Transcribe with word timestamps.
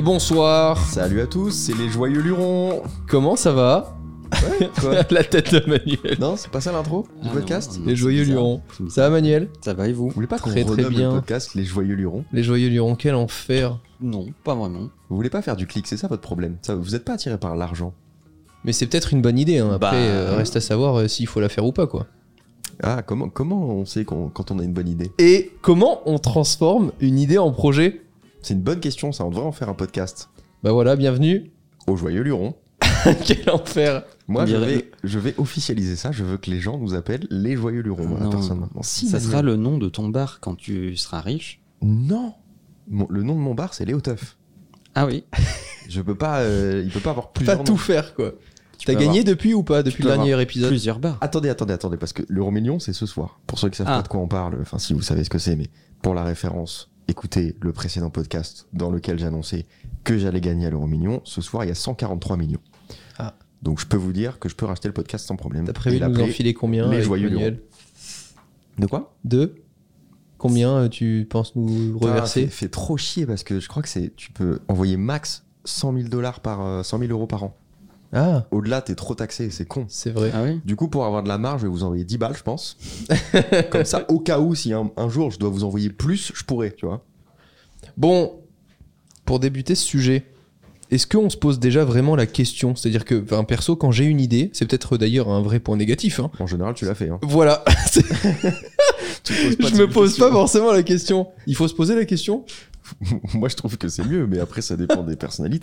Et 0.00 0.02
bonsoir. 0.02 0.78
Salut 0.88 1.20
à 1.20 1.26
tous, 1.26 1.50
c'est 1.50 1.76
les 1.76 1.90
joyeux 1.90 2.22
lurons. 2.22 2.80
Comment 3.06 3.36
ça 3.36 3.52
va 3.52 3.94
Quoi 4.80 5.02
La 5.10 5.22
tête 5.24 5.52
de 5.52 5.60
Manuel. 5.68 6.16
Non, 6.18 6.36
c'est 6.36 6.50
pas 6.50 6.62
ça 6.62 6.72
l'intro 6.72 7.06
du 7.22 7.28
Ah, 7.28 7.34
podcast 7.34 7.74
non, 7.74 7.80
non, 7.80 7.86
Les 7.86 7.96
joyeux 7.96 8.24
lurons. 8.24 8.62
Ça 8.88 9.02
va 9.02 9.10
Manuel 9.10 9.50
Ça 9.60 9.74
va 9.74 9.88
et 9.88 9.92
vous 9.92 10.06
Vous 10.08 10.14
voulez 10.14 10.26
pas 10.26 10.38
qu'on 10.38 10.48
Très, 10.48 10.64
très 10.64 10.72
renomme 10.84 10.88
bien. 10.94 11.08
le 11.10 11.14
podcast 11.16 11.54
les 11.54 11.64
joyeux 11.66 11.96
lurons 11.96 12.24
Les 12.32 12.42
joyeux 12.42 12.70
lurons, 12.70 12.94
quel 12.94 13.14
enfer. 13.14 13.78
Non, 14.00 14.24
pas 14.42 14.54
vraiment. 14.54 14.88
Vous 15.10 15.16
voulez 15.16 15.28
pas 15.28 15.42
faire 15.42 15.56
du 15.56 15.66
clic, 15.66 15.86
c'est 15.86 15.98
ça 15.98 16.08
votre 16.08 16.22
problème 16.22 16.56
ça, 16.62 16.74
Vous 16.76 16.94
êtes 16.94 17.04
pas 17.04 17.12
attiré 17.12 17.36
par 17.36 17.54
l'argent 17.54 17.92
Mais 18.64 18.72
c'est 18.72 18.86
peut-être 18.86 19.12
une 19.12 19.20
bonne 19.20 19.38
idée. 19.38 19.58
hein. 19.58 19.72
Après, 19.74 19.90
Bah, 19.90 19.96
euh, 19.96 20.34
reste 20.34 20.56
à 20.56 20.62
savoir 20.62 20.96
euh, 20.96 21.08
s'il 21.08 21.26
faut 21.26 21.40
la 21.40 21.50
faire 21.50 21.66
ou 21.66 21.72
pas, 21.72 21.86
quoi. 21.86 22.06
Ah, 22.82 23.02
comment, 23.02 23.28
comment 23.28 23.68
on 23.68 23.84
sait 23.84 24.06
qu'on- 24.06 24.30
quand 24.30 24.50
on 24.50 24.58
a 24.60 24.64
une 24.64 24.72
bonne 24.72 24.88
idée 24.88 25.12
Et 25.18 25.52
comment 25.60 26.00
on 26.06 26.18
transforme 26.18 26.92
une 27.00 27.18
idée 27.18 27.36
en 27.36 27.52
projet? 27.52 28.00
C'est 28.42 28.54
une 28.54 28.62
bonne 28.62 28.80
question, 28.80 29.12
ça, 29.12 29.24
on 29.24 29.30
devrait 29.30 29.44
en 29.44 29.52
faire 29.52 29.68
un 29.68 29.74
podcast. 29.74 30.30
Bah 30.62 30.72
voilà, 30.72 30.96
bienvenue. 30.96 31.50
Aux 31.86 31.96
joyeux 31.96 32.22
lurons. 32.22 32.54
quel 33.24 33.48
enfer. 33.50 34.04
Moi, 34.28 34.46
je 34.46 34.56
vais, 34.56 34.90
je 35.04 35.18
vais 35.18 35.34
officialiser 35.38 35.96
ça, 35.96 36.12
je 36.12 36.24
veux 36.24 36.36
que 36.38 36.50
les 36.50 36.60
gens 36.60 36.78
nous 36.78 36.94
appellent 36.94 37.26
les 37.30 37.56
joyeux 37.56 37.80
lurons, 37.82 38.06
moi, 38.06 38.18
maintenant. 38.20 38.82
Si, 38.82 39.08
ça 39.08 39.20
sera 39.20 39.42
le 39.42 39.56
nom 39.56 39.78
de 39.78 39.88
ton 39.88 40.08
bar 40.08 40.38
quand 40.40 40.54
tu 40.56 40.96
seras 40.96 41.20
riche. 41.20 41.60
Non 41.82 42.34
Mon- 42.88 43.06
Le 43.10 43.22
nom 43.22 43.34
de 43.34 43.40
mon 43.40 43.54
bar, 43.54 43.74
c'est 43.74 43.84
Léo 43.84 44.00
Teuf. 44.00 44.36
Ah 44.94 45.06
oui. 45.06 45.24
Je 45.88 46.00
peux 46.02 46.14
pas, 46.14 46.40
euh, 46.40 46.82
il 46.84 46.90
peut 46.90 47.00
pas 47.00 47.10
avoir 47.10 47.28
Pas 47.28 47.32
plusieurs 47.34 47.64
tout 47.64 47.72
noms. 47.72 47.78
faire, 47.78 48.14
quoi. 48.14 48.32
Tu 48.78 48.86
T'as 48.86 48.94
gagné 48.94 49.24
depuis 49.24 49.52
ou 49.54 49.62
pas 49.62 49.82
Depuis 49.82 50.02
le 50.02 50.08
dernier 50.10 50.40
épisode 50.40 50.68
Plusieurs 50.70 50.98
bars. 50.98 51.18
Attendez, 51.20 51.50
attendez, 51.50 51.74
attendez, 51.74 51.96
parce 51.98 52.12
que 52.14 52.22
l'euro 52.28 52.50
million, 52.50 52.78
c'est 52.78 52.92
ce 52.94 53.04
soir. 53.06 53.38
Pour 53.46 53.58
ceux 53.58 53.68
qui 53.68 53.76
savent 53.76 53.86
Ah. 53.90 53.96
pas 53.96 54.02
de 54.02 54.08
quoi 54.08 54.20
on 54.20 54.28
parle, 54.28 54.56
enfin, 54.60 54.78
si 54.78 54.94
vous 54.94 55.02
savez 55.02 55.22
ce 55.24 55.30
que 55.30 55.38
c'est, 55.38 55.54
mais 55.56 55.66
pour 56.00 56.14
la 56.14 56.24
référence, 56.24 56.89
écoutez 57.10 57.56
le 57.60 57.72
précédent 57.72 58.08
podcast 58.08 58.68
dans 58.72 58.90
lequel 58.90 59.18
j'annonçais 59.18 59.66
que 60.04 60.16
j'allais 60.16 60.40
gagner 60.40 60.66
à 60.66 60.70
l'euro 60.70 60.86
million. 60.86 61.20
Ce 61.24 61.40
soir, 61.40 61.64
il 61.64 61.68
y 61.68 61.70
a 61.70 61.74
143 61.74 62.36
millions. 62.36 62.60
Ah. 63.18 63.34
Donc, 63.62 63.80
je 63.80 63.86
peux 63.86 63.96
vous 63.96 64.12
dire 64.12 64.38
que 64.38 64.48
je 64.48 64.54
peux 64.54 64.64
racheter 64.64 64.88
le 64.88 64.94
podcast 64.94 65.26
sans 65.26 65.36
problème. 65.36 65.66
T'as 65.66 65.72
prévu 65.72 65.98
de 65.98 66.06
nous 66.06 66.20
enfiler 66.20 66.54
combien 66.54 66.88
les 66.88 67.02
joyeux 67.02 67.60
De 68.78 68.86
quoi? 68.86 69.14
Deux 69.24 69.56
Combien 70.38 70.74
euh, 70.76 70.88
tu 70.88 71.26
penses 71.28 71.54
nous 71.54 71.98
Ah, 72.00 72.06
reverser? 72.06 72.44
fait, 72.44 72.50
fait 72.50 72.68
trop 72.70 72.96
chier 72.96 73.26
parce 73.26 73.42
que 73.44 73.60
je 73.60 73.68
crois 73.68 73.82
que 73.82 73.90
c'est, 73.90 74.16
tu 74.16 74.30
peux 74.32 74.60
envoyer 74.68 74.96
max 74.96 75.44
100 75.66 75.92
000 75.94 76.08
dollars 76.08 76.40
par, 76.40 76.62
euh, 76.64 76.82
100 76.82 77.00
000 77.00 77.10
euros 77.10 77.26
par 77.26 77.44
an. 77.44 77.56
Ah, 78.12 78.46
Au-delà, 78.50 78.82
t'es 78.82 78.94
trop 78.96 79.14
taxé, 79.14 79.50
c'est 79.50 79.66
con. 79.66 79.84
c'est 79.88 80.10
vrai. 80.10 80.30
Ah 80.34 80.42
oui. 80.42 80.60
Du 80.64 80.74
coup, 80.74 80.88
pour 80.88 81.04
avoir 81.04 81.22
de 81.22 81.28
la 81.28 81.38
marge, 81.38 81.60
je 81.60 81.66
vais 81.66 81.70
vous 81.72 81.84
envoyer 81.84 82.04
10 82.04 82.18
balles, 82.18 82.36
je 82.36 82.42
pense. 82.42 82.76
Comme 83.70 83.84
ça, 83.84 84.04
au 84.10 84.18
cas 84.18 84.40
où, 84.40 84.54
si 84.54 84.72
un, 84.72 84.90
un 84.96 85.08
jour 85.08 85.30
je 85.30 85.38
dois 85.38 85.48
vous 85.50 85.62
envoyer 85.64 85.90
plus, 85.90 86.32
je 86.34 86.42
pourrais, 86.44 86.72
tu 86.72 86.86
vois. 86.86 87.04
Bon, 87.96 88.40
pour 89.24 89.38
débuter 89.38 89.74
ce 89.76 89.84
sujet, 89.84 90.24
est-ce 90.90 91.06
qu'on 91.06 91.30
se 91.30 91.36
pose 91.36 91.60
déjà 91.60 91.84
vraiment 91.84 92.16
la 92.16 92.26
question? 92.26 92.74
C'est-à-dire 92.74 93.04
que, 93.04 93.14
perso, 93.44 93.76
quand 93.76 93.92
j'ai 93.92 94.06
une 94.06 94.20
idée, 94.20 94.50
c'est 94.54 94.66
peut-être 94.66 94.96
d'ailleurs 94.96 95.28
un 95.28 95.40
vrai 95.40 95.60
point 95.60 95.76
négatif. 95.76 96.18
hein. 96.18 96.32
En 96.40 96.48
général, 96.48 96.74
tu 96.74 96.84
l'as 96.86 96.96
fait. 96.96 97.10
Hein. 97.10 97.20
Voilà, 97.22 97.64
Tu 99.22 99.32
pas 99.56 99.68
je 99.68 99.76
me 99.76 99.86
pose 99.88 100.08
questions. 100.10 100.26
pas 100.26 100.32
forcément 100.32 100.72
la 100.72 100.82
question. 100.82 101.28
Il 101.46 101.54
faut 101.54 101.68
se 101.68 101.74
poser 101.74 101.94
la 101.94 102.04
question 102.04 102.44
Moi, 103.34 103.48
je 103.48 103.54
trouve 103.54 103.78
que 103.78 103.86
c'est 103.88 104.04
mieux, 104.04 104.26
mais 104.26 104.40
après, 104.40 104.62
ça 104.62 104.76
dépend 104.76 105.04
des 105.04 105.14
personnalités. 105.14 105.62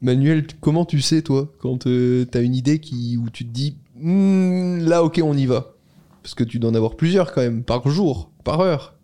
Manuel, 0.00 0.46
comment 0.60 0.84
tu 0.84 1.00
sais, 1.00 1.22
toi, 1.22 1.52
quand 1.58 1.86
euh, 1.86 2.24
t'as 2.24 2.42
une 2.42 2.54
idée 2.54 2.78
qui, 2.78 3.16
où 3.16 3.30
tu 3.30 3.44
te 3.44 3.50
dis, 3.50 3.76
Hmm, 4.00 4.78
là, 4.78 5.02
ok, 5.02 5.20
on 5.24 5.36
y 5.36 5.46
va? 5.46 5.74
Parce 6.22 6.34
que 6.36 6.44
tu 6.44 6.60
dois 6.60 6.70
en 6.70 6.74
avoir 6.74 6.96
plusieurs 6.96 7.32
quand 7.32 7.40
même, 7.40 7.64
par 7.64 7.88
jour, 7.88 8.30
par 8.44 8.60
heure, 8.60 8.94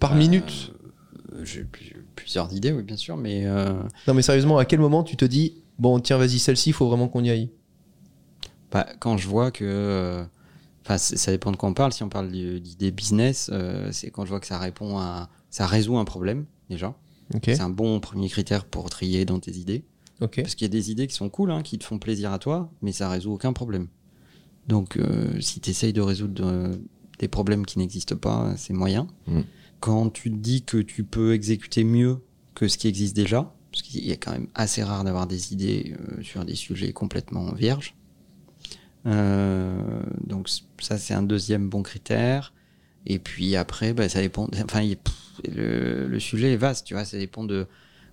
par 0.00 0.16
minute. 0.16 0.72
Euh, 1.32 1.44
J'ai 1.44 1.62
plus- 1.62 2.04
plusieurs 2.16 2.52
idées, 2.52 2.72
oui, 2.72 2.82
bien 2.82 2.96
sûr, 2.96 3.16
mais 3.16 3.46
euh, 3.46 3.72
Non, 4.08 4.14
mais 4.14 4.22
sérieusement, 4.22 4.58
à 4.58 4.64
quel 4.64 4.80
moment 4.80 5.04
tu 5.04 5.16
te 5.16 5.24
dis, 5.24 5.62
bon, 5.78 6.00
tiens, 6.00 6.18
vas-y, 6.18 6.40
celle-ci, 6.40 6.70
il 6.70 6.72
faut 6.72 6.88
vraiment 6.88 7.06
qu'on 7.06 7.22
y 7.22 7.30
aille? 7.30 7.50
Bah, 8.72 8.86
quand 8.98 9.16
je 9.16 9.28
vois 9.28 9.52
que. 9.52 10.24
Enfin, 10.84 10.98
ça 10.98 11.30
dépend 11.30 11.52
de 11.52 11.56
quoi 11.56 11.68
on 11.68 11.74
parle. 11.74 11.92
Si 11.92 12.02
on 12.02 12.08
parle 12.08 12.30
d'idées 12.30 12.90
business, 12.90 13.48
euh, 13.52 13.90
c'est 13.92 14.10
quand 14.10 14.24
je 14.24 14.30
vois 14.30 14.40
que 14.40 14.46
ça 14.46 14.58
répond 14.58 14.98
à. 14.98 15.28
Ça 15.50 15.66
résout 15.66 15.98
un 15.98 16.04
problème, 16.04 16.46
déjà. 16.68 16.94
C'est 17.42 17.60
un 17.60 17.70
bon 17.70 18.00
premier 18.00 18.28
critère 18.28 18.64
pour 18.64 18.90
trier 18.90 19.24
dans 19.24 19.38
tes 19.38 19.52
idées. 19.52 19.84
Parce 20.42 20.54
qu'il 20.54 20.66
y 20.66 20.70
a 20.70 20.72
des 20.72 20.90
idées 20.90 21.06
qui 21.06 21.14
sont 21.14 21.30
cool, 21.30 21.50
hein, 21.50 21.62
qui 21.62 21.78
te 21.78 21.84
font 21.84 21.98
plaisir 21.98 22.32
à 22.32 22.38
toi, 22.38 22.70
mais 22.82 22.92
ça 22.92 23.08
résout 23.08 23.32
aucun 23.32 23.52
problème. 23.52 23.88
Donc, 24.68 24.96
euh, 24.96 25.40
si 25.40 25.60
tu 25.60 25.70
essayes 25.70 25.92
de 25.92 26.02
résoudre 26.02 26.44
euh, 26.44 26.76
des 27.18 27.28
problèmes 27.28 27.64
qui 27.64 27.78
n'existent 27.78 28.16
pas, 28.16 28.54
c'est 28.56 28.74
moyen. 28.74 29.06
Mm. 29.26 29.40
Quand 29.80 30.10
tu 30.10 30.30
te 30.30 30.36
dis 30.36 30.62
que 30.62 30.76
tu 30.76 31.04
peux 31.04 31.32
exécuter 31.32 31.84
mieux 31.84 32.18
que 32.54 32.68
ce 32.68 32.76
qui 32.76 32.86
existe 32.86 33.16
déjà, 33.16 33.54
parce 33.72 33.82
qu'il 33.82 34.10
est 34.10 34.16
quand 34.18 34.32
même 34.32 34.48
assez 34.54 34.82
rare 34.82 35.04
d'avoir 35.04 35.26
des 35.26 35.54
idées 35.54 35.96
euh, 35.98 36.22
sur 36.22 36.44
des 36.44 36.54
sujets 36.54 36.92
complètement 36.92 37.52
vierges. 37.52 37.94
Donc, 39.06 40.50
ça, 40.78 40.98
c'est 40.98 41.14
un 41.14 41.22
deuxième 41.22 41.70
bon 41.70 41.82
critère. 41.82 42.52
Et 43.06 43.18
puis 43.18 43.56
après, 43.56 43.92
bah, 43.92 44.08
ça 44.08 44.20
dépend. 44.20 44.48
Enfin, 44.64 44.82
il- 44.82 44.96
pff, 44.96 45.14
le, 45.54 46.06
le 46.06 46.20
sujet 46.20 46.52
est 46.52 46.56
vaste, 46.56 46.86
tu 46.86 46.94
vois. 46.94 47.04
Ça 47.04 47.18
dépend 47.18 47.44
de 47.44 47.66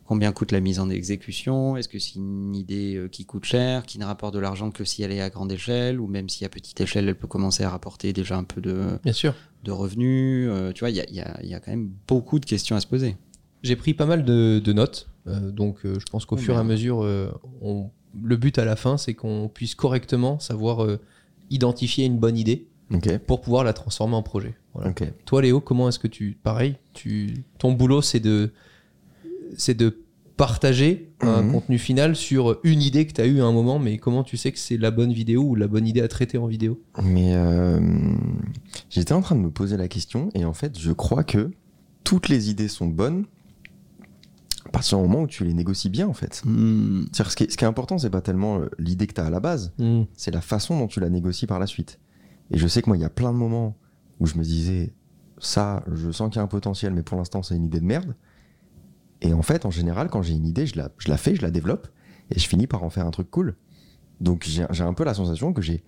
combien 0.05 0.31
coûte 0.31 0.53
la 0.53 0.61
mise 0.61 0.79
en 0.79 0.89
exécution. 0.89 1.75
Est-ce 1.75 1.89
que 1.89 1.99
c'est 1.99 2.15
une 2.15 2.55
idée 2.55 2.95
euh, 2.95 3.07
qui 3.09 3.25
coûte 3.25 3.43
cher, 3.43 3.85
qui 3.85 3.99
ne 3.99 4.05
rapporte 4.05 4.33
de 4.33 4.39
l'argent 4.39 4.71
que 4.71 4.85
si 4.85 5.03
elle 5.03 5.11
est 5.11 5.19
à 5.21 5.29
grande 5.29 5.51
échelle, 5.51 5.99
ou 5.99 6.07
même 6.07 6.29
si 6.29 6.45
à 6.45 6.49
petite 6.49 6.79
échelle, 6.79 7.09
elle 7.09 7.15
peut 7.17 7.27
commencer 7.27 7.63
à 7.63 7.69
rapporter 7.69 8.13
déjà 8.13 8.37
un 8.37 8.45
peu 8.45 8.61
de, 8.61 8.97
Bien 9.03 9.11
sûr. 9.13 9.35
de 9.65 9.71
revenus. 9.71 10.47
Euh, 10.49 10.71
tu 10.71 10.79
vois, 10.79 10.89
il 10.89 10.95
y 10.95 11.01
a, 11.01 11.05
il 11.09 11.15
y 11.15 11.21
a- 11.21 11.37
il 11.43 11.49
y 11.49 11.53
a 11.53 11.59
quand 11.59 11.71
même 11.71 11.91
beaucoup 12.07 12.39
de 12.39 12.45
questions 12.45 12.75
à 12.77 12.79
se 12.79 12.87
poser. 12.87 13.17
J'ai 13.63 13.75
pris 13.75 13.93
pas 13.93 14.05
mal 14.05 14.23
de, 14.23 14.59
de 14.63 14.71
notes, 14.73 15.09
euh, 15.27 15.51
donc 15.51 15.79
euh, 15.85 15.95
je 15.99 16.05
pense 16.09 16.25
qu'au 16.25 16.35
Oh, 16.35 16.39
fur 16.39 16.53
et 16.55 16.57
à 16.59 16.63
mesure, 16.63 17.03
euh, 17.03 17.29
on- 17.61 17.89
le 18.23 18.37
but 18.37 18.57
à 18.59 18.63
la 18.65 18.75
fin, 18.77 18.97
c'est 18.97 19.13
qu'on 19.13 19.49
puisse 19.53 19.75
correctement 19.75 20.39
savoir 20.39 20.87
identifier 21.49 22.05
une 22.05 22.17
bonne 22.17 22.37
idée 22.37 22.67
Ok. 22.93 23.17
pour 23.19 23.41
pouvoir 23.41 23.63
la 23.63 23.73
transformer 23.73 24.15
en 24.15 24.23
projet. 24.23 24.55
Voilà. 24.73 24.89
Ok. 24.91 25.03
Toi, 25.25 25.41
Léo, 25.41 25.59
comment 25.59 25.89
est-ce 25.89 25.99
que 25.99 26.07
tu, 26.07 26.37
pareil, 26.41 26.75
tu, 26.93 27.43
ton 27.57 27.73
boulot, 27.73 28.01
c'est 28.01 28.19
de, 28.21 28.51
c'est 29.57 29.73
de 29.75 30.03
partager 30.37 31.09
un 31.21 31.41
Mhm. 31.41 31.51
contenu 31.51 31.77
final 31.79 32.15
sur 32.15 32.59
une 32.63 32.81
idée 32.81 33.07
que 33.07 33.13
tu 33.13 33.21
as 33.21 33.25
eue 33.25 33.41
à 33.41 33.45
un 33.45 33.51
moment, 33.51 33.79
mais 33.79 33.97
comment 33.97 34.23
tu 34.23 34.37
sais 34.37 34.51
que 34.51 34.59
c'est 34.59 34.77
la 34.77 34.91
bonne 34.91 35.11
vidéo 35.11 35.41
ou 35.41 35.55
la 35.55 35.67
bonne 35.67 35.87
idée 35.87 36.01
à 36.01 36.07
traiter 36.07 36.37
en 36.37 36.45
vidéo? 36.45 36.79
Mais 37.01 37.33
euh, 37.33 37.79
j'étais 38.89 39.13
en 39.13 39.21
train 39.21 39.35
de 39.35 39.41
me 39.41 39.49
poser 39.49 39.77
la 39.77 39.87
question, 39.87 40.29
et 40.35 40.45
en 40.45 40.53
fait, 40.53 40.77
je 40.79 40.91
crois 40.91 41.23
que 41.23 41.49
toutes 42.03 42.29
les 42.29 42.49
idées 42.51 42.67
sont 42.67 42.85
bonnes 42.87 43.25
à 44.65 44.69
partir 44.69 44.97
du 44.99 45.03
moment 45.07 45.21
où 45.23 45.27
tu 45.27 45.43
les 45.45 45.53
négocies 45.53 45.89
bien, 45.89 46.07
en 46.07 46.13
fait. 46.13 46.35
C'est-à-dire, 46.43 47.31
ce, 47.31 47.35
qui 47.35 47.43
est, 47.45 47.51
ce 47.51 47.57
qui 47.57 47.63
est 47.63 47.67
important, 47.67 47.97
c'est 47.97 48.09
pas 48.09 48.21
tellement 48.21 48.59
euh, 48.59 48.69
l'idée 48.77 49.07
que 49.07 49.13
tu 49.13 49.21
as 49.21 49.25
à 49.25 49.29
la 49.29 49.39
base, 49.39 49.73
c'est 50.15 50.31
la 50.31 50.41
façon 50.41 50.77
dont 50.77 50.87
tu 50.87 50.99
la 50.99 51.09
négocies 51.09 51.47
par 51.47 51.57
la 51.59 51.67
suite. 51.67 51.99
Et 52.51 52.57
je 52.57 52.67
sais 52.67 52.81
que 52.81 52.89
moi, 52.89 52.97
il 52.97 53.01
y 53.01 53.05
a 53.05 53.09
plein 53.09 53.31
de 53.33 53.37
moments 53.37 53.77
où 54.19 54.25
je 54.25 54.37
me 54.37 54.43
disais, 54.43 54.93
ça, 55.37 55.83
je 55.91 56.11
sens 56.11 56.29
qu'il 56.29 56.37
y 56.37 56.39
a 56.39 56.43
un 56.43 56.47
potentiel, 56.47 56.93
mais 56.93 57.03
pour 57.03 57.17
l'instant, 57.17 57.43
c'est 57.43 57.55
une 57.55 57.65
idée 57.65 57.79
de 57.79 57.85
merde. 57.85 58.15
Et 59.21 59.33
en 59.33 59.41
fait, 59.41 59.65
en 59.65 59.71
général, 59.71 60.09
quand 60.09 60.21
j'ai 60.21 60.33
une 60.33 60.45
idée, 60.47 60.65
je 60.65 60.77
la, 60.77 60.89
je 60.97 61.09
la 61.09 61.17
fais, 61.17 61.35
je 61.35 61.41
la 61.41 61.51
développe, 61.51 61.87
et 62.31 62.39
je 62.39 62.47
finis 62.47 62.67
par 62.67 62.83
en 62.83 62.89
faire 62.89 63.05
un 63.05 63.11
truc 63.11 63.29
cool. 63.31 63.55
Donc 64.21 64.45
j'ai 64.45 64.83
un 64.83 64.93
peu 64.93 65.03
la 65.03 65.13
sensation 65.13 65.53
que 65.53 65.61
j'ai 65.61 65.83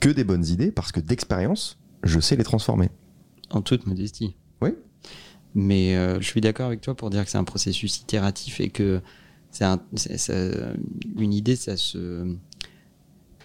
que 0.00 0.08
des 0.08 0.24
bonnes 0.24 0.44
idées, 0.46 0.70
parce 0.72 0.92
que 0.92 1.00
d'expérience, 1.00 1.78
je 2.02 2.18
sais 2.20 2.36
les 2.36 2.44
transformer. 2.44 2.90
En 3.50 3.62
toute 3.62 3.86
modestie. 3.86 4.36
Oui. 4.60 4.70
Mais 5.54 5.96
euh, 5.96 6.20
je 6.20 6.26
suis 6.26 6.40
d'accord 6.40 6.66
avec 6.66 6.80
toi 6.80 6.94
pour 6.96 7.10
dire 7.10 7.24
que 7.24 7.30
c'est 7.30 7.38
un 7.38 7.44
processus 7.44 8.00
itératif 8.00 8.60
et 8.60 8.70
que 8.70 9.00
c'est 9.50 9.64
un- 9.64 9.80
une 11.18 11.32
idée, 11.32 11.56
ça 11.56 11.76
se 11.76 12.36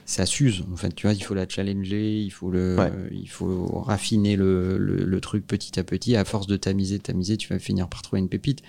ça 0.10 0.26
s'use. 0.26 0.64
En 0.72 0.76
fait, 0.78 0.96
tu 0.96 1.06
vois, 1.06 1.14
il 1.14 1.22
faut 1.24 1.34
la 1.36 1.48
challenger, 1.48 2.22
il 2.22 2.30
faut 2.32 2.50
le, 2.50 2.76
Ouais. 2.78 2.92
il 3.12 3.30
faut 3.30 3.80
raffiner 3.82 4.36
le, 4.38 4.78
le- 4.78 5.04
le 5.06 5.22
truc 5.22 5.46
petit 5.46 5.78
à 5.80 5.84
petit. 5.84 6.16
À 6.16 6.24
force 6.26 6.48
de 6.48 6.56
tamiser, 6.58 6.98
tamiser, 6.98 7.36
tu 7.38 7.50
vas 7.50 7.60
finir 7.60 7.88
par 7.90 8.02
trouver 8.02 8.22
une 8.22 8.30
pépite. 8.30 8.62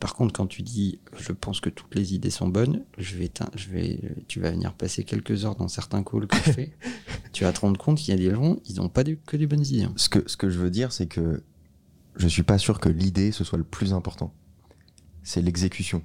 par 0.00 0.14
contre, 0.14 0.32
quand 0.32 0.46
tu 0.46 0.62
dis 0.62 1.00
je 1.18 1.32
pense 1.32 1.60
que 1.60 1.68
toutes 1.70 1.92
les 1.96 2.14
idées 2.14 2.30
sont 2.30 2.46
bonnes, 2.46 2.84
je 2.98 3.16
vais, 3.16 3.28
je 3.56 3.68
vais, 3.70 3.98
tu 4.28 4.38
vas 4.38 4.52
venir 4.52 4.72
passer 4.74 5.02
quelques 5.02 5.44
heures 5.44 5.56
dans 5.56 5.66
certains 5.66 6.04
calls 6.04 6.28
que 6.28 6.36
je 6.36 6.52
fais. 6.52 6.72
tu 7.32 7.42
vas 7.42 7.52
te 7.52 7.58
rendre 7.60 7.76
compte 7.76 7.98
qu'il 7.98 8.14
y 8.14 8.16
a 8.16 8.20
des 8.30 8.32
gens, 8.32 8.56
ils 8.68 8.76
n'ont 8.76 8.88
pas 8.88 9.02
que 9.02 9.36
des 9.36 9.48
bonnes 9.48 9.66
idées. 9.66 9.82
hein. 9.82 9.92
Ce 9.96 10.08
que, 10.08 10.22
ce 10.28 10.36
que 10.36 10.48
je 10.48 10.58
veux 10.60 10.70
dire, 10.70 10.92
c'est 10.92 11.08
que 11.08 11.42
je 12.14 12.28
suis 12.28 12.44
pas 12.44 12.58
sûr 12.58 12.78
que 12.78 12.88
l'idée 12.88 13.32
ce 13.32 13.42
soit 13.42 13.58
le 13.58 13.64
plus 13.64 13.92
important. 13.92 14.32
C'est 15.24 15.42
l'exécution. 15.42 16.02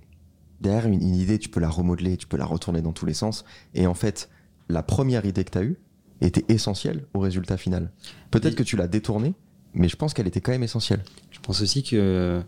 Derrière 0.60 0.88
une, 0.88 1.02
une 1.02 1.16
idée, 1.16 1.38
tu 1.38 1.50
peux 1.50 1.60
la 1.60 1.70
remodeler, 1.70 2.18
tu 2.18 2.26
peux 2.26 2.38
la 2.38 2.46
retourner 2.46 2.82
dans 2.82 2.94
tous 2.94 3.06
les 3.06 3.14
sens. 3.14 3.46
Et 3.76 3.86
en 3.86 3.94
fait, 3.94 4.30
la 4.70 4.84
première 4.84 5.26
idée 5.26 5.44
que 5.44 5.52
tu 5.52 5.58
as 5.58 5.64
eue 5.64 5.78
était 6.22 6.46
essentielle 6.48 7.06
au 7.14 7.20
résultat 7.20 7.58
final. 7.58 7.92
Peut-être 8.32 8.56
que 8.56 8.64
tu 8.64 8.76
l'as 8.76 8.88
détournée, 8.88 9.34
mais 9.74 9.90
je 9.90 9.96
pense 9.96 10.14
qu'elle 10.14 10.28
était 10.28 10.42
quand 10.42 10.52
même 10.52 10.64
essentielle. 10.64 11.04
Je 11.32 11.40
pense 11.40 11.62
aussi 11.62 11.84
que, 11.84 12.42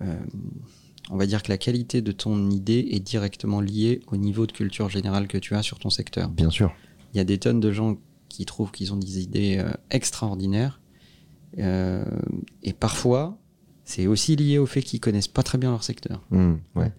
euh, 0.00 0.16
on 1.10 1.16
va 1.16 1.26
dire 1.26 1.42
que 1.42 1.50
la 1.50 1.58
qualité 1.58 2.02
de 2.02 2.12
ton 2.12 2.50
idée 2.50 2.88
est 2.90 3.00
directement 3.00 3.60
liée 3.60 4.00
au 4.06 4.16
niveau 4.16 4.46
de 4.46 4.52
culture 4.52 4.88
générale 4.88 5.28
que 5.28 5.38
tu 5.38 5.54
as 5.54 5.62
sur 5.62 5.78
ton 5.78 5.90
secteur. 5.90 6.28
Bien 6.30 6.50
sûr. 6.50 6.72
Il 7.12 7.18
y 7.18 7.20
a 7.20 7.24
des 7.24 7.38
tonnes 7.38 7.60
de 7.60 7.72
gens 7.72 7.96
qui 8.28 8.44
trouvent 8.44 8.70
qu'ils 8.70 8.92
ont 8.92 8.98
des 8.98 9.20
idées 9.20 9.58
euh, 9.58 9.70
extraordinaires. 9.90 10.80
Euh, 11.58 12.04
et 12.62 12.72
parfois, 12.72 13.38
c'est 13.84 14.06
aussi 14.06 14.36
lié 14.36 14.58
au 14.58 14.66
fait 14.66 14.82
qu'ils 14.82 15.00
connaissent 15.00 15.28
pas 15.28 15.42
très 15.42 15.58
bien 15.58 15.70
leur 15.70 15.82
secteur. 15.82 16.22
Hmm, 16.30 16.56
ouais. 16.74 16.92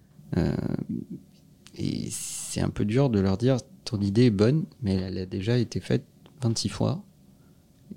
Et 1.76 2.08
c'est 2.10 2.60
un 2.60 2.68
peu 2.68 2.84
dur 2.84 3.10
de 3.10 3.20
leur 3.20 3.38
dire 3.38 3.58
ton 3.84 4.00
idée 4.00 4.26
est 4.26 4.30
bonne, 4.30 4.64
mais 4.82 4.94
elle 4.94 5.18
a 5.18 5.26
déjà 5.26 5.58
été 5.58 5.80
faite 5.80 6.04
26 6.42 6.68
fois. 6.68 7.02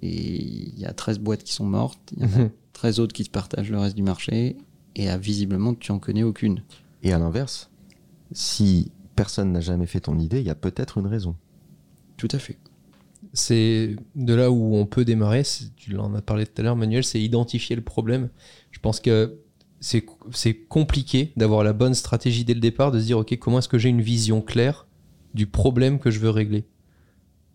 Et 0.02 0.10
il 0.10 0.80
y 0.80 0.86
a 0.86 0.94
13 0.94 1.20
boîtes 1.20 1.44
qui 1.44 1.54
sont 1.54 1.66
mortes, 1.66 2.14
il 2.18 2.24
y 2.24 2.26
en 2.26 2.46
a 2.46 2.50
13 2.74 3.00
autres 3.00 3.14
qui 3.14 3.24
se 3.24 3.30
partagent 3.30 3.70
le 3.70 3.78
reste 3.78 3.96
du 3.96 4.04
marché, 4.04 4.58
et 4.96 5.16
visiblement 5.18 5.74
tu 5.76 5.92
en 5.92 6.00
connais 6.00 6.24
aucune. 6.24 6.64
Et 7.04 7.14
à 7.14 7.20
l'inverse, 7.20 7.70
si 8.32 8.92
personne 9.16 9.52
n'a 9.52 9.62
jamais 9.62 9.86
fait 9.86 10.02
ton 10.02 10.18
idée, 10.18 10.40
il 10.40 10.46
y 10.46 10.50
a 10.50 10.56
peut-être 10.56 10.98
une 10.98 11.08
raison. 11.08 11.36
Tout 12.18 12.30
à 12.32 12.40
fait. 12.40 12.58
C'est 13.34 13.96
de 14.16 14.34
là 14.34 14.52
où 14.52 14.76
on 14.76 14.86
peut 14.86 15.06
démarrer. 15.06 15.44
Tu 15.76 15.98
en 15.98 16.14
as 16.14 16.22
parlé 16.22 16.46
tout 16.46 16.60
à 16.60 16.64
l'heure, 16.64 16.76
Manuel, 16.76 17.04
c'est 17.04 17.22
identifier 17.22 17.76
le 17.76 17.82
problème. 17.82 18.30
Je 18.72 18.80
pense 18.80 19.00
que 19.00 19.40
c'est 19.80 20.06
c'est 20.32 20.56
compliqué 20.56 21.34
d'avoir 21.38 21.64
la 21.64 21.74
bonne 21.74 21.94
stratégie 21.94 22.46
dès 22.46 22.54
le 22.54 22.60
départ, 22.60 22.92
de 22.92 23.00
se 23.00 23.06
dire, 23.06 23.20
OK, 23.20 23.38
comment 23.38 23.60
est-ce 23.60 23.70
que 23.70 23.78
j'ai 23.78 23.90
une 23.90 24.02
vision 24.02 24.42
claire 24.42 24.88
du 25.34 25.48
problème 25.48 26.00
que 26.00 26.12
je 26.12 26.20
veux 26.20 26.30
régler 26.30 26.66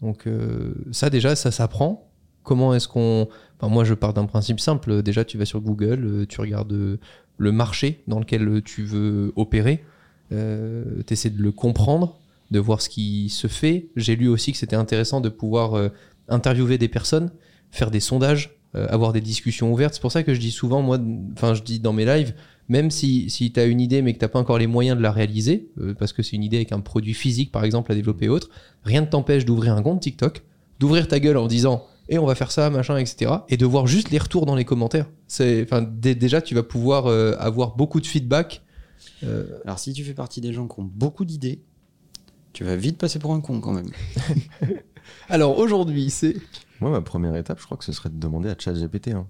Donc 0.03 0.27
euh, 0.27 0.75
ça 0.93 1.11
déjà, 1.11 1.37
ça 1.37 1.51
s'apprend. 1.51 2.09
Comment 2.43 2.75
est-ce 2.75 2.89
qu'on... 2.89 3.29
Enfin, 3.61 3.71
moi, 3.71 3.85
je 3.85 3.93
pars 3.93 4.15
d'un 4.15 4.25
principe 4.25 4.59
simple. 4.59 5.03
Déjà, 5.03 5.23
tu 5.25 5.37
vas 5.37 5.45
sur 5.45 5.61
Google, 5.61 6.05
euh, 6.05 6.27
tu 6.27 6.41
regardes 6.41 6.73
euh, 6.73 6.99
le 7.37 7.53
marché 7.53 8.03
dans 8.07 8.19
lequel 8.19 8.63
tu 8.65 8.85
veux 8.85 9.35
opérer, 9.37 9.85
euh, 10.33 11.03
tu 11.07 11.13
essaies 11.13 11.29
de 11.29 11.43
le 11.43 11.53
comprendre, 11.53 12.19
de 12.51 12.59
voir 12.59 12.81
ce 12.81 12.89
qui 12.89 13.29
se 13.29 13.49
fait. 13.49 13.91
J'ai 13.97 14.17
lu 14.17 14.29
aussi 14.29 14.53
que 14.53 14.59
c'était 14.59 14.77
intéressant 14.77 15.21
de 15.21 15.29
pouvoir 15.29 15.91
interviewer 16.29 16.79
des 16.79 16.89
personnes, 16.89 17.31
faire 17.71 17.91
des 17.91 18.01
sondages, 18.01 18.57
avoir 18.73 19.13
des 19.13 19.21
discussions 19.21 19.71
ouvertes. 19.71 19.95
C'est 19.95 20.01
pour 20.01 20.11
ça 20.11 20.23
que 20.23 20.33
je 20.33 20.41
dis 20.41 20.51
souvent, 20.51 20.81
moi, 20.81 20.99
enfin, 21.35 21.53
je 21.53 21.63
dis 21.63 21.79
dans 21.79 21.93
mes 21.93 22.07
lives, 22.07 22.35
même 22.69 22.91
si, 22.91 23.31
si 23.31 23.53
tu 23.53 23.61
as 23.61 23.65
une 23.65 23.81
idée 23.81 24.03
mais 24.03 24.13
que 24.15 24.19
tu 24.19 24.29
pas 24.29 24.39
encore 24.39 24.59
les 24.59 24.67
moyens 24.67 24.97
de 24.97 25.03
la 25.03 25.11
réaliser, 25.13 25.71
euh, 25.81 25.95
parce 25.95 26.13
que 26.13 26.23
c'est 26.23 26.37
une 26.37 26.45
idée 26.45 26.57
avec 26.59 26.73
un 26.73 26.81
produit 26.81 27.15
physique, 27.15 27.51
par 27.53 27.65
exemple, 27.65 27.91
à 27.93 27.95
développer 27.95 28.27
et 28.27 28.29
autre, 28.29 28.51
rien 28.85 29.01
ne 29.03 29.07
t'empêche 29.07 29.45
d'ouvrir 29.45 29.75
un 29.75 29.83
compte 29.83 30.01
TikTok, 30.01 30.43
d'ouvrir 30.79 31.09
ta 31.09 31.19
gueule 31.21 31.37
en 31.37 31.47
disant 31.47 31.85
et 32.11 32.19
on 32.19 32.25
va 32.25 32.35
faire 32.35 32.51
ça, 32.51 32.71
machin, 32.71 32.97
etc. 32.97 33.33
Et 33.51 33.59
de 33.59 33.67
voir 33.67 33.87
juste 33.87 34.11
les 34.11 34.17
retours 34.19 34.47
dans 34.47 34.55
les 34.55 34.65
commentaires. 34.65 35.07
C'est, 35.27 35.63
enfin, 35.63 35.83
dé- 35.83 36.15
déjà, 36.15 36.41
tu 36.41 36.55
vas 36.55 36.63
pouvoir 36.63 37.07
euh, 37.07 37.35
avoir 37.39 37.77
beaucoup 37.77 38.01
de 38.01 38.07
feedback. 38.07 38.63
Euh, 39.25 39.45
Alors 39.67 39.79
si 39.79 39.93
tu 39.93 40.05
fais 40.05 40.15
partie 40.15 40.41
des 40.41 40.53
gens 40.55 40.67
qui 40.69 40.81
ont 40.81 40.85
beaucoup 40.91 41.27
d'idées, 41.27 41.61
tu 42.55 42.65
vas 42.65 42.77
vite 42.77 42.97
passer 42.97 43.19
pour 43.19 43.35
un 43.35 43.41
con 43.41 43.61
quand 43.61 43.73
même. 43.73 43.91
Alors 45.29 45.59
aujourd'hui, 45.59 46.11
c'est 46.11 46.37
Moi, 46.81 46.91
ma 46.91 47.01
première 47.03 47.37
étape, 47.37 47.59
je 47.61 47.65
crois 47.67 47.77
que 47.77 47.85
ce 47.85 47.93
serait 47.93 48.09
de 48.09 48.19
demander 48.19 48.49
à 48.49 48.55
ChatGPT, 48.59 49.09
hein, 49.09 49.27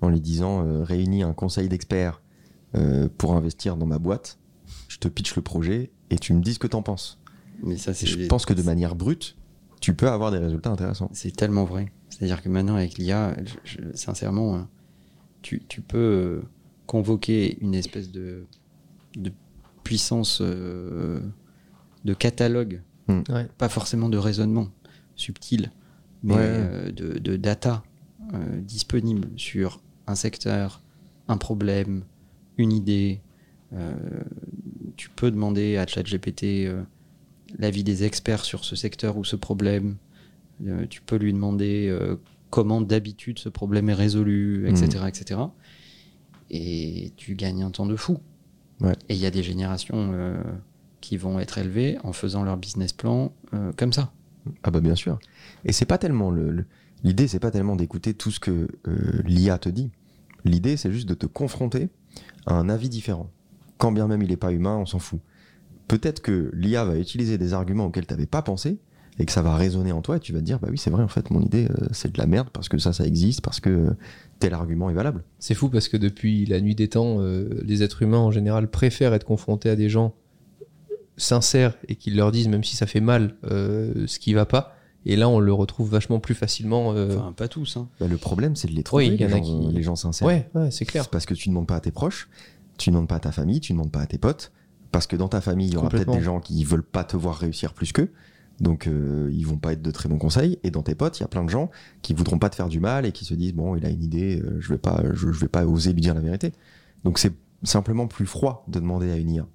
en 0.00 0.08
lui 0.10 0.20
disant 0.20 0.64
euh, 0.66 0.84
réunis 0.84 1.22
un 1.22 1.32
conseil 1.32 1.68
d'experts 1.68 2.20
euh, 2.74 3.08
pour 3.18 3.34
investir 3.34 3.76
dans 3.76 3.86
ma 3.86 3.98
boîte, 3.98 4.38
je 4.88 4.98
te 4.98 5.08
pitch 5.08 5.34
le 5.36 5.42
projet 5.42 5.90
et 6.10 6.18
tu 6.18 6.32
me 6.34 6.40
dis 6.42 6.54
ce 6.54 6.58
que 6.58 6.66
t'en 6.66 6.82
penses. 6.82 7.18
Mais 7.62 7.76
ça, 7.76 7.94
c'est 7.94 8.06
Et 8.06 8.08
je 8.08 8.26
pense 8.26 8.46
que 8.46 8.52
de 8.54 8.62
manière 8.62 8.94
brute, 8.94 9.36
tu 9.80 9.94
peux 9.94 10.08
avoir 10.08 10.30
des 10.32 10.38
résultats 10.38 10.70
intéressants. 10.70 11.10
C'est 11.12 11.34
tellement 11.34 11.64
vrai. 11.64 11.92
C'est-à-dire 12.10 12.42
que 12.42 12.48
maintenant, 12.48 12.76
avec 12.76 12.96
l'IA, 12.98 13.36
sincèrement, 13.94 14.56
hein, 14.56 14.68
tu, 15.42 15.62
tu 15.68 15.80
peux 15.80 15.98
euh, 15.98 16.42
convoquer 16.86 17.58
une 17.60 17.74
espèce 17.74 18.10
de, 18.10 18.46
de 19.16 19.32
puissance 19.82 20.38
euh, 20.40 21.20
de 22.04 22.14
catalogue, 22.14 22.82
Ouais. 23.08 23.46
pas 23.58 23.68
forcément 23.68 24.08
de 24.08 24.16
raisonnement 24.16 24.68
subtil, 25.14 25.70
mais 26.22 26.34
Ouais. 26.34 26.40
euh, 26.42 26.90
de, 26.92 27.18
de 27.18 27.36
data 27.36 27.82
euh, 28.32 28.60
disponible 28.62 29.28
sur 29.36 29.82
un 30.06 30.14
secteur, 30.14 30.82
un 31.28 31.36
problème, 31.36 32.04
une 32.58 32.72
idée. 32.72 33.20
Euh, 33.72 33.94
tu 34.96 35.10
peux 35.10 35.30
demander 35.30 35.76
à 35.76 35.86
ChatGPT 35.86 36.44
euh, 36.66 36.82
l'avis 37.58 37.82
des 37.84 38.04
experts 38.04 38.44
sur 38.44 38.64
ce 38.64 38.76
secteur 38.76 39.16
ou 39.16 39.24
ce 39.24 39.36
problème. 39.36 39.96
Euh, 40.66 40.86
tu 40.88 41.00
peux 41.02 41.16
lui 41.16 41.32
demander 41.32 41.96
comment 42.50 42.80
d'habitude 42.80 43.38
ce 43.40 43.48
problème 43.48 43.88
est 43.88 43.94
résolu, 43.94 44.68
etc., 44.68 45.04
etc. 45.08 45.40
Et 46.50 47.12
tu 47.16 47.34
gagnes 47.34 47.62
un 47.62 47.70
temps 47.70 47.86
de 47.86 47.96
fou. 47.96 48.18
Ouais. 48.80 48.92
Et 49.08 49.14
il 49.14 49.20
y 49.20 49.26
a 49.26 49.30
des 49.30 49.42
générations 49.42 50.10
euh, 50.12 50.40
qui 51.00 51.16
vont 51.16 51.38
être 51.40 51.58
élevées 51.58 51.98
en 52.04 52.12
faisant 52.12 52.44
leur 52.44 52.56
business 52.56 52.92
plan 52.92 53.32
euh, 53.54 53.72
comme 53.76 53.92
ça. 53.92 54.12
Ah 54.62 54.70
bah 54.70 54.80
bien 54.80 54.94
sûr. 54.94 55.18
Et 55.64 55.72
c'est 55.72 55.86
pas 55.86 55.96
tellement 55.98 56.30
le 56.30 56.50
le- 56.50 56.66
l'idée, 57.02 57.28
c'est 57.28 57.38
pas 57.38 57.50
tellement 57.50 57.76
d'écouter 57.76 58.14
tout 58.14 58.30
ce 58.30 58.40
que 58.40 58.68
euh, 58.86 59.22
l'IA 59.24 59.58
te 59.58 59.68
dit. 59.68 59.90
L'idée, 60.44 60.76
c'est 60.76 60.92
juste 60.92 61.08
de 61.08 61.14
te 61.14 61.26
confronter 61.26 61.88
un 62.46 62.68
avis 62.68 62.88
différent. 62.88 63.30
Quand 63.78 63.92
bien 63.92 64.06
même 64.06 64.22
il 64.22 64.28
n'est 64.28 64.36
pas 64.36 64.52
humain, 64.52 64.76
on 64.76 64.86
s'en 64.86 64.98
fout. 64.98 65.20
Peut-être 65.88 66.22
que 66.22 66.50
l'IA 66.54 66.84
va 66.84 66.96
utiliser 66.96 67.38
des 67.38 67.52
arguments 67.52 67.86
auxquels 67.86 68.06
tu 68.06 68.14
n'avais 68.14 68.26
pas 68.26 68.42
pensé 68.42 68.78
et 69.18 69.26
que 69.26 69.32
ça 69.32 69.42
va 69.42 69.56
résonner 69.56 69.92
en 69.92 70.02
toi 70.02 70.16
et 70.16 70.20
tu 70.20 70.32
vas 70.32 70.40
te 70.40 70.44
dire 70.44 70.58
bah 70.58 70.68
oui 70.70 70.78
c'est 70.78 70.90
vrai 70.90 71.02
en 71.02 71.08
fait 71.08 71.30
mon 71.30 71.40
idée 71.40 71.68
euh, 71.70 71.86
c'est 71.92 72.12
de 72.12 72.18
la 72.18 72.26
merde 72.26 72.48
parce 72.52 72.68
que 72.68 72.78
ça 72.78 72.92
ça 72.92 73.06
existe 73.06 73.42
parce 73.42 73.60
que 73.60 73.70
euh, 73.70 73.90
tel 74.40 74.54
argument 74.54 74.90
est 74.90 74.94
valable. 74.94 75.22
C'est 75.38 75.54
fou 75.54 75.68
parce 75.68 75.88
que 75.88 75.96
depuis 75.96 76.46
la 76.46 76.60
nuit 76.60 76.74
des 76.74 76.88
temps, 76.88 77.20
euh, 77.20 77.60
les 77.62 77.82
êtres 77.82 78.02
humains 78.02 78.18
en 78.18 78.30
général 78.30 78.68
préfèrent 78.68 79.14
être 79.14 79.24
confrontés 79.24 79.70
à 79.70 79.76
des 79.76 79.88
gens 79.88 80.14
sincères 81.16 81.76
et 81.86 81.94
qui 81.94 82.10
leur 82.10 82.32
disent, 82.32 82.48
même 82.48 82.64
si 82.64 82.74
ça 82.74 82.86
fait 82.86 83.00
mal, 83.00 83.36
ce 83.44 84.18
qui 84.18 84.34
va 84.34 84.46
pas. 84.46 84.73
Et 85.06 85.16
là, 85.16 85.28
on 85.28 85.38
le 85.38 85.52
retrouve 85.52 85.90
vachement 85.90 86.18
plus 86.20 86.34
facilement. 86.34 86.92
euh, 86.94 87.16
Enfin, 87.18 87.32
pas 87.32 87.48
tous. 87.48 87.76
Hein. 87.76 87.88
Bah, 88.00 88.06
le 88.08 88.16
problème 88.16 88.56
c'est 88.56 88.68
de 88.68 88.72
les 88.72 88.82
trouver 88.82 89.08
Oui, 89.08 89.14
il 89.14 89.20
y 89.20 89.26
les, 89.26 89.32
en 89.32 89.36
a 89.36 89.42
gens, 89.42 89.42
qui- 89.68 89.72
les 89.74 89.82
gens 89.82 89.96
sincères. 89.96 90.26
Ouais, 90.26 90.48
ouais, 90.54 90.70
c'est 90.70 90.84
clair. 90.86 91.04
C'est 91.04 91.10
parce 91.10 91.26
que 91.26 91.34
tu 91.34 91.48
ne 91.50 91.54
demandes 91.54 91.66
pas 91.66 91.76
à 91.76 91.80
tes 91.80 91.90
proches, 91.90 92.28
tu 92.78 92.90
ne 92.90 92.94
demandes 92.94 93.08
pas 93.08 93.16
à 93.16 93.20
ta 93.20 93.32
famille, 93.32 93.60
tu 93.60 93.72
ne 93.72 93.78
demandes 93.78 93.92
pas 93.92 94.00
à 94.00 94.06
tes 94.06 94.18
potes, 94.18 94.50
parce 94.92 95.06
que 95.06 95.16
dans 95.16 95.28
ta 95.28 95.40
famille, 95.40 95.68
il 95.68 95.74
y 95.74 95.76
aura 95.76 95.88
peut-être 95.88 96.10
des 96.18 96.22
gens 96.22 96.40
qui 96.40 96.64
veulent 96.64 96.82
pas 96.82 97.04
te 97.04 97.16
voir 97.16 97.36
réussir 97.36 97.74
plus 97.74 97.92
qu'eux, 97.92 98.10
donc 98.60 98.86
euh, 98.86 99.28
ils 99.32 99.46
vont 99.46 99.58
pas 99.58 99.72
être 99.72 99.82
de 99.82 99.90
très 99.90 100.08
bons 100.08 100.18
conseils. 100.18 100.58
Et 100.62 100.70
dans 100.70 100.82
tes 100.82 100.94
potes, 100.94 101.18
il 101.18 101.22
y 101.22 101.24
a 101.24 101.28
plein 101.28 101.44
de 101.44 101.50
gens 101.50 101.70
qui 102.02 102.14
voudront 102.14 102.38
pas 102.38 102.48
te 102.48 102.54
faire 102.56 102.68
du 102.68 102.80
mal 102.80 103.04
et 103.04 103.12
qui 103.12 103.24
se 103.24 103.34
disent 103.34 103.52
bon, 103.54 103.76
il 103.76 103.84
a 103.84 103.90
une 103.90 104.02
idée, 104.02 104.40
euh, 104.40 104.56
je 104.60 104.68
vais 104.70 104.78
pas, 104.78 105.02
je, 105.12 105.32
je 105.32 105.38
vais 105.40 105.48
pas 105.48 105.66
oser 105.66 105.92
lui 105.92 106.00
dire 106.00 106.14
la 106.14 106.20
vérité. 106.20 106.52
Donc 107.04 107.18
c'est 107.18 107.32
simplement 107.62 108.06
plus 108.06 108.26
froid 108.26 108.64
de 108.68 108.78
demander 108.78 109.10
à 109.10 109.16
une 109.16 109.30
IA. 109.30 109.46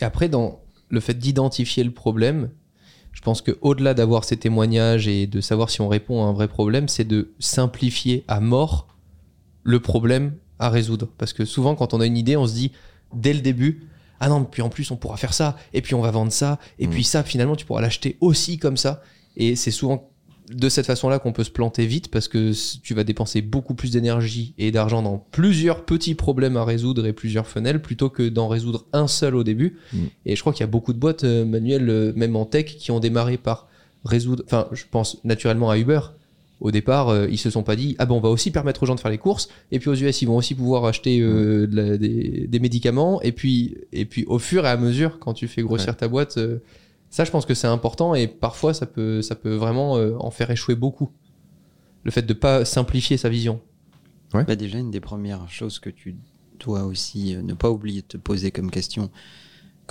Et 0.00 0.04
après, 0.04 0.28
dans 0.28 0.60
le 0.88 1.00
fait 1.00 1.14
d'identifier 1.14 1.84
le 1.84 1.92
problème, 1.92 2.48
je 3.12 3.20
pense 3.22 3.42
que 3.42 3.58
au-delà 3.60 3.94
d'avoir 3.94 4.24
ces 4.24 4.36
témoignages 4.36 5.08
et 5.08 5.26
de 5.26 5.40
savoir 5.40 5.70
si 5.70 5.80
on 5.80 5.88
répond 5.88 6.24
à 6.24 6.28
un 6.28 6.32
vrai 6.32 6.48
problème, 6.48 6.88
c'est 6.88 7.04
de 7.04 7.32
simplifier 7.38 8.24
à 8.28 8.40
mort 8.40 8.86
le 9.62 9.80
problème 9.80 10.34
à 10.58 10.70
résoudre. 10.70 11.08
Parce 11.18 11.32
que 11.32 11.44
souvent, 11.44 11.74
quand 11.74 11.92
on 11.94 12.00
a 12.00 12.06
une 12.06 12.16
idée, 12.16 12.36
on 12.36 12.46
se 12.46 12.54
dit 12.54 12.72
dès 13.14 13.32
le 13.32 13.40
début, 13.40 13.86
ah 14.20 14.28
non, 14.28 14.44
puis 14.44 14.62
en 14.62 14.68
plus, 14.68 14.90
on 14.90 14.96
pourra 14.96 15.16
faire 15.16 15.32
ça, 15.34 15.56
et 15.72 15.80
puis 15.82 15.94
on 15.94 16.00
va 16.00 16.10
vendre 16.10 16.32
ça, 16.32 16.58
et 16.78 16.86
Mm. 16.86 16.90
puis 16.90 17.04
ça, 17.04 17.22
finalement, 17.22 17.56
tu 17.56 17.64
pourras 17.66 17.80
l'acheter 17.80 18.16
aussi 18.20 18.58
comme 18.58 18.76
ça. 18.76 19.02
Et 19.36 19.56
c'est 19.56 19.70
souvent 19.70 20.09
de 20.52 20.68
cette 20.68 20.86
façon-là 20.86 21.18
qu'on 21.18 21.32
peut 21.32 21.44
se 21.44 21.50
planter 21.50 21.86
vite 21.86 22.08
parce 22.10 22.26
que 22.28 22.52
tu 22.82 22.94
vas 22.94 23.04
dépenser 23.04 23.40
beaucoup 23.42 23.74
plus 23.74 23.90
d'énergie 23.92 24.52
et 24.58 24.70
d'argent 24.72 25.00
dans 25.02 25.24
plusieurs 25.30 25.84
petits 25.84 26.14
problèmes 26.14 26.56
à 26.56 26.64
résoudre 26.64 27.06
et 27.06 27.12
plusieurs 27.12 27.46
fenêtres 27.46 27.80
plutôt 27.80 28.10
que 28.10 28.28
d'en 28.28 28.48
résoudre 28.48 28.84
un 28.92 29.06
seul 29.06 29.36
au 29.36 29.44
début. 29.44 29.78
Et 30.26 30.34
je 30.36 30.40
crois 30.40 30.52
qu'il 30.52 30.60
y 30.62 30.64
a 30.64 30.66
beaucoup 30.70 30.92
de 30.92 30.98
boîtes, 30.98 31.24
euh, 31.24 31.44
Manuel, 31.44 31.88
euh, 31.88 32.12
même 32.16 32.34
en 32.36 32.44
tech, 32.46 32.64
qui 32.66 32.90
ont 32.90 33.00
démarré 33.00 33.36
par 33.36 33.68
résoudre. 34.04 34.42
Enfin, 34.46 34.66
je 34.72 34.84
pense 34.90 35.18
naturellement 35.24 35.70
à 35.70 35.78
Uber. 35.78 36.00
Au 36.60 36.70
départ, 36.70 37.08
euh, 37.08 37.26
ils 37.30 37.38
se 37.38 37.48
sont 37.48 37.62
pas 37.62 37.74
dit 37.76 37.96
ah 37.98 38.04
ben 38.04 38.14
on 38.14 38.20
va 38.20 38.28
aussi 38.28 38.50
permettre 38.50 38.82
aux 38.82 38.86
gens 38.86 38.94
de 38.94 39.00
faire 39.00 39.10
les 39.10 39.16
courses 39.18 39.48
et 39.72 39.78
puis 39.78 39.88
aux 39.88 39.94
US 39.94 40.20
ils 40.20 40.26
vont 40.26 40.36
aussi 40.36 40.54
pouvoir 40.54 40.84
acheter 40.84 41.18
de 41.20 41.66
la- 41.72 41.96
des, 41.96 42.46
des 42.48 42.58
médicaments 42.58 43.22
et 43.22 43.32
puis 43.32 43.76
et 43.92 44.04
puis 44.04 44.24
au 44.26 44.38
fur 44.38 44.66
et 44.66 44.68
à 44.68 44.76
mesure 44.76 45.18
quand 45.20 45.32
tu 45.32 45.48
fais 45.48 45.62
grossir 45.62 45.96
ta 45.96 46.06
boîte, 46.08 46.38
ça 47.10 47.24
je 47.24 47.30
pense 47.30 47.44
que 47.44 47.54
c'est 47.54 47.66
important 47.66 48.14
et 48.14 48.26
parfois 48.28 48.72
ça 48.72 48.86
peut 48.86 49.20
ça 49.20 49.34
peut 49.34 49.54
vraiment 49.54 49.96
euh, 49.96 50.16
en 50.18 50.30
faire 50.30 50.50
échouer 50.50 50.74
beaucoup. 50.76 51.10
Le 52.04 52.10
fait 52.10 52.22
de 52.22 52.32
pas 52.32 52.64
simplifier 52.64 53.18
sa 53.18 53.28
vision. 53.28 53.60
Bah, 54.32 54.56
déjà, 54.56 54.78
une 54.78 54.92
des 54.92 55.00
premières 55.00 55.50
choses 55.50 55.80
que 55.80 55.90
tu 55.90 56.16
dois 56.60 56.84
aussi 56.84 57.36
ne 57.36 57.52
pas 57.52 57.68
oublier 57.68 58.02
de 58.02 58.06
te 58.06 58.16
poser 58.16 58.52
comme 58.52 58.70
question 58.70 59.10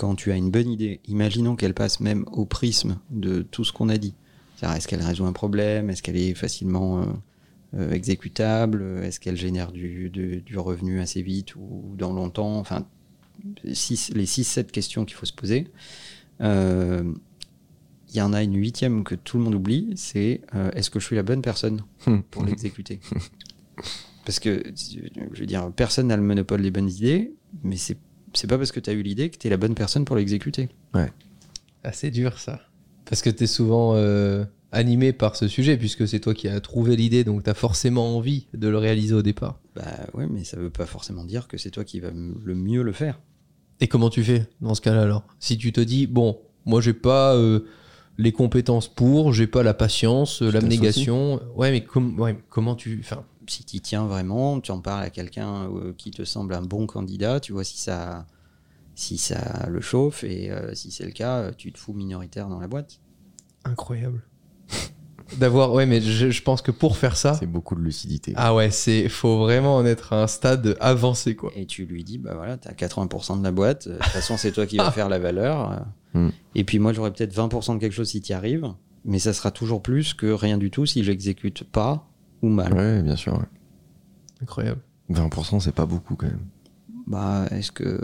quand 0.00 0.14
tu 0.14 0.32
as 0.32 0.36
une 0.36 0.50
bonne 0.50 0.70
idée, 0.70 1.00
imaginons 1.08 1.56
qu'elle 1.56 1.74
passe 1.74 2.00
même 2.00 2.24
au 2.32 2.46
prisme 2.46 2.98
de 3.10 3.42
tout 3.42 3.64
ce 3.64 3.72
qu'on 3.72 3.90
a 3.90 3.98
dit. 3.98 4.14
Est-ce 4.62 4.88
qu'elle 4.88 5.02
résout 5.02 5.26
un 5.26 5.34
problème? 5.34 5.90
Est-ce 5.90 6.02
qu'elle 6.02 6.16
est 6.16 6.32
facilement 6.32 7.04
exécutable? 7.78 8.82
Est-ce 9.02 9.20
qu'elle 9.20 9.36
génère 9.36 9.72
du, 9.72 10.08
du, 10.08 10.56
revenu 10.56 11.00
assez 11.00 11.20
vite 11.20 11.54
ou 11.54 11.94
dans 11.98 12.14
longtemps? 12.14 12.56
Enfin, 12.56 12.86
six, 13.74 14.10
les 14.14 14.24
6-7 14.24 14.70
questions 14.70 15.04
qu'il 15.04 15.16
faut 15.16 15.26
se 15.26 15.34
poser. 15.34 15.66
Euh, 16.40 17.12
il 18.12 18.16
y 18.16 18.20
en 18.20 18.32
a 18.32 18.42
une 18.42 18.56
huitième 18.56 19.04
que 19.04 19.14
tout 19.14 19.38
le 19.38 19.44
monde 19.44 19.54
oublie, 19.54 19.92
c'est 19.96 20.40
euh, 20.54 20.70
est-ce 20.72 20.90
que 20.90 20.98
je 20.98 21.06
suis 21.06 21.16
la 21.16 21.22
bonne 21.22 21.42
personne 21.42 21.82
pour 22.30 22.44
l'exécuter? 22.44 23.00
Parce 24.24 24.40
que, 24.40 24.62
je 24.74 25.40
veux 25.40 25.46
dire, 25.46 25.70
personne 25.74 26.08
n'a 26.08 26.16
le 26.16 26.22
monopole 26.22 26.62
des 26.62 26.70
bonnes 26.70 26.90
idées, 26.90 27.32
mais 27.62 27.76
c'est, 27.76 27.96
c'est 28.34 28.46
pas 28.46 28.58
parce 28.58 28.72
que 28.72 28.80
tu 28.80 28.90
as 28.90 28.92
eu 28.92 29.02
l'idée 29.02 29.30
que 29.30 29.38
tu 29.38 29.46
es 29.46 29.50
la 29.50 29.56
bonne 29.56 29.74
personne 29.74 30.04
pour 30.04 30.16
l'exécuter. 30.16 30.68
Ouais. 30.94 31.12
Assez 31.84 32.10
dur 32.10 32.38
ça. 32.38 32.60
Parce 33.06 33.22
que 33.22 33.30
tu 33.30 33.44
es 33.44 33.46
souvent 33.46 33.94
euh, 33.94 34.44
animé 34.72 35.12
par 35.12 35.36
ce 35.36 35.48
sujet, 35.48 35.76
puisque 35.76 36.06
c'est 36.06 36.20
toi 36.20 36.34
qui 36.34 36.48
as 36.48 36.60
trouvé 36.60 36.96
l'idée, 36.96 37.24
donc 37.24 37.44
tu 37.44 37.50
as 37.50 37.54
forcément 37.54 38.16
envie 38.16 38.46
de 38.54 38.68
le 38.68 38.78
réaliser 38.78 39.14
au 39.14 39.22
départ. 39.22 39.60
Bah 39.74 40.06
ouais, 40.14 40.26
mais 40.28 40.44
ça 40.44 40.56
veut 40.58 40.70
pas 40.70 40.86
forcément 40.86 41.24
dire 41.24 41.48
que 41.48 41.58
c'est 41.58 41.70
toi 41.70 41.84
qui 41.84 42.00
vas 42.00 42.10
le 42.10 42.54
mieux 42.54 42.82
le 42.82 42.92
faire. 42.92 43.20
Et 43.80 43.88
comment 43.88 44.10
tu 44.10 44.22
fais 44.22 44.46
dans 44.60 44.74
ce 44.74 44.80
cas-là 44.80 45.02
alors? 45.02 45.24
Si 45.38 45.56
tu 45.56 45.72
te 45.72 45.80
dis, 45.80 46.06
bon, 46.06 46.38
moi 46.66 46.80
j'ai 46.80 46.92
pas 46.92 47.34
euh, 47.34 47.60
les 48.18 48.32
compétences 48.32 48.88
pour, 48.88 49.32
j'ai 49.32 49.46
pas 49.46 49.62
la 49.62 49.74
patience, 49.74 50.42
euh, 50.42 50.50
l'abnégation, 50.50 51.40
ouais, 51.56 51.70
mais 51.70 51.84
comment 52.48 52.74
tu. 52.74 53.00
Enfin, 53.02 53.24
si 53.46 53.64
tu 53.64 53.80
tiens 53.80 54.06
vraiment, 54.06 54.60
tu 54.60 54.70
en 54.70 54.80
parles 54.80 55.02
à 55.02 55.10
quelqu'un 55.10 55.70
euh, 55.70 55.92
qui 55.96 56.10
te 56.10 56.24
semble 56.24 56.54
un 56.54 56.62
bon 56.62 56.86
candidat, 56.86 57.40
tu 57.40 57.52
vois 57.52 57.64
si 57.64 57.78
ça, 57.78 58.26
si 58.94 59.16
ça 59.16 59.66
le 59.68 59.80
chauffe, 59.80 60.24
et 60.24 60.50
si 60.74 60.90
c'est 60.90 61.06
le 61.06 61.12
cas, 61.12 61.50
tu 61.52 61.72
te 61.72 61.78
fous 61.78 61.94
minoritaire 61.94 62.48
dans 62.48 62.60
la 62.60 62.68
boîte. 62.68 63.00
Incroyable 63.64 64.22
d'avoir 65.36 65.72
ouais 65.72 65.86
mais 65.86 66.00
je, 66.00 66.42
pense 66.42 66.62
que 66.62 66.70
pour 66.70 66.96
faire 66.96 67.16
ça 67.16 67.34
c'est 67.34 67.46
beaucoup 67.46 67.74
de 67.74 67.80
lucidité. 67.80 68.32
ah 68.36 68.54
ouais 68.54 68.70
c'est 68.70 69.08
faut 69.08 69.38
vraiment 69.38 69.76
en 69.76 69.86
être 69.86 70.12
à 70.12 70.22
un 70.22 70.26
stade 70.26 70.76
avancé 70.80 71.36
quoi. 71.36 71.52
Et 71.56 71.66
tu 71.66 71.84
lui 71.84 72.04
dis 72.04 72.18
bah 72.18 72.34
voilà 72.34 72.56
t'as 72.56 72.72
80% 72.72 73.38
de 73.38 73.44
la 73.44 73.50
boîte 73.50 73.88
de 73.88 73.94
toute 73.94 74.04
façon 74.04 74.36
c'est 74.36 74.52
toi 74.52 74.66
qui 74.66 74.76
vas 74.78 74.90
faire 74.90 75.08
la 75.08 75.18
valeur 75.18 75.84
hmm. 76.14 76.30
et 76.54 76.64
puis 76.64 76.78
moi 76.78 76.92
j'aurai 76.92 77.12
peut-être 77.12 77.34
20% 77.34 77.74
de 77.74 77.78
quelque 77.80 77.92
chose 77.92 78.08
si 78.08 78.20
tu 78.20 78.32
y 78.32 78.34
arrives 78.34 78.72
mais 79.04 79.18
ça 79.18 79.32
sera 79.32 79.50
toujours 79.50 79.82
plus 79.82 80.14
que 80.14 80.26
rien 80.26 80.58
du 80.58 80.70
tout 80.70 80.86
si 80.86 81.04
j'exécute 81.04 81.64
pas 81.64 82.06
ou 82.42 82.48
mal. 82.48 82.72
Ouais 82.72 83.02
bien 83.02 83.16
sûr 83.16 83.40
incroyable. 84.42 84.80
20% 85.10 85.60
c'est 85.60 85.74
pas 85.74 85.86
beaucoup 85.86 86.16
quand 86.16 86.26
même 86.26 86.46
bah, 87.10 87.46
est-ce 87.50 87.72
que 87.72 87.98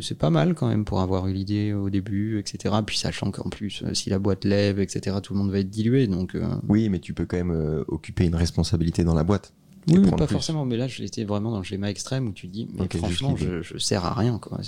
c'est 0.00 0.18
pas 0.18 0.28
mal 0.28 0.54
quand 0.54 0.66
même 0.66 0.84
pour 0.84 1.00
avoir 1.00 1.28
eu 1.28 1.32
l'idée 1.32 1.72
au 1.72 1.88
début, 1.88 2.40
etc. 2.40 2.74
Puis 2.84 2.98
sachant 2.98 3.30
qu'en 3.30 3.48
plus, 3.48 3.84
euh, 3.84 3.94
si 3.94 4.10
la 4.10 4.18
boîte 4.18 4.44
lève, 4.44 4.80
etc., 4.80 5.18
tout 5.22 5.34
le 5.34 5.38
monde 5.38 5.52
va 5.52 5.60
être 5.60 5.70
dilué. 5.70 6.08
Donc, 6.08 6.34
euh. 6.34 6.44
Oui, 6.68 6.88
mais 6.88 6.98
tu 6.98 7.14
peux 7.14 7.26
quand 7.26 7.36
même 7.36 7.52
euh, 7.52 7.84
occuper 7.86 8.24
une 8.24 8.34
responsabilité 8.34 9.04
dans 9.04 9.14
la 9.14 9.22
boîte. 9.22 9.52
Oui, 9.86 10.00
mais 10.00 10.10
pas 10.10 10.26
forcément. 10.26 10.64
Mais 10.64 10.76
là, 10.76 10.88
j'étais 10.88 11.22
vraiment 11.22 11.52
dans 11.52 11.58
le 11.58 11.62
schéma 11.62 11.88
extrême 11.88 12.26
où 12.26 12.32
tu 12.32 12.48
dis, 12.48 12.66
mais 12.74 12.88
franchement, 12.88 13.36
je, 13.36 13.62
je, 13.62 13.78
sers 13.78 14.04
à 14.04 14.14
rien. 14.14 14.40
Quoi. 14.40 14.58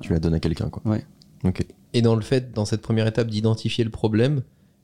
Tu 0.00 0.12
la 0.12 0.18
donnes 0.18 0.34
à 0.34 0.40
quelqu'un. 0.40 0.68
Quoi. 0.68 0.82
Ouais. 0.84 1.04
Ok. 1.44 1.64
Et 1.92 2.02
dans 2.02 2.16
le 2.16 2.22
fait, 2.22 2.52
dans 2.52 2.64
cette 2.64 2.82
première 2.82 3.06
étape 3.06 3.28
d'identifier 3.28 3.84
le 3.84 3.90
problème, 3.90 4.42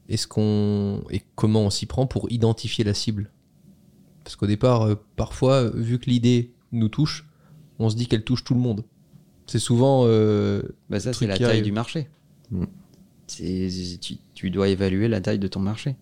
est-ce 0.08 0.28
qu'on 0.28 1.02
et 1.10 1.22
comment 1.34 1.62
on 1.62 1.70
s'y 1.70 1.86
prend 1.86 2.06
pour 2.06 2.30
identifier 2.30 2.84
la 2.84 2.94
cible? 2.94 3.32
Parce 4.22 4.36
qu'au 4.36 4.46
départ, 4.46 4.88
parfois, 5.16 5.68
vu 5.70 5.98
que 5.98 6.08
l'idée 6.08 6.52
nous 6.70 6.88
touche, 6.88 7.26
on 7.80 7.90
se 7.90 7.96
dit 7.96 8.06
qu'elle 8.06 8.22
touche 8.22 8.44
tout 8.44 8.54
le 8.54 8.60
monde. 8.60 8.84
C'est 9.46 9.58
souvent. 9.58 10.04
Euh, 10.04 10.62
bah 10.88 11.00
ça, 11.00 11.12
c'est 11.12 11.26
la 11.26 11.36
taille 11.36 11.62
du 11.62 11.72
marché. 11.72 12.08
Mm. 12.52 12.64
Tu, 14.34 14.50
dois 14.50 14.68
évaluer 14.68 15.08
la 15.08 15.20
taille 15.20 15.38
de 15.38 15.48
ton 15.48 15.60
marché. 15.60 15.96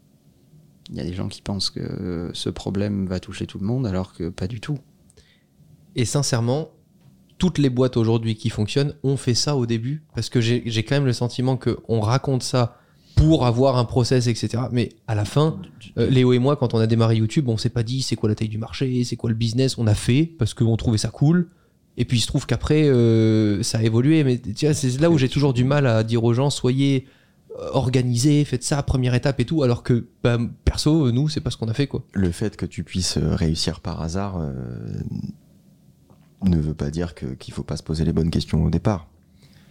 Il 0.91 0.97
y 0.97 1.01
a 1.01 1.05
des 1.05 1.15
gens 1.15 1.29
qui 1.29 1.41
pensent 1.41 1.71
que 1.71 2.31
ce 2.33 2.51
problème 2.51 3.07
va 3.07 3.21
toucher 3.21 3.47
tout 3.47 3.59
le 3.59 3.67
monde, 3.67 3.87
alors 3.87 4.13
que 4.13 4.29
pas 4.29 4.47
du 4.47 4.61
tout. 4.61 4.79
Et 5.95 6.05
sincèrement, 6.05 6.71
toutes 7.37 7.59
les 7.59 7.71
boîtes 7.71 7.97
aujourd'hui 7.97 8.35
qui 8.35 8.49
fonctionnent 8.49 8.95
ont 9.03 9.17
fait 9.17 9.35
ça 9.35 9.57
au 9.57 9.67
début, 9.67 10.03
parce 10.15 10.31
que 10.31 10.41
j'ai 10.41 10.83
quand 10.85 10.97
même 10.97 11.07
le 11.07 11.13
sentiment 11.13 11.59
qu'on 11.59 12.01
raconte 12.01 12.43
ça 12.43 12.79
pour 13.15 13.45
avoir 13.45 13.77
un 13.77 13.85
process, 13.85 14.27
etc. 14.27 14.65
Mais 14.73 14.91
à 15.07 15.15
la 15.15 15.25
fin, 15.25 15.61
euh, 15.99 16.09
Léo 16.09 16.33
et 16.33 16.39
moi, 16.39 16.57
quand 16.57 16.73
on 16.73 16.79
a 16.79 16.87
démarré 16.87 17.17
YouTube, 17.17 17.49
on 17.49 17.57
s'est 17.57 17.69
pas 17.69 17.83
dit 17.83 18.01
c'est 18.01 18.17
quoi 18.17 18.29
la 18.29 18.35
taille 18.35 18.49
du 18.49 18.59
marché, 18.59 19.05
c'est 19.05 19.17
quoi 19.17 19.29
le 19.29 19.37
business. 19.37 19.77
On 19.77 19.87
a 19.87 19.95
fait 19.95 20.25
parce 20.39 20.55
qu'on 20.55 20.77
trouvait 20.77 20.99
ça 20.99 21.09
cool. 21.09 21.51
Et 22.01 22.05
puis 22.05 22.19
il 22.19 22.21
se 22.21 22.29
trouve 22.29 22.47
qu'après, 22.47 22.85
euh, 22.85 23.63
ça 23.65 23.79
a 23.79 23.83
évolué. 23.83 24.23
Mais 24.23 24.39
tu 24.39 24.67
vois, 24.67 24.73
c'est 24.75 24.99
là 25.01 25.11
où 25.11 25.19
j'ai 25.19 25.29
toujours 25.29 25.53
du 25.53 25.65
mal 25.65 25.87
à 25.87 26.05
dire 26.05 26.23
aux 26.23 26.33
gens, 26.33 26.49
soyez 26.49 27.09
euh, 27.59 27.71
organisés, 27.73 28.45
faites 28.45 28.63
ça, 28.63 28.81
première 28.85 29.15
étape 29.15 29.41
et 29.41 29.45
tout. 29.45 29.65
Alors 29.65 29.83
que, 29.83 30.07
bah, 30.23 30.39
perso, 30.65 31.11
nous, 31.11 31.29
c'est 31.29 31.41
pas 31.41 31.51
ce 31.51 31.57
qu'on 31.57 31.67
a 31.67 31.75
fait, 31.75 31.89
quoi. 31.89 32.05
Le 32.13 32.31
fait 32.31 32.57
que 32.57 32.67
tu 32.67 32.85
puisses 32.85 33.19
euh, 33.19 33.35
réussir 33.35 33.81
par 33.81 34.01
hasard 34.01 34.41
ne 36.45 36.57
veut 36.57 36.75
pas 36.75 36.91
dire 36.91 37.17
qu'il 37.17 37.53
faut 37.53 37.65
pas 37.65 37.77
se 37.77 37.83
poser 37.83 38.05
les 38.05 38.13
bonnes 38.13 38.31
questions 38.31 38.63
au 38.63 38.71
départ. 38.71 39.09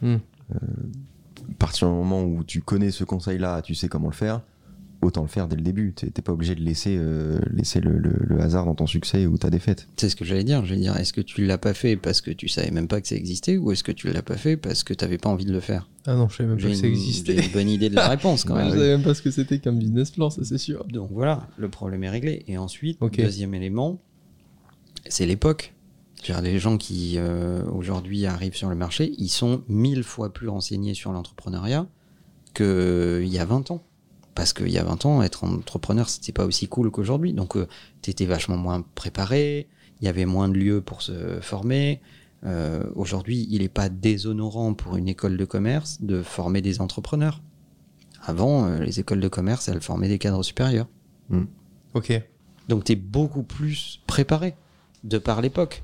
Hmm. 0.01 0.17
à 0.51 1.53
partir 1.57 1.87
du 1.87 1.93
moment 1.95 2.23
où 2.23 2.43
tu 2.43 2.61
connais 2.61 2.91
ce 2.91 3.03
conseil-là, 3.03 3.63
tu 3.63 3.73
sais 3.73 3.87
comment 3.87 4.09
le 4.09 4.13
faire, 4.13 4.41
autant 5.01 5.21
le 5.21 5.27
faire 5.27 5.47
dès 5.47 5.55
le 5.55 5.61
début. 5.61 5.93
T'es 5.93 6.21
pas 6.21 6.31
obligé 6.31 6.55
de 6.55 6.61
laisser, 6.61 6.97
euh, 6.97 7.39
laisser 7.51 7.79
le, 7.79 8.39
hasard 8.39 8.65
dans 8.65 8.75
ton 8.75 8.87
succès 8.87 9.25
ou 9.25 9.37
ta 9.37 9.49
défaite. 9.49 9.87
C'est 9.97 10.09
ce 10.09 10.15
que 10.15 10.25
j'allais 10.25 10.43
dire. 10.43 10.65
J'allais 10.65 10.81
dire, 10.81 10.97
est-ce 10.97 11.13
que 11.13 11.21
tu 11.21 11.45
l'as 11.45 11.57
pas 11.57 11.73
fait 11.73 11.95
parce 11.95 12.21
que 12.21 12.31
tu 12.31 12.47
savais 12.47 12.71
même 12.71 12.87
pas 12.87 13.01
que 13.01 13.07
ça 13.07 13.15
existait 13.15 13.57
ou 13.57 13.71
est-ce 13.71 13.83
que 13.83 13.91
tu 13.91 14.11
l'as 14.11 14.21
pas 14.21 14.37
fait 14.37 14.57
parce 14.57 14.83
que 14.83 14.93
t'avais 14.93 15.17
pas 15.17 15.29
envie 15.29 15.45
de 15.45 15.53
le 15.53 15.59
faire? 15.59 15.89
Ah 16.05 16.15
non, 16.15 16.29
je 16.29 16.37
savais 16.37 16.49
même 16.49 16.57
pas 16.57 16.69
que 16.69 16.73
ça 16.73 16.87
existait. 16.87 17.35
J'ai 17.37 17.47
une 17.47 17.53
bonne 17.53 17.69
idée 17.69 17.89
de 17.89 17.95
la 17.95 18.07
réponse 18.07 18.43
quand 18.43 18.55
même. 18.55 18.67
je 18.67 18.71
savais 18.71 18.87
même 18.87 19.03
pas 19.03 19.13
ce 19.13 19.21
que 19.21 19.31
c'était 19.31 19.59
comme 19.59 19.77
business 19.77 20.11
plan, 20.11 20.29
ça 20.29 20.43
c'est 20.43 20.57
sûr. 20.57 20.85
Donc 20.85 21.09
voilà, 21.11 21.47
le 21.57 21.69
problème 21.69 22.03
est 22.03 22.09
réglé. 22.09 22.43
Et 22.47 22.57
ensuite, 22.57 22.99
deuxième 23.01 23.53
élément, 23.53 23.99
c'est 25.07 25.25
l'époque. 25.25 25.73
Les 26.43 26.59
gens 26.59 26.77
qui 26.77 27.13
euh, 27.17 27.63
aujourd'hui 27.71 28.25
arrivent 28.25 28.55
sur 28.55 28.69
le 28.69 28.75
marché, 28.75 29.13
ils 29.17 29.29
sont 29.29 29.63
mille 29.69 30.03
fois 30.03 30.33
plus 30.33 30.49
renseignés 30.49 30.93
sur 30.93 31.13
l'entrepreneuriat 31.13 31.87
qu'il 32.53 33.27
y 33.27 33.37
a 33.37 33.45
20 33.45 33.71
ans 33.71 33.83
parce 34.37 34.53
qu'il 34.53 34.69
y 34.69 34.77
a 34.77 34.83
20 34.83 35.07
ans, 35.07 35.23
être 35.23 35.45
entrepreneur, 35.45 36.07
c'était 36.07 36.31
pas 36.31 36.45
aussi 36.45 36.67
cool 36.67 36.91
qu'aujourd'hui. 36.91 37.33
Donc, 37.33 37.57
euh, 37.57 37.67
tu 38.03 38.11
étais 38.11 38.25
vachement 38.25 38.55
moins 38.55 38.85
préparé, 38.93 39.67
il 39.99 40.05
y 40.05 40.07
avait 40.07 40.25
moins 40.25 40.47
de 40.47 40.53
lieux 40.53 40.79
pour 40.79 41.01
se 41.01 41.39
former. 41.41 42.01
Euh, 42.45 42.83
aujourd'hui, 42.93 43.47
il 43.49 43.63
n'est 43.63 43.67
pas 43.67 43.89
déshonorant 43.89 44.75
pour 44.75 44.95
une 44.95 45.07
école 45.07 45.37
de 45.37 45.45
commerce 45.45 46.03
de 46.03 46.21
former 46.21 46.61
des 46.61 46.81
entrepreneurs. 46.81 47.41
Avant, 48.21 48.67
euh, 48.67 48.77
les 48.77 48.99
écoles 48.99 49.21
de 49.21 49.27
commerce, 49.27 49.69
elles 49.69 49.81
formaient 49.81 50.07
des 50.07 50.19
cadres 50.19 50.43
supérieurs. 50.43 50.87
Hmm. 51.29 51.45
Ok. 51.95 52.13
Donc, 52.69 52.83
tu 52.83 52.91
es 52.91 52.95
beaucoup 52.95 53.41
plus 53.41 54.01
préparé 54.05 54.53
de 55.03 55.17
par 55.17 55.41
l'époque. 55.41 55.83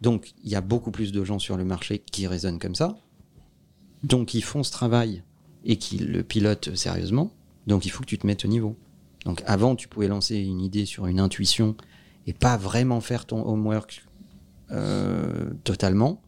Donc, 0.00 0.34
il 0.42 0.50
y 0.50 0.56
a 0.56 0.60
beaucoup 0.60 0.90
plus 0.90 1.12
de 1.12 1.22
gens 1.22 1.38
sur 1.38 1.56
le 1.56 1.64
marché 1.64 2.02
qui 2.10 2.26
raisonnent 2.26 2.58
comme 2.58 2.74
ça. 2.74 2.96
Donc, 4.02 4.34
ils 4.34 4.42
font 4.42 4.64
ce 4.64 4.72
travail 4.72 5.22
et 5.64 5.76
qui 5.76 5.98
le 5.98 6.24
pilotent 6.24 6.74
sérieusement. 6.74 7.30
Donc 7.66 7.86
il 7.86 7.90
faut 7.90 8.00
que 8.00 8.08
tu 8.08 8.18
te 8.18 8.26
mettes 8.26 8.44
au 8.44 8.48
niveau. 8.48 8.76
Donc 9.24 9.42
avant, 9.46 9.74
tu 9.74 9.88
pouvais 9.88 10.08
lancer 10.08 10.36
une 10.36 10.60
idée 10.60 10.84
sur 10.84 11.06
une 11.06 11.20
intuition 11.20 11.76
et 12.26 12.32
pas 12.32 12.56
vraiment 12.56 13.00
faire 13.00 13.26
ton 13.26 13.46
homework 13.46 14.04
euh, 14.70 15.50
totalement. 15.64 16.22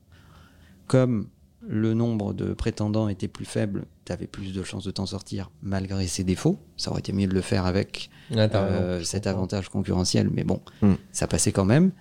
Comme 0.86 1.28
le 1.68 1.94
nombre 1.94 2.32
de 2.32 2.52
prétendants 2.52 3.08
était 3.08 3.28
plus 3.28 3.44
faible, 3.44 3.86
tu 4.04 4.12
avais 4.12 4.26
plus 4.26 4.52
de 4.52 4.62
chances 4.62 4.84
de 4.84 4.90
t'en 4.90 5.06
sortir 5.06 5.50
malgré 5.62 6.06
ses 6.06 6.24
défauts. 6.24 6.58
Ça 6.76 6.90
aurait 6.90 7.00
été 7.00 7.12
mieux 7.12 7.26
de 7.26 7.34
le 7.34 7.40
faire 7.40 7.66
avec 7.66 8.08
euh, 8.32 9.02
cet 9.02 9.26
avantage 9.26 9.68
concurrentiel, 9.68 10.30
mais 10.32 10.44
bon, 10.44 10.60
hmm. 10.82 10.94
ça 11.12 11.26
passait 11.26 11.52
quand 11.52 11.64
même. 11.64 11.92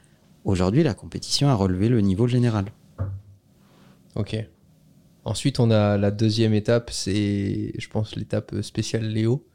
Aujourd'hui, 0.44 0.84
la 0.84 0.94
compétition 0.94 1.50
a 1.50 1.56
relevé 1.56 1.90
le 1.90 2.02
niveau 2.02 2.28
général. 2.28 2.66
Ok. 4.16 4.38
Ensuite, 5.26 5.60
on 5.60 5.72
a 5.72 5.98
la 5.98 6.12
deuxième 6.12 6.54
étape, 6.54 6.92
c'est, 6.92 7.74
je 7.78 7.90
pense, 7.90 8.16
l'étape 8.16 8.62
spéciale 8.62 9.08
Léo. 9.08 9.46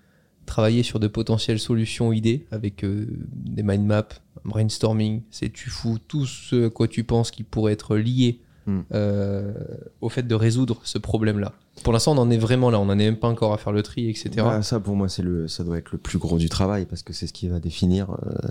Travailler 0.44 0.82
sur 0.82 0.98
de 0.98 1.06
potentielles 1.06 1.60
solutions 1.60 2.12
idées 2.12 2.46
avec 2.50 2.82
euh, 2.82 3.06
des 3.32 3.62
mind 3.62 3.86
maps, 3.86 4.08
brainstorming. 4.44 5.22
C'est 5.30 5.52
tu 5.52 5.70
fous 5.70 5.98
tout 6.08 6.26
ce 6.26 6.66
quoi 6.66 6.88
tu 6.88 7.04
penses 7.04 7.30
qui 7.30 7.44
pourrait 7.44 7.74
être 7.74 7.96
lié 7.96 8.40
hmm. 8.66 8.80
euh, 8.92 9.52
au 10.00 10.08
fait 10.08 10.26
de 10.26 10.34
résoudre 10.34 10.80
ce 10.82 10.98
problème-là. 10.98 11.52
Pour 11.84 11.92
l'instant, 11.92 12.16
on 12.16 12.18
en 12.18 12.30
est 12.30 12.38
vraiment 12.38 12.70
là. 12.70 12.80
On 12.80 12.86
n'en 12.86 12.94
est 12.94 13.04
même 13.04 13.16
pas 13.16 13.28
encore 13.28 13.52
à 13.52 13.58
faire 13.58 13.72
le 13.72 13.84
tri, 13.84 14.08
etc. 14.08 14.30
Bah, 14.38 14.62
ça, 14.62 14.80
pour 14.80 14.96
moi, 14.96 15.08
c'est 15.08 15.22
le, 15.22 15.46
ça 15.46 15.62
doit 15.62 15.78
être 15.78 15.92
le 15.92 15.98
plus 15.98 16.18
gros 16.18 16.38
du 16.38 16.48
travail 16.48 16.84
parce 16.84 17.04
que 17.04 17.12
c'est 17.12 17.28
ce 17.28 17.32
qui 17.32 17.46
va 17.46 17.60
définir 17.60 18.10
euh, 18.10 18.48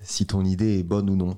si 0.00 0.26
ton 0.26 0.44
idée 0.44 0.80
est 0.80 0.82
bonne 0.82 1.08
ou 1.08 1.14
non. 1.14 1.36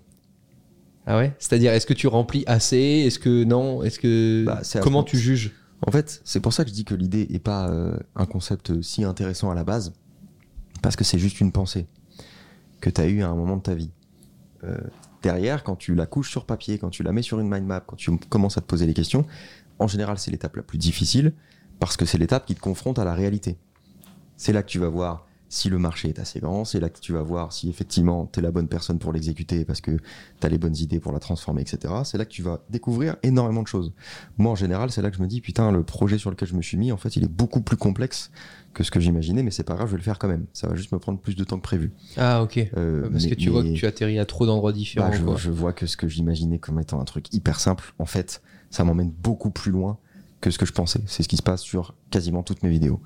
Ah 1.06 1.16
ouais? 1.16 1.34
C'est-à-dire, 1.38 1.72
est-ce 1.72 1.86
que 1.86 1.94
tu 1.94 2.08
remplis 2.08 2.44
assez? 2.46 3.04
Est-ce 3.06 3.18
que 3.18 3.44
non? 3.44 3.82
Est-ce 3.82 4.00
que 4.00 4.44
bah, 4.44 4.60
comment 4.82 5.04
tu 5.04 5.16
juges? 5.16 5.52
En 5.86 5.92
fait, 5.92 6.20
c'est 6.25 6.40
pour 6.40 6.52
ça 6.52 6.64
que 6.64 6.70
je 6.70 6.75
dis 6.75 6.84
que 6.84 6.94
l'idée 6.94 7.26
n'est 7.30 7.38
pas 7.38 7.68
euh, 7.68 7.96
un 8.16 8.26
concept 8.26 8.82
si 8.82 9.04
intéressant 9.04 9.50
à 9.50 9.54
la 9.54 9.62
base, 9.62 9.92
parce 10.82 10.96
que 10.96 11.04
c'est 11.04 11.18
juste 11.18 11.40
une 11.40 11.52
pensée 11.52 11.86
que 12.80 12.90
tu 12.90 13.00
as 13.00 13.06
eue 13.06 13.22
à 13.22 13.28
un 13.28 13.34
moment 13.34 13.56
de 13.56 13.62
ta 13.62 13.75
vie. 13.75 13.90
Euh, 14.64 14.78
derrière, 15.22 15.62
quand 15.62 15.76
tu 15.76 15.94
la 15.94 16.06
couches 16.06 16.30
sur 16.30 16.44
papier, 16.44 16.78
quand 16.78 16.90
tu 16.90 17.02
la 17.02 17.12
mets 17.12 17.22
sur 17.22 17.38
une 17.38 17.48
mind 17.48 17.66
map, 17.66 17.80
quand 17.80 17.96
tu 17.96 18.16
commences 18.28 18.58
à 18.58 18.60
te 18.60 18.66
poser 18.66 18.86
les 18.86 18.94
questions, 18.94 19.26
en 19.78 19.86
général, 19.86 20.18
c'est 20.18 20.30
l'étape 20.30 20.56
la 20.56 20.62
plus 20.62 20.78
difficile 20.78 21.34
parce 21.78 21.96
que 21.96 22.06
c'est 22.06 22.18
l'étape 22.18 22.46
qui 22.46 22.54
te 22.54 22.60
confronte 22.60 22.98
à 22.98 23.04
la 23.04 23.14
réalité. 23.14 23.58
C'est 24.36 24.52
là 24.52 24.62
que 24.62 24.68
tu 24.68 24.78
vas 24.78 24.88
voir 24.88 25.25
si 25.49 25.69
le 25.69 25.79
marché 25.79 26.09
est 26.09 26.19
assez 26.19 26.41
grand, 26.41 26.65
c'est 26.65 26.81
là 26.81 26.88
que 26.88 26.99
tu 26.99 27.12
vas 27.12 27.23
voir 27.23 27.53
si 27.53 27.69
effectivement 27.69 28.29
tu 28.33 28.41
es 28.41 28.43
la 28.43 28.50
bonne 28.50 28.67
personne 28.67 28.99
pour 28.99 29.12
l'exécuter 29.12 29.65
parce 29.65 29.81
que 29.81 29.93
tu 29.93 30.47
as 30.47 30.49
les 30.49 30.59
bonnes 30.59 30.76
idées 30.76 30.99
pour 30.99 31.12
la 31.12 31.21
transformer, 31.21 31.62
etc. 31.62 31.95
C'est 32.05 32.19
là 32.19 32.25
que 32.25 32.31
tu 32.33 32.43
vas 32.43 32.61
découvrir 32.69 33.17
énormément 33.23 33.62
de 33.62 33.69
choses. 33.69 33.93
Moi, 34.38 34.50
en 34.50 34.57
général, 34.57 34.91
c'est 34.91 35.03
là 35.03 35.11
que 35.11 35.17
je 35.17 35.23
me 35.23 35.29
dis, 35.29 35.41
putain, 35.41 35.71
le 35.71 35.83
projet 35.85 36.19
sur 36.19 36.31
lequel 36.31 36.49
je 36.49 36.55
me 36.55 36.62
suis 36.62 36.76
mis, 36.76 36.91
en 36.91 36.97
fait, 36.97 37.15
il 37.17 37.23
est 37.25 37.29
beaucoup 37.31 37.61
plus 37.61 37.76
complexe 37.76 38.31
que 38.75 38.83
ce 38.83 38.91
que 38.91 39.00
j'imaginais, 39.00 39.43
mais 39.43 39.50
c'est 39.53 39.62
pas 39.62 39.75
grave, 39.75 39.87
je 39.87 39.93
vais 39.93 39.99
le 39.99 40.03
faire 40.03 40.19
quand 40.19 40.29
même. 40.29 40.47
Ça 40.53 40.67
va 40.69 40.75
juste 40.75 40.93
me 40.93 40.99
prendre 40.99 41.19
plus 41.19 41.37
de 41.37 41.45
temps 41.45 41.57
que 41.57 41.62
prévu. 41.62 41.93
Ah, 42.17 42.43
ok. 42.43 42.59
Euh, 42.76 43.09
Parce 43.09 43.25
que 43.25 43.31
mais- 43.31 43.37
tu 43.37 43.49
vois 43.50 43.62
que 43.62 43.73
tu 43.73 43.87
atterris 43.87 44.19
à 44.19 44.26
trop 44.26 44.47
d'endroits 44.47 44.73
différents. 44.73 45.09
bah, 45.09 45.35
je 45.37 45.50
vois 45.50 45.73
que 45.73 45.87
ce 45.87 45.97
que 45.97 46.09
j'imaginais 46.09 46.59
comme 46.59 46.79
étant 46.81 47.00
un 47.00 47.05
truc 47.05 47.33
hyper 47.33 47.61
simple, 47.61 47.95
en 47.99 48.05
fait, 48.07 48.43
ça 48.71 48.83
m'emmène 48.85 49.11
beaucoup 49.23 49.50
plus 49.50 49.71
loin 49.71 49.99
que 50.43 50.50
ce 50.50 50.59
que 50.59 50.67
je 50.67 50.73
pensais. 50.73 51.00
C'est 51.07 51.23
ce 51.23 51.29
qui 51.29 51.38
se 51.38 51.43
passe 51.43 51.62
sur 51.62 51.95
quasiment 52.11 52.43
toutes 52.43 52.62
mes 52.62 52.69
vidéos. 52.69 53.00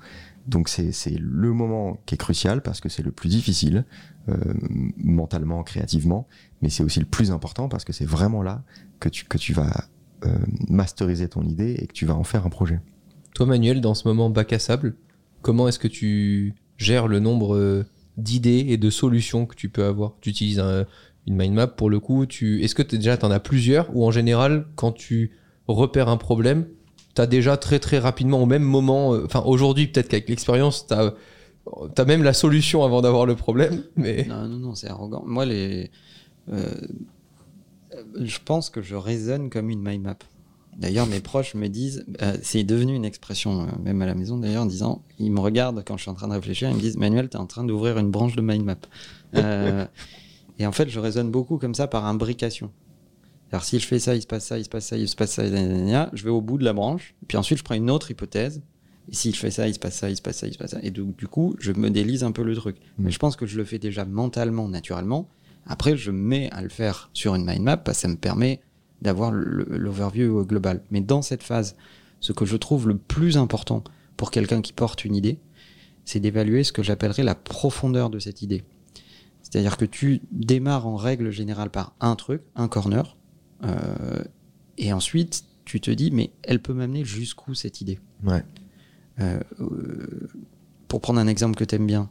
Donc 0.47 0.69
c'est 0.69 0.91
le 1.19 1.53
moment 1.53 1.97
qui 2.05 2.15
est 2.15 2.17
crucial 2.17 2.61
parce 2.61 2.81
que 2.81 2.89
c'est 2.89 3.03
le 3.03 3.11
plus 3.11 3.29
difficile, 3.29 3.85
euh, 4.29 4.35
mentalement, 4.97 5.63
créativement, 5.63 6.27
mais 6.61 6.69
c'est 6.69 6.83
aussi 6.83 6.99
le 6.99 7.05
plus 7.05 7.31
important 7.31 7.69
parce 7.69 7.85
que 7.85 7.93
c'est 7.93 8.05
vraiment 8.05 8.41
là 8.43 8.63
que 8.99 9.09
tu, 9.09 9.25
que 9.25 9.37
tu 9.37 9.53
vas 9.53 9.85
euh, 10.25 10.35
masteriser 10.69 11.27
ton 11.27 11.43
idée 11.43 11.75
et 11.79 11.87
que 11.87 11.93
tu 11.93 12.05
vas 12.05 12.15
en 12.15 12.23
faire 12.23 12.45
un 12.45 12.49
projet. 12.49 12.79
Toi, 13.35 13.45
Manuel, 13.45 13.81
dans 13.81 13.93
ce 13.93 14.07
moment 14.07 14.29
bac 14.29 14.51
à 14.53 14.59
sable, 14.59 14.95
comment 15.41 15.67
est-ce 15.67 15.79
que 15.79 15.87
tu 15.87 16.53
gères 16.77 17.07
le 17.07 17.19
nombre 17.19 17.85
d'idées 18.17 18.65
et 18.69 18.77
de 18.77 18.89
solutions 18.89 19.45
que 19.45 19.55
tu 19.55 19.69
peux 19.69 19.85
avoir? 19.85 20.15
Tu 20.21 20.29
utilises 20.29 20.59
un- 20.59 20.85
une 21.27 21.35
mind 21.37 21.53
map 21.53 21.67
pour 21.67 21.89
le 21.89 21.99
coup. 21.99 22.23
Est-ce 22.23 22.75
que 22.75 22.81
déjà 22.81 23.15
tu 23.15 23.25
en 23.25 23.31
as 23.31 23.39
plusieurs? 23.39 23.95
Ou 23.95 24.05
en 24.05 24.11
général, 24.11 24.65
quand 24.75 24.91
tu 24.91 25.31
repères 25.67 26.09
un 26.09 26.17
problème, 26.17 26.67
tu 27.15 27.21
as 27.21 27.27
déjà 27.27 27.57
très 27.57 27.79
très 27.79 27.99
rapidement 27.99 28.41
au 28.41 28.45
même 28.45 28.63
moment, 28.63 29.13
euh, 29.13 29.25
enfin 29.25 29.43
aujourd'hui 29.45 29.87
peut-être 29.87 30.07
qu'avec 30.09 30.29
l'expérience, 30.29 30.87
tu 30.87 30.93
as, 30.93 32.05
même 32.05 32.23
la 32.23 32.33
solution 32.33 32.83
avant 32.83 33.01
d'avoir 33.01 33.25
le 33.25 33.35
problème, 33.35 33.83
mais... 33.95 34.25
Non, 34.27 34.47
non, 34.47 34.57
non, 34.57 34.75
c'est 34.75 34.89
arrogant. 34.89 35.23
Moi, 35.25 35.45
les, 35.45 35.91
euh, 36.51 36.71
je 38.19 38.37
pense 38.43 38.69
que 38.69 38.81
je 38.81 38.95
raisonne 38.95 39.49
comme 39.49 39.69
une 39.69 39.81
mind 39.81 40.03
map. 40.03 40.17
D'ailleurs, 40.77 41.05
mes 41.05 41.19
proches 41.19 41.53
me 41.53 41.67
disent, 41.67 42.05
euh, 42.21 42.37
c'est 42.41 42.63
devenu 42.63 42.95
une 42.95 43.03
expression, 43.03 43.63
euh, 43.63 43.65
même 43.83 44.01
à 44.01 44.05
la 44.05 44.15
maison 44.15 44.37
d'ailleurs, 44.37 44.63
en 44.63 44.67
disant, 44.67 45.03
ils 45.19 45.31
me 45.31 45.39
regardent 45.39 45.83
quand 45.85 45.97
je 45.97 46.03
suis 46.03 46.11
en 46.11 46.13
train 46.13 46.29
de 46.29 46.33
réfléchir, 46.33 46.69
ils 46.69 46.75
me 46.75 46.81
disent, 46.81 46.97
Manuel, 46.97 47.29
tu 47.29 47.35
es 47.35 47.39
en 47.39 47.45
train 47.45 47.63
d'ouvrir 47.63 47.97
une 47.97 48.09
branche 48.09 48.35
de 48.35 48.41
mind 48.41 48.63
map. 48.63 48.77
Et 50.59 50.65
en 50.65 50.71
fait, 50.71 50.89
je 50.89 50.99
raisonne 50.99 51.31
beaucoup 51.31 51.57
comme 51.57 51.73
ça 51.73 51.87
par 51.87 52.05
imbrication. 52.05 52.71
Alors, 53.51 53.63
si 53.63 53.79
je 53.79 53.85
fais 53.85 53.99
ça, 53.99 54.15
il 54.15 54.21
se 54.21 54.27
passe 54.27 54.45
ça, 54.45 54.57
il 54.57 54.63
se 54.63 54.69
passe 54.69 54.85
ça, 54.85 54.97
il 54.97 55.07
se 55.07 55.15
passe 55.15 55.31
ça, 55.31 55.43
je 55.45 56.23
vais 56.23 56.29
au 56.29 56.41
bout 56.41 56.57
de 56.57 56.63
la 56.63 56.73
branche, 56.73 57.15
puis 57.27 57.37
ensuite 57.37 57.57
je 57.57 57.63
prends 57.63 57.75
une 57.75 57.91
autre 57.91 58.09
hypothèse, 58.09 58.61
et 59.09 59.15
si 59.15 59.31
je 59.31 59.37
fais 59.37 59.51
ça, 59.51 59.67
il 59.67 59.73
se 59.73 59.79
passe 59.79 59.95
ça, 59.95 60.09
il 60.09 60.15
se 60.15 60.21
passe 60.21 60.37
ça, 60.37 60.47
il 60.47 60.53
se 60.53 60.57
passe 60.57 60.71
ça. 60.71 60.79
Et 60.83 60.91
donc, 60.91 61.17
du 61.17 61.27
coup, 61.27 61.55
je 61.59 61.71
modélise 61.73 62.23
un 62.23 62.31
peu 62.31 62.43
le 62.43 62.55
truc. 62.55 62.77
Mais 62.97 63.11
je 63.11 63.19
pense 63.19 63.35
que 63.35 63.45
je 63.45 63.57
le 63.57 63.65
fais 63.65 63.79
déjà 63.79 64.05
mentalement, 64.05 64.69
naturellement. 64.69 65.27
Après, 65.65 65.97
je 65.97 66.11
mets 66.11 66.49
à 66.51 66.61
le 66.61 66.69
faire 66.69 67.09
sur 67.13 67.35
une 67.35 67.45
mind 67.45 67.61
map 67.61 67.77
parce 67.77 67.97
que 67.97 68.01
ça 68.03 68.07
me 68.07 68.15
permet 68.15 68.61
d'avoir 69.01 69.31
l'overview 69.31 70.45
global. 70.45 70.83
Mais 70.91 71.01
dans 71.01 71.21
cette 71.21 71.43
phase, 71.43 71.75
ce 72.19 72.31
que 72.31 72.45
je 72.45 72.55
trouve 72.55 72.87
le 72.87 72.97
plus 72.97 73.37
important 73.37 73.83
pour 74.15 74.31
quelqu'un 74.31 74.61
qui 74.61 74.73
porte 74.73 75.03
une 75.03 75.15
idée, 75.15 75.39
c'est 76.05 76.19
d'évaluer 76.19 76.63
ce 76.63 76.71
que 76.71 76.83
j'appellerais 76.83 77.23
la 77.23 77.35
profondeur 77.35 78.09
de 78.09 78.19
cette 78.19 78.41
idée. 78.41 78.63
C'est-à-dire 79.41 79.75
que 79.75 79.85
tu 79.85 80.21
démarres 80.31 80.87
en 80.87 80.95
règle 80.95 81.31
générale 81.31 81.69
par 81.69 81.95
un 81.99 82.15
truc, 82.15 82.43
un 82.55 82.67
corner, 82.67 83.17
euh, 83.63 84.23
et 84.77 84.93
ensuite 84.93 85.43
tu 85.65 85.79
te 85.79 85.91
dis, 85.91 86.11
mais 86.11 86.31
elle 86.43 86.61
peut 86.61 86.73
m'amener 86.73 87.03
jusqu'où 87.05 87.53
cette 87.53 87.81
idée? 87.81 87.99
Ouais. 88.25 88.43
Euh, 89.19 89.39
euh, 89.59 90.27
Pour 90.87 91.01
prendre 91.01 91.19
un 91.19 91.27
exemple 91.27 91.55
que 91.55 91.63
t'aimes 91.63 91.85
bien, 91.87 92.09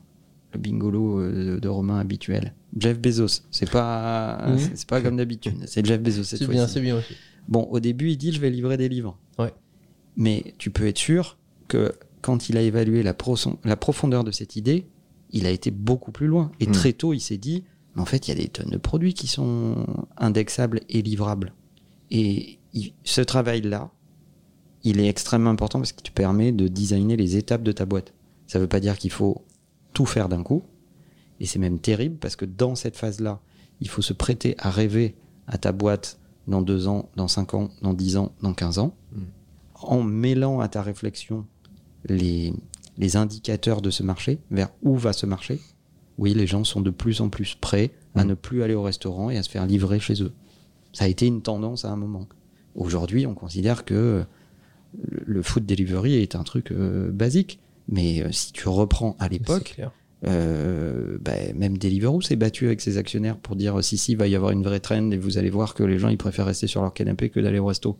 le 0.55 0.59
bingolo 0.61 1.21
de, 1.31 1.59
de 1.59 1.69
Romain 1.69 1.99
habituel, 1.99 2.55
Jeff 2.79 2.99
Bezos. 3.01 3.43
C'est 3.51 3.71
pas, 3.71 4.47
c'est- 4.57 4.71
c'est 4.77 4.89
pas 4.89 5.01
comme 5.01 5.17
d'habitude. 5.17 5.55
C'est 5.67 5.85
Jeff 5.85 6.01
Bezos 6.01 6.25
cette 6.25 6.39
C'est 6.39 6.45
fois-ci. 6.45 6.59
bien, 6.59 6.67
c'est 6.69 6.81
bien 6.81 6.97
aussi. 6.99 7.15
Bon, 7.49 7.65
au 7.71 7.81
début, 7.81 8.11
il 8.11 8.17
dit 8.17 8.33
je 8.33 8.41
vais 8.41 8.51
livrer 8.51 8.77
des 8.77 8.89
livres. 8.89 9.19
Ouais. 9.39 9.53
Mais 10.17 10.55
tu 10.59 10.71
peux 10.71 10.87
être 10.87 10.99
sûr 10.99 11.39
que 11.69 11.93
quand 12.23 12.49
il 12.49 12.57
a 12.57 12.63
évalué 12.63 13.03
la, 13.03 13.15
profondeur 13.15 14.25
de 14.25 14.31
cette 14.31 14.57
idée, 14.57 14.87
il 15.31 15.47
a 15.47 15.51
été 15.51 15.71
beaucoup 15.71 16.13
plus 16.13 16.27
loin. 16.27 16.53
Et 16.61 16.67
Mm. 16.67 16.73
très 16.73 16.93
tôt, 16.93 17.13
il 17.15 17.21
s'est 17.21 17.39
dit 17.39 17.65
mais 17.95 18.03
en 18.03 18.07
fait, 18.07 18.29
il 18.29 18.31
y 18.31 18.33
a 18.33 18.43
des 18.43 18.49
tonnes 18.49 18.71
de 18.71 18.77
produits 18.79 19.15
qui 19.15 19.27
sont 19.27 19.87
indexables 20.17 20.81
et 20.89 21.03
livrables. 21.03 21.53
Et 22.11 22.59
il- 22.73 22.93
ce 23.05 23.21
travail-là, 23.21 23.91
il 24.85 25.01
est 25.01 25.09
extrêmement 25.09 25.51
important 25.51 25.79
parce 25.79 25.93
qu'il 25.93 26.03
te 26.05 26.13
permet 26.13 26.53
de 26.53 26.69
designer 26.69 27.17
les 27.17 27.37
étapes 27.37 27.63
de 27.63 27.73
ta 27.73 27.85
boîte. 27.87 28.15
Ça 28.47 28.59
ne 28.59 28.65
veut 28.65 28.69
pas 28.69 28.81
dire 28.81 28.97
qu'il 28.99 29.11
faut 29.11 29.45
tout 29.93 30.07
faire 30.07 30.29
d'un 30.29 30.43
coup. 30.43 30.63
Et 31.41 31.47
c'est 31.47 31.59
même 31.59 31.79
terrible 31.79 32.17
parce 32.17 32.37
que 32.37 32.45
dans 32.45 32.75
cette 32.75 32.97
phase-là, 32.97 33.41
il 33.81 33.89
faut 33.89 34.03
se 34.03 34.13
prêter 34.13 34.55
à 34.59 34.71
rêver 34.71 35.17
à 35.47 35.59
ta 35.59 35.73
boîte 35.73 36.19
dans 36.47 36.63
deux 36.63 36.87
ans, 36.89 37.09
dans 37.17 37.29
cinq 37.29 37.55
ans, 37.55 37.71
dans 37.83 37.95
dix 37.95 38.17
ans, 38.17 38.33
dans 38.43 38.55
15 38.55 38.79
ans, 38.79 38.95
en 39.75 40.03
mêlant 40.03 40.61
à 40.61 40.69
ta 40.69 40.83
réflexion 40.83 41.47
les, 42.07 42.53
les 42.99 43.17
indicateurs 43.17 43.81
de 43.83 43.91
ce 43.91 44.03
marché, 44.03 44.41
vers 44.51 44.71
où 44.83 44.97
va 44.97 45.13
ce 45.13 45.27
marché. 45.27 45.61
Oui, 46.21 46.35
les 46.35 46.47
gens 46.47 46.65
sont 46.65 46.83
de 46.83 46.91
plus 46.91 47.23
en 47.23 47.31
plus 47.31 47.55
prêts 47.55 47.91
à 48.15 48.25
Mm. 48.25 48.29
ne 48.29 48.35
plus 48.35 48.63
aller 48.63 48.75
au 48.75 48.83
restaurant 48.83 49.31
et 49.31 49.39
à 49.39 49.43
se 49.43 49.49
faire 49.49 49.67
livrer 49.67 49.99
chez 49.99 50.23
eux. 50.23 50.33
Ça 50.93 51.05
a 51.07 51.09
été 51.09 51.27
une 51.27 51.41
tendance 51.41 51.87
à 51.87 51.91
un 51.91 51.97
moment. 51.97 52.29
Aujourd'hui, 52.75 53.27
on 53.27 53.35
considère 53.35 53.87
que 53.87 54.25
le, 55.27 55.43
food 55.43 55.65
delivery 55.65 56.17
est 56.17 56.35
un 56.35 56.43
truc 56.43 56.73
euh, 56.73 57.11
basique. 57.11 57.59
Mais 57.89 58.23
euh, 58.23 58.33
si 58.33 58.53
tu 58.53 58.69
reprends 58.69 59.17
à 59.19 59.29
l'époque, 59.29 59.81
euh, 60.27 61.17
bah, 61.23 61.33
même 61.55 61.79
Deliveroo 61.79 62.21
s'est 62.21 62.37
battu 62.37 62.67
avec 62.67 62.83
ses 62.83 62.99
actionnaires 62.99 63.39
pour 63.39 63.57
dire 63.57 63.83
si 63.83 63.97
si 63.97 64.13
il 64.13 64.19
va 64.19 64.29
y 64.29 64.37
avoir 64.37 64.51
une 64.51 64.63
vraie 64.63 64.81
trend 64.81 65.11
et 65.11 65.17
vous 65.17 65.39
allez 65.39 65.49
voir 65.49 65.75
que 65.75 65.83
les 65.83 65.99
gens 65.99 66.09
ils 66.09 66.19
préfèrent 66.19 66.47
rester 66.47 66.67
sur 66.67 66.83
leur 66.83 66.93
canapé 66.93 67.31
que 67.31 67.41
d'aller 67.41 67.59
au 67.59 67.67
resto. 67.67 67.97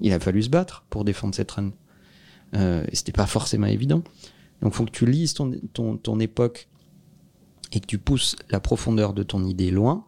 Il 0.00 0.12
a 0.12 0.18
fallu 0.18 0.42
se 0.42 0.48
battre 0.50 0.84
pour 0.90 1.04
défendre 1.04 1.34
cette 1.34 1.46
trend. 1.48 1.70
Et 2.52 2.96
c'était 2.96 3.12
pas 3.12 3.26
forcément 3.26 3.68
évident. 3.68 4.02
Donc 4.60 4.74
faut 4.74 4.84
que 4.84 4.90
tu 4.90 5.06
lises 5.06 5.34
ton, 5.34 5.52
ton, 5.72 5.96
ton 5.96 6.18
époque 6.18 6.68
et 7.72 7.80
que 7.80 7.86
tu 7.86 7.98
pousses 7.98 8.36
la 8.50 8.60
profondeur 8.60 9.12
de 9.12 9.22
ton 9.22 9.44
idée 9.44 9.70
loin. 9.70 10.06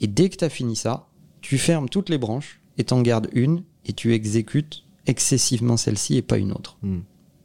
Et 0.00 0.06
dès 0.06 0.28
que 0.28 0.36
tu 0.36 0.44
as 0.44 0.50
fini 0.50 0.76
ça, 0.76 1.08
tu 1.40 1.58
fermes 1.58 1.88
toutes 1.88 2.08
les 2.08 2.18
branches 2.18 2.60
et 2.78 2.84
t'en 2.84 3.02
gardes 3.02 3.28
une 3.32 3.62
et 3.84 3.92
tu 3.92 4.12
exécutes 4.14 4.84
excessivement 5.06 5.76
celle-ci 5.76 6.16
et 6.16 6.22
pas 6.22 6.38
une 6.38 6.52
autre. 6.52 6.78
Hmm. 6.82 7.00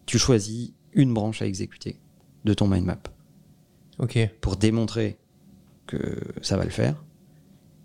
Tu 0.05 0.17
choisis 0.17 0.71
une 0.93 1.13
branche 1.13 1.41
à 1.41 1.45
exécuter 1.45 1.97
de 2.45 2.53
ton 2.53 2.67
mind 2.67 2.85
map 2.85 2.99
Ok. 3.99 4.17
pour 4.41 4.55
démontrer 4.55 5.17
que 5.87 6.17
ça 6.41 6.55
va 6.57 6.63
le 6.63 6.69
faire. 6.69 7.03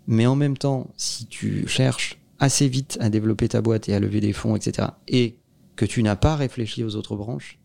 Mais 0.07 0.25
en 0.25 0.35
même 0.35 0.57
temps, 0.57 0.87
si 0.95 1.25
tu 1.25 1.67
cherches 1.67 2.19
assez 2.39 2.67
vite 2.67 2.97
à 3.01 3.09
développer 3.09 3.49
ta 3.49 3.61
boîte 3.61 3.89
et 3.89 3.93
à 3.95 3.99
lever 3.99 4.21
des 4.21 4.33
fonds, 4.33 4.55
etc., 4.55 4.89
et 5.07 5.35
que 5.75 5.85
tu 5.85 6.03
n'as 6.03 6.15
pas 6.15 6.35
réfléchi 6.35 6.83
aux 6.83 6.95
autres 6.95 7.15
branches, 7.15 7.59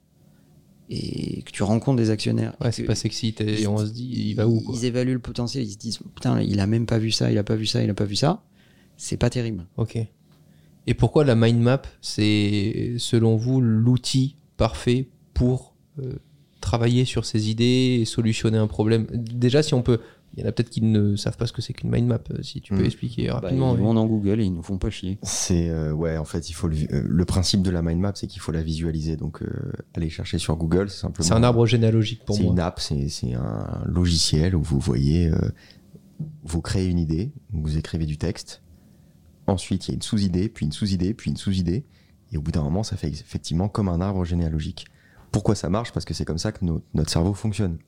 et 0.93 1.43
que 1.43 1.51
tu 1.53 1.63
rencontres 1.63 1.97
des 1.99 2.11
actionnaires, 2.11 2.55
et 2.61 2.65
Ouais, 2.65 2.73
c'est 2.73 2.83
pas 2.83 2.95
sexy. 2.97 3.33
t'es- 3.33 3.67
on 3.69 3.79
se 3.79 3.93
dit, 3.93 4.11
il 4.31 4.35
va 4.35 4.49
où 4.49 4.61
quoi 4.61 4.75
ils 4.77 4.85
évaluent 4.85 5.13
le 5.15 5.19
potentiel, 5.21 5.65
ils 5.65 5.71
se 5.73 5.79
disent, 5.79 5.99
putain, 6.15 6.41
il 6.43 6.59
a 6.61 6.67
même 6.67 6.85
pas 6.87 6.99
vu 6.99 7.13
ça, 7.13 7.31
il 7.31 7.39
a 7.39 7.45
pas 7.45 7.55
vu 7.57 7.65
ça, 7.67 7.83
il 7.83 7.89
a 7.91 7.95
pas 7.95 8.05
vu 8.05 8.17
ça, 8.17 8.43
c'est 8.97 9.17
pas 9.17 9.31
terrible. 9.31 9.67
Ok. 9.77 9.97
Et 10.87 10.95
pourquoi 10.95 11.25
la 11.25 11.37
mind 11.37 11.61
map, 11.61 11.83
c'est 12.01 12.95
selon 12.99 13.37
vous 13.37 13.61
l'outil 13.61 14.37
parfait 14.57 15.09
pour 15.33 15.75
euh, 16.01 16.15
travailler 16.71 17.05
sur 17.05 17.25
ces 17.25 17.51
idées 17.51 17.99
et 18.01 18.05
solutionner 18.05 18.59
un 18.59 18.69
problème 18.69 19.07
Déjà, 19.13 19.63
si 19.63 19.75
on 19.75 19.83
peut, 19.83 19.99
il 20.35 20.41
y 20.41 20.45
en 20.45 20.49
a 20.49 20.53
peut-être 20.53 20.71
qui 20.71 20.83
ne 20.83 21.17
savent 21.17 21.37
pas 21.37 21.47
ce 21.49 21.53
que 21.53 21.61
c'est 21.63 21.73
qu'une 21.73 21.91
mind 21.91 22.07
map. 22.07 22.21
euh, 22.31 22.43
Si 22.43 22.61
tu 22.61 22.73
peux 22.73 22.83
Mm. 22.83 22.87
expliquer 22.87 23.27
Bah, 23.27 23.41
rapidement. 23.41 23.75
ils 23.75 23.81
vont 23.83 23.95
dans 23.95 24.07
Google 24.07 24.41
et 24.41 24.45
ils 24.45 24.55
nous 24.55 24.63
font 24.63 24.79
pas 24.79 24.91
chier. 24.91 25.19
C'est 25.25 25.69
euh, 25.69 25.93
ouais, 25.93 26.17
en 26.17 26.25
fait, 26.25 26.49
il 26.49 26.53
faut 26.53 26.69
le, 26.69 26.77
euh, 26.93 27.03
le 27.05 27.25
principe 27.25 27.63
de 27.63 27.71
la 27.71 27.83
mind 27.83 27.99
map, 28.01 28.13
c'est 28.15 28.29
qu'il 28.29 28.41
faut 28.41 28.53
la 28.53 28.63
visualiser. 28.63 29.17
Donc, 29.17 29.43
euh, 29.43 29.49
aller 29.95 30.11
chercher 30.11 30.39
sur 30.39 30.55
Google, 30.57 30.89
c'est 30.91 31.01
simplement. 31.01 31.27
C'est 31.27 31.35
un 31.35 31.43
arbre 31.43 31.67
généalogique 31.67 32.25
pour 32.25 32.37
C'est 32.37 32.45
moi. 32.45 32.53
une 32.53 32.61
app, 32.61 32.79
c'est 32.79 33.09
c'est 33.09 33.35
un 33.35 33.83
logiciel 33.87 34.55
où 34.55 34.63
vous 34.63 34.79
voyez, 34.79 35.27
euh, 35.29 35.37
vous 36.45 36.61
créez 36.61 36.87
une 36.87 36.99
idée, 37.01 37.33
vous 37.53 37.77
écrivez 37.79 38.07
du 38.07 38.17
texte. 38.17 38.63
Ensuite, 39.49 39.89
il 39.89 39.91
y 39.91 39.95
a 39.95 39.97
une 39.97 40.03
sous-idée, 40.03 40.49
puis 40.49 40.65
une 40.67 40.73
sous-idée, 40.73 41.13
puis 41.15 41.31
une 41.31 41.37
sous-idée. 41.37 41.85
Et 42.33 42.37
au 42.37 42.43
bout 42.43 42.53
d'un 42.53 42.63
moment, 42.63 42.85
ça 42.85 42.97
fait 42.97 43.09
effectivement 43.09 43.69
comme 43.69 43.89
un 43.89 44.01
arbre 44.01 44.25
généalogique. 44.25 44.87
Pourquoi 45.33 45.55
ça 45.55 45.69
marche 45.69 45.93
Parce 45.93 46.05
que 46.05 46.15
c'est 46.15 46.25
comme 46.25 46.39
ça 46.39 46.53
que 46.53 46.65
nos- 46.65 46.83
notre 46.95 47.11
cerveau 47.11 47.35
fonctionne. 47.35 47.79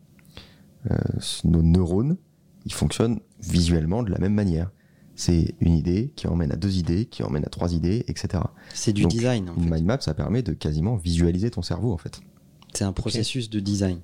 Euh, 0.91 0.97
nos 1.45 1.63
neurones, 1.63 2.17
ils 2.65 2.73
fonctionnent 2.73 3.21
visuellement 3.41 4.03
de 4.03 4.11
la 4.11 4.19
même 4.19 4.35
manière. 4.35 4.71
C'est 5.15 5.55
une 5.61 5.75
idée 5.75 6.13
qui 6.17 6.27
emmène 6.27 6.51
à 6.53 6.57
deux 6.57 6.79
idées, 6.79 7.05
qui 7.07 7.23
emmène 7.23 7.45
à 7.45 7.49
trois 7.49 7.75
idées, 7.75 8.05
etc. 8.09 8.43
C'est 8.75 8.93
du 8.93 9.03
Donc, 9.03 9.11
design, 9.11 9.51
en 9.51 9.55
Une 9.57 9.65
fait. 9.65 9.71
mind 9.71 9.85
map, 9.85 10.01
ça 10.01 10.15
permet 10.15 10.43
de 10.43 10.53
quasiment 10.53 10.97
visualiser 10.97 11.51
ton 11.51 11.63
cerveau, 11.63 11.93
en 11.93 11.99
fait. 11.99 12.21
C'est 12.75 12.85
un 12.85 12.93
processus 12.93 13.51
de 13.51 13.61
design. 13.61 14.01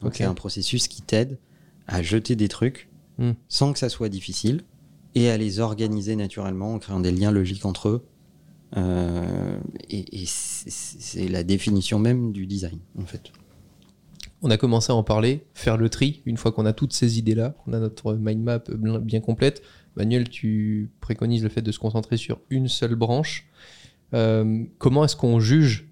Donc 0.00 0.16
c'est 0.16 0.24
un 0.24 0.34
processus 0.34 0.88
qui 0.88 1.02
t'aide 1.02 1.38
à 1.86 2.02
jeter 2.02 2.34
des 2.36 2.48
trucs 2.48 2.88
Hmm. 3.18 3.32
sans 3.48 3.74
que 3.74 3.78
ça 3.78 3.90
soit 3.90 4.08
difficile 4.08 4.62
et 5.14 5.28
à 5.28 5.36
les 5.36 5.60
organiser 5.60 6.16
naturellement 6.16 6.72
en 6.74 6.78
créant 6.78 7.00
des 7.00 7.12
liens 7.12 7.30
logiques 7.30 7.66
entre 7.66 7.88
eux. 7.90 8.06
Euh, 8.76 9.58
et, 9.88 10.22
et 10.22 10.24
c'est- 10.26 11.28
la 11.28 11.42
définition 11.42 11.98
même 11.98 12.32
du 12.32 12.46
design, 12.46 12.78
en 12.98 13.04
fait. 13.06 13.32
On 14.42 14.50
a 14.50 14.56
commencé 14.56 14.92
à 14.92 14.94
en 14.94 15.02
parler, 15.02 15.44
faire 15.54 15.76
le 15.76 15.88
tri, 15.90 16.22
une 16.24 16.36
fois 16.36 16.52
qu'on 16.52 16.64
a 16.66 16.72
toutes 16.72 16.92
ces 16.92 17.18
idées-là, 17.18 17.50
qu'on 17.64 17.72
a 17.72 17.78
notre 17.80 18.14
mind 18.14 18.42
map 18.42 18.62
bien 19.00 19.20
complète. 19.20 19.62
Manuel, 19.96 20.28
tu 20.28 20.90
préconises 21.00 21.42
le 21.42 21.48
fait 21.50 21.62
de 21.62 21.72
se 21.72 21.78
concentrer 21.78 22.16
sur 22.16 22.40
une 22.48 22.68
seule 22.68 22.94
branche. 22.94 23.48
Euh, 24.14 24.64
comment 24.78 25.04
est-ce 25.04 25.16
qu'on 25.16 25.40
juge 25.40 25.88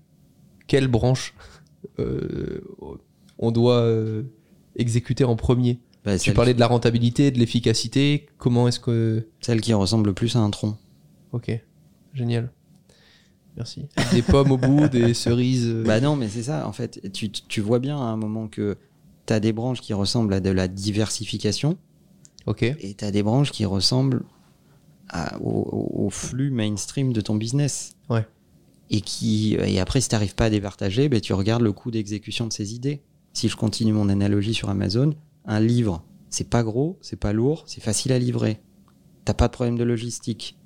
quelle 0.66 0.88
branche 0.88 1.34
euh, 1.98 2.60
on 3.38 3.50
doit 3.50 3.86
exécuter 4.76 5.24
en 5.24 5.36
premier? 5.36 5.80
Bah, 6.04 6.18
Tu 6.18 6.32
parlais 6.32 6.54
de 6.54 6.60
la 6.60 6.68
rentabilité, 6.68 7.30
de 7.30 7.38
l'efficacité. 7.38 8.26
Comment 8.38 8.68
est-ce 8.68 8.80
que... 8.80 9.26
celle 9.40 9.60
qui 9.60 9.74
ressemble 9.74 10.06
le 10.06 10.14
plus 10.14 10.36
à 10.36 10.38
un 10.38 10.50
tronc. 10.50 10.78
Ok, 11.32 11.50
génial. 12.14 12.50
Merci. 13.58 13.86
Des 14.12 14.22
pommes 14.22 14.52
au 14.52 14.56
bout, 14.56 14.88
des 14.88 15.12
cerises. 15.12 15.66
euh, 15.68 15.84
Bah 15.84 16.00
non, 16.00 16.16
mais 16.16 16.28
c'est 16.28 16.44
ça, 16.44 16.66
en 16.66 16.72
fait. 16.72 17.12
Tu, 17.12 17.30
tu 17.30 17.60
vois 17.60 17.78
bien 17.80 17.98
à 17.98 18.04
un 18.04 18.16
moment 18.16 18.48
que 18.48 18.78
tu 19.26 19.32
as 19.34 19.40
des 19.40 19.52
branches 19.52 19.80
qui 19.82 19.92
ressemblent 19.92 20.32
à 20.32 20.40
de 20.40 20.48
la 20.50 20.68
diversification 20.68 21.76
ok, 22.46 22.62
et 22.62 22.94
tu 22.96 23.04
as 23.04 23.10
des 23.10 23.22
branches 23.22 23.50
qui 23.52 23.64
ressemblent 23.66 24.22
à- 25.08 25.38
au, 25.40 26.04
au- 26.06 26.10
flux 26.10 26.50
mainstream 26.50 27.12
de 27.12 27.20
ton 27.20 27.34
business. 27.34 27.94
Ouais. 28.08 28.26
Et, 28.90 29.00
qui, 29.02 29.54
et 29.54 29.80
après, 29.80 30.00
si 30.00 30.08
tu 30.08 30.14
n'arrives 30.14 30.34
pas 30.34 30.46
à 30.46 30.50
départager, 30.50 31.08
ben, 31.10 31.20
tu 31.20 31.32
regardes 31.34 31.62
le 31.62 31.72
coût 31.72 31.90
d'exécution 31.90 32.46
de 32.46 32.52
ces 32.52 32.74
idées. 32.74 33.02
Si 33.34 33.48
je 33.48 33.56
continue 33.56 33.92
mon 33.92 34.08
analogie 34.08 34.54
sur 34.54 34.70
Amazon, 34.70 35.14
un 35.44 35.60
livre, 35.60 36.02
c'est 36.30 36.48
pas 36.48 36.62
gros, 36.62 36.96
c'est 37.02 37.18
pas 37.18 37.32
lourd, 37.34 37.64
c'est 37.66 37.82
facile 37.82 38.12
à 38.12 38.18
livrer. 38.18 38.60
T'as 39.26 39.34
pas 39.34 39.48
de 39.48 39.52
problème 39.52 39.76
de 39.76 39.84
logistique. 39.84 40.56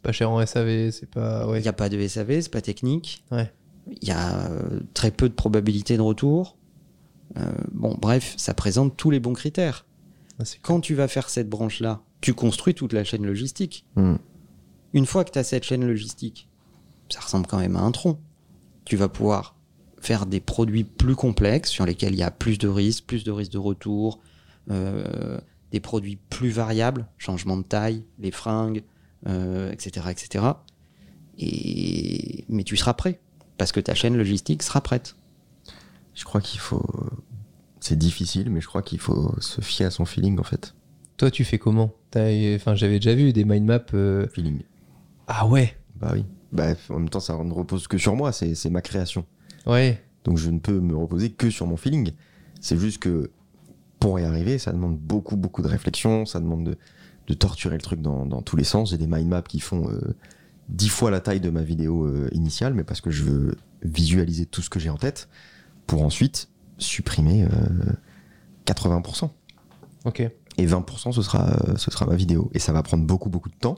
C'est 0.00 0.02
pas 0.02 0.12
cher 0.12 0.30
en 0.30 0.44
SAV, 0.46 0.90
c'est 0.92 1.10
pas... 1.10 1.44
Il 1.46 1.50
Ouais. 1.50 1.60
n'y 1.60 1.68
a 1.68 1.72
pas 1.74 1.90
de 1.90 2.08
SAV, 2.08 2.40
c'est 2.40 2.48
pas 2.50 2.62
technique. 2.62 3.22
Ouais. 3.30 3.52
Il 4.00 4.08
y 4.08 4.12
a 4.12 4.46
euh, 4.50 4.80
très 4.94 5.10
peu 5.10 5.28
de 5.28 5.34
probabilité 5.34 5.96
de 5.98 6.02
retour. 6.02 6.56
Euh, 7.36 7.52
bon, 7.72 7.96
bref, 8.00 8.34
ça 8.38 8.54
présente 8.54 8.96
tous 8.96 9.10
les 9.10 9.20
bons 9.20 9.34
critères. 9.34 9.84
Ah, 10.38 10.44
c'est 10.46 10.58
Quand 10.62 10.80
tu 10.80 10.94
vas 10.94 11.06
faire 11.06 11.28
cette 11.28 11.48
branche-là, 11.50 12.00
tu 12.22 12.32
construis 12.34 12.74
toute 12.74 12.92
la 12.94 13.04
chaîne 13.04 13.26
logistique. 13.26 13.84
Hmm. 13.96 14.16
Une 14.94 15.04
fois 15.06 15.24
que 15.24 15.30
tu 15.32 15.38
as 15.38 15.44
cette 15.44 15.64
chaîne 15.64 15.86
logistique, 15.86 16.48
ça 17.10 17.20
ressemble 17.20 17.46
quand 17.46 17.58
même 17.58 17.76
à 17.76 17.80
un 17.80 17.90
tronc. 17.92 18.18
Tu 18.84 18.96
vas 18.96 19.08
pouvoir 19.08 19.56
faire 20.00 20.24
des 20.24 20.40
produits 20.40 20.84
plus 20.84 21.14
complexes 21.14 21.70
sur 21.70 21.84
lesquels 21.84 22.14
il 22.14 22.18
y 22.18 22.22
a 22.22 22.30
plus 22.30 22.56
de 22.58 22.68
risques, 22.68 23.04
plus 23.04 23.22
de 23.22 23.30
risques 23.30 23.52
de 23.52 23.58
retour, 23.58 24.20
euh, 24.70 25.38
des 25.72 25.80
produits 25.80 26.16
plus 26.30 26.48
variables, 26.50 27.06
changement 27.18 27.56
de 27.58 27.62
taille, 27.62 28.04
les 28.18 28.30
fringues, 28.30 28.82
euh, 29.26 29.70
etc., 29.72 30.06
etc. 30.10 30.44
Et... 31.38 32.44
Mais 32.48 32.64
tu 32.64 32.76
seras 32.76 32.94
prêt 32.94 33.20
parce 33.58 33.72
que 33.72 33.80
ta 33.80 33.94
chaîne 33.94 34.16
logistique 34.16 34.62
sera 34.62 34.80
prête. 34.80 35.16
Je 36.14 36.24
crois 36.24 36.40
qu'il 36.40 36.60
faut. 36.60 36.84
C'est 37.80 37.96
difficile, 37.98 38.50
mais 38.50 38.60
je 38.60 38.66
crois 38.66 38.82
qu'il 38.82 38.98
faut 38.98 39.34
se 39.40 39.60
fier 39.60 39.86
à 39.86 39.90
son 39.90 40.04
feeling 40.04 40.38
en 40.38 40.42
fait. 40.42 40.74
Toi, 41.16 41.30
tu 41.30 41.44
fais 41.44 41.58
comment? 41.58 41.92
Enfin, 42.16 42.74
j'avais 42.74 42.96
déjà 42.98 43.14
vu 43.14 43.32
des 43.32 43.44
mind 43.44 43.64
maps. 43.66 43.80
euh, 43.94 44.26
Feeling. 44.28 44.62
Ah 45.26 45.46
ouais? 45.46 45.76
Bah 45.96 46.10
oui. 46.14 46.24
Bah, 46.52 46.74
en 46.88 46.98
même 46.98 47.08
temps, 47.08 47.20
ça 47.20 47.36
ne 47.42 47.52
repose 47.52 47.86
que 47.86 47.98
sur 47.98 48.16
moi, 48.16 48.32
c'est 48.32 48.54
c'est 48.54 48.70
ma 48.70 48.80
création. 48.82 49.24
Ouais. 49.66 50.02
Donc 50.24 50.36
je 50.38 50.50
ne 50.50 50.58
peux 50.58 50.80
me 50.80 50.96
reposer 50.96 51.30
que 51.30 51.50
sur 51.50 51.66
mon 51.66 51.76
feeling. 51.76 52.12
C'est 52.60 52.78
juste 52.78 52.98
que 52.98 53.30
pour 53.98 54.18
y 54.18 54.24
arriver, 54.24 54.58
ça 54.58 54.72
demande 54.72 54.98
beaucoup, 54.98 55.36
beaucoup 55.36 55.62
de 55.62 55.68
réflexion, 55.68 56.26
ça 56.26 56.40
demande 56.40 56.64
de, 56.64 56.78
de 57.30 57.34
torturer 57.34 57.76
le 57.76 57.80
truc 57.80 58.02
dans, 58.02 58.26
dans 58.26 58.42
tous 58.42 58.56
les 58.56 58.64
sens. 58.64 58.90
J'ai 58.90 58.98
des 58.98 59.06
mind 59.06 59.28
maps 59.28 59.42
qui 59.42 59.60
font 59.60 59.88
euh, 59.88 60.16
dix 60.68 60.88
fois 60.88 61.12
la 61.12 61.20
taille 61.20 61.40
de 61.40 61.50
ma 61.50 61.62
vidéo 61.62 62.06
euh, 62.06 62.28
initiale, 62.32 62.74
mais 62.74 62.82
parce 62.82 63.00
que 63.00 63.10
je 63.10 63.22
veux 63.22 63.56
visualiser 63.82 64.46
tout 64.46 64.62
ce 64.62 64.68
que 64.68 64.80
j'ai 64.80 64.90
en 64.90 64.96
tête 64.96 65.28
pour 65.86 66.02
ensuite 66.02 66.48
supprimer 66.78 67.44
euh, 67.44 67.92
80%. 68.66 69.30
Ok. 70.04 70.20
Et 70.58 70.66
20%, 70.66 71.12
ce 71.12 71.22
sera, 71.22 71.50
euh, 71.50 71.76
ce 71.76 71.90
sera 71.90 72.04
ma 72.06 72.16
vidéo. 72.16 72.50
Et 72.52 72.58
ça 72.58 72.72
va 72.72 72.82
prendre 72.82 73.04
beaucoup, 73.04 73.30
beaucoup 73.30 73.48
de 73.48 73.54
temps. 73.54 73.76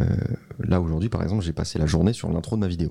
Euh, 0.00 0.04
là, 0.60 0.80
aujourd'hui, 0.80 1.08
par 1.08 1.22
exemple, 1.22 1.42
j'ai 1.42 1.52
passé 1.54 1.78
la 1.78 1.86
journée 1.86 2.12
sur 2.12 2.28
l'intro 2.30 2.56
de 2.56 2.60
ma 2.60 2.68
vidéo. 2.68 2.90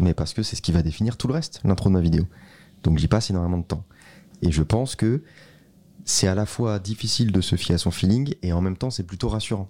mais 0.00 0.14
parce 0.14 0.34
que 0.34 0.42
c'est 0.42 0.56
ce 0.56 0.62
qui 0.62 0.72
va 0.72 0.82
définir 0.82 1.16
tout 1.16 1.28
le 1.28 1.34
reste, 1.34 1.60
l'intro 1.64 1.88
de 1.88 1.94
ma 1.94 2.00
vidéo. 2.00 2.24
Donc 2.82 2.98
j'y 2.98 3.08
passe 3.08 3.30
énormément 3.30 3.58
de 3.58 3.64
temps. 3.64 3.84
Et 4.42 4.52
je 4.52 4.62
pense 4.62 4.94
que 4.94 5.22
c'est 6.04 6.28
à 6.28 6.34
la 6.34 6.46
fois 6.46 6.78
difficile 6.78 7.32
de 7.32 7.40
se 7.40 7.56
fier 7.56 7.74
à 7.74 7.78
son 7.78 7.90
feeling 7.90 8.34
et 8.42 8.52
en 8.52 8.60
même 8.60 8.76
temps 8.76 8.90
c'est 8.90 9.04
plutôt 9.04 9.28
rassurant. 9.28 9.68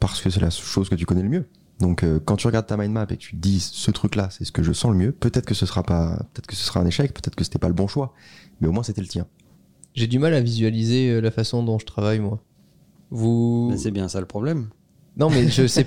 Parce 0.00 0.20
que 0.20 0.30
c'est 0.30 0.40
la 0.40 0.50
chose 0.50 0.88
que 0.88 0.94
tu 0.94 1.06
connais 1.06 1.22
le 1.22 1.28
mieux. 1.28 1.46
Donc 1.80 2.02
euh, 2.02 2.18
quand 2.24 2.36
tu 2.36 2.46
regardes 2.46 2.66
ta 2.66 2.76
mind 2.76 2.92
map 2.92 3.06
et 3.10 3.16
que 3.16 3.22
tu 3.22 3.32
te 3.32 3.40
dis 3.40 3.60
ce 3.60 3.90
truc 3.90 4.14
là 4.14 4.28
c'est 4.30 4.44
ce 4.44 4.52
que 4.52 4.62
je 4.62 4.72
sens 4.72 4.92
le 4.92 4.96
mieux, 4.96 5.12
peut-être 5.12 5.44
que 5.44 5.54
ce 5.54 5.66
sera 5.66 5.82
pas 5.82 6.16
peut-être 6.32 6.46
que 6.46 6.56
ce 6.56 6.64
sera 6.64 6.80
un 6.80 6.86
échec, 6.86 7.12
peut-être 7.12 7.34
que 7.34 7.44
c'était 7.44 7.58
pas 7.58 7.68
le 7.68 7.74
bon 7.74 7.86
choix, 7.86 8.14
mais 8.60 8.68
au 8.68 8.72
moins 8.72 8.82
c'était 8.82 9.02
le 9.02 9.08
tien. 9.08 9.26
J'ai 9.96 10.06
du 10.06 10.18
mal 10.18 10.34
à 10.34 10.40
visualiser 10.40 11.10
euh, 11.10 11.20
la 11.20 11.30
façon 11.30 11.62
dont 11.62 11.78
je 11.78 11.86
travaille, 11.86 12.20
moi. 12.20 12.42
Vous. 13.10 13.68
Mais 13.70 13.78
c'est 13.78 13.90
bien 13.90 14.08
ça 14.08 14.20
le 14.20 14.26
problème. 14.26 14.68
Non, 15.16 15.30
mais 15.30 15.48
je 15.48 15.66
sais. 15.66 15.86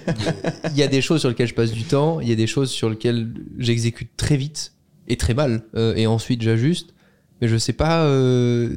Il 0.71 0.77
y 0.77 0.83
a 0.83 0.87
des 0.87 1.01
choses 1.01 1.19
sur 1.19 1.29
lesquelles 1.29 1.47
je 1.47 1.53
passe 1.53 1.71
du 1.71 1.83
temps, 1.83 2.19
il 2.19 2.27
y 2.29 2.31
a 2.31 2.35
des 2.35 2.47
choses 2.47 2.71
sur 2.71 2.89
lesquelles 2.89 3.31
j'exécute 3.57 4.09
très 4.17 4.37
vite 4.37 4.73
et 5.07 5.17
très 5.17 5.33
mal, 5.33 5.63
euh, 5.75 5.95
et 5.95 6.07
ensuite 6.07 6.41
j'ajuste. 6.41 6.93
Mais 7.41 7.47
je 7.47 7.57
sais 7.57 7.73
pas. 7.73 8.03
euh, 8.05 8.75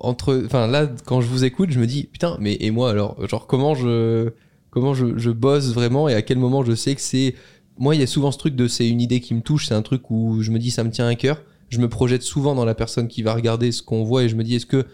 entre. 0.00 0.42
Enfin, 0.46 0.66
là, 0.66 0.88
quand 1.04 1.20
je 1.20 1.26
vous 1.26 1.44
écoute, 1.44 1.70
je 1.70 1.78
me 1.80 1.86
dis, 1.86 2.04
putain, 2.04 2.36
mais 2.40 2.56
et 2.60 2.70
moi 2.70 2.90
alors 2.90 3.26
Genre, 3.28 3.46
comment 3.46 3.74
je. 3.74 4.30
Comment 4.70 4.94
je, 4.94 5.18
je 5.18 5.30
bosse 5.30 5.72
vraiment 5.74 6.08
et 6.08 6.14
à 6.14 6.22
quel 6.22 6.38
moment 6.38 6.62
je 6.64 6.74
sais 6.76 6.94
que 6.94 7.00
c'est. 7.00 7.34
Moi, 7.76 7.96
il 7.96 8.00
y 8.00 8.04
a 8.04 8.06
souvent 8.06 8.30
ce 8.30 8.38
truc 8.38 8.54
de 8.54 8.68
c'est 8.68 8.88
une 8.88 9.00
idée 9.00 9.20
qui 9.20 9.34
me 9.34 9.40
touche, 9.40 9.66
c'est 9.66 9.74
un 9.74 9.82
truc 9.82 10.10
où 10.10 10.42
je 10.42 10.52
me 10.52 10.60
dis 10.60 10.70
ça 10.70 10.84
me 10.84 10.90
tient 10.90 11.08
à 11.08 11.14
cœur. 11.16 11.42
Je 11.70 11.78
me 11.80 11.88
projette 11.88 12.22
souvent 12.22 12.54
dans 12.54 12.64
la 12.64 12.74
personne 12.76 13.08
qui 13.08 13.22
va 13.22 13.34
regarder 13.34 13.72
ce 13.72 13.82
qu'on 13.82 14.04
voit 14.04 14.22
et 14.22 14.28
je 14.28 14.36
me 14.36 14.44
dis 14.44 14.54
est-ce 14.54 14.66
que 14.66 14.86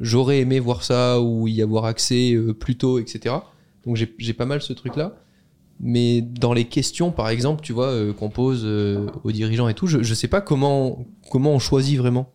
j'aurais 0.00 0.38
aimé 0.38 0.60
voir 0.60 0.84
ça 0.84 1.20
ou 1.20 1.48
y 1.48 1.62
avoir 1.62 1.84
accès 1.84 2.32
euh, 2.34 2.52
plus 2.54 2.76
tôt, 2.76 2.98
etc. 3.00 3.34
Donc 3.86 3.96
j'ai 3.96 4.32
pas 4.34 4.46
mal 4.46 4.62
ce 4.62 4.72
truc-là. 4.72 5.16
Mais 5.80 6.20
dans 6.20 6.52
les 6.52 6.66
questions, 6.66 7.10
par 7.10 7.28
exemple, 7.28 7.60
tu 7.60 7.72
vois, 7.72 7.88
euh, 7.88 8.12
qu'on 8.12 8.30
pose 8.30 8.62
euh, 8.64 9.08
aux 9.24 9.32
dirigeants 9.32 9.68
et 9.68 9.74
tout, 9.74 9.88
je, 9.88 10.02
je 10.02 10.14
sais 10.14 10.28
pas 10.28 10.40
comment, 10.40 11.04
comment 11.32 11.50
on 11.50 11.58
choisit 11.58 11.98
vraiment. 11.98 12.32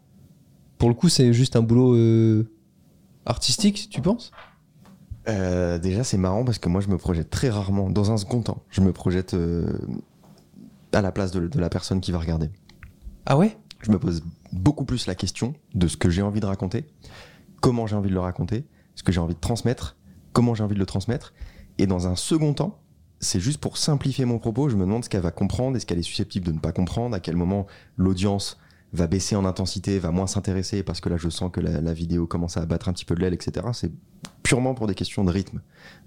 Pour 0.78 0.90
le 0.90 0.96
coup, 0.96 1.08
c'est 1.08 1.32
juste 1.32 1.56
un 1.56 1.62
boulot 1.62 1.96
euh, 1.96 2.52
artistique, 3.26 3.88
tu 3.90 4.02
penses? 4.02 4.32
Déjà, 5.26 6.04
c'est 6.04 6.18
marrant 6.18 6.44
parce 6.44 6.58
que 6.58 6.70
moi, 6.70 6.82
je 6.82 6.88
me 6.88 6.98
projette 6.98 7.30
très 7.30 7.50
rarement, 7.50 7.92
dans 7.92 8.12
un 8.12 8.18
second 8.18 8.42
temps, 8.42 8.64
je 8.72 8.82
me 8.82 8.92
projette 8.92 9.36
à 10.92 11.02
la 11.02 11.12
place 11.12 11.32
de, 11.32 11.48
de 11.48 11.60
la 11.60 11.70
personne 11.70 12.02
qui 12.02 12.12
va 12.12 12.18
regarder. 12.18 12.50
Ah 13.28 13.38
ouais? 13.38 13.56
Je 13.82 13.92
me 13.92 14.00
pose 14.00 14.24
beaucoup 14.52 14.86
plus 14.86 15.06
la 15.06 15.14
question 15.14 15.54
de 15.76 15.88
ce 15.88 15.98
que 15.98 16.10
j'ai 16.10 16.24
envie 16.24 16.40
de 16.40 16.48
raconter, 16.48 16.86
comment 17.62 17.86
j'ai 17.86 17.96
envie 17.96 18.10
de 18.10 18.16
le 18.16 18.20
raconter, 18.20 18.66
ce 18.96 19.04
que 19.04 19.12
j'ai 19.12 19.20
envie 19.20 19.36
de 19.36 19.40
transmettre, 19.40 19.98
comment 20.40 20.56
j'ai 20.56 20.64
envie 20.64 20.76
de 20.76 20.80
le 20.80 20.86
transmettre. 20.86 21.34
Et 21.80 21.86
dans 21.86 22.08
un 22.08 22.16
second 22.16 22.54
temps, 22.54 22.80
c'est 23.20 23.42
juste 23.42 23.60
pour 23.60 23.76
simplifier 23.78 24.24
mon 24.24 24.40
propos, 24.40 24.70
je 24.70 24.78
me 24.78 24.82
demande 24.86 25.04
ce 25.04 25.10
qu'elle 25.10 25.22
va 25.22 25.32
comprendre, 25.32 25.76
est-ce 25.76 25.86
qu'elle 25.86 26.00
est 26.00 26.02
susceptible 26.04 26.46
de 26.46 26.54
ne 26.54 26.60
pas 26.60 26.72
comprendre, 26.72 27.14
à 27.14 27.20
quel 27.20 27.36
moment 27.36 27.68
l'audience 27.98 28.58
va 28.94 29.08
baisser 29.08 29.36
en 29.36 29.44
intensité, 29.44 30.00
va 30.00 30.12
moins 30.12 30.28
s'intéresser 30.28 30.82
parce 30.82 31.02
que 31.02 31.10
là 31.10 31.18
je 31.18 31.28
sens 31.30 31.52
que 31.52 31.60
la, 31.60 31.82
la 31.82 31.94
vidéo 31.94 32.26
commence 32.26 32.56
à 32.56 32.66
battre 32.66 32.88
un 32.88 32.94
petit 32.94 33.04
peu 33.04 33.16
de 33.16 33.20
l'aile, 33.20 33.34
etc. 33.34 33.68
C'est 33.74 33.92
purement 34.44 34.74
pour 34.76 34.88
des 34.88 34.96
questions 34.96 35.26
de 35.26 35.30
rythme 35.32 35.60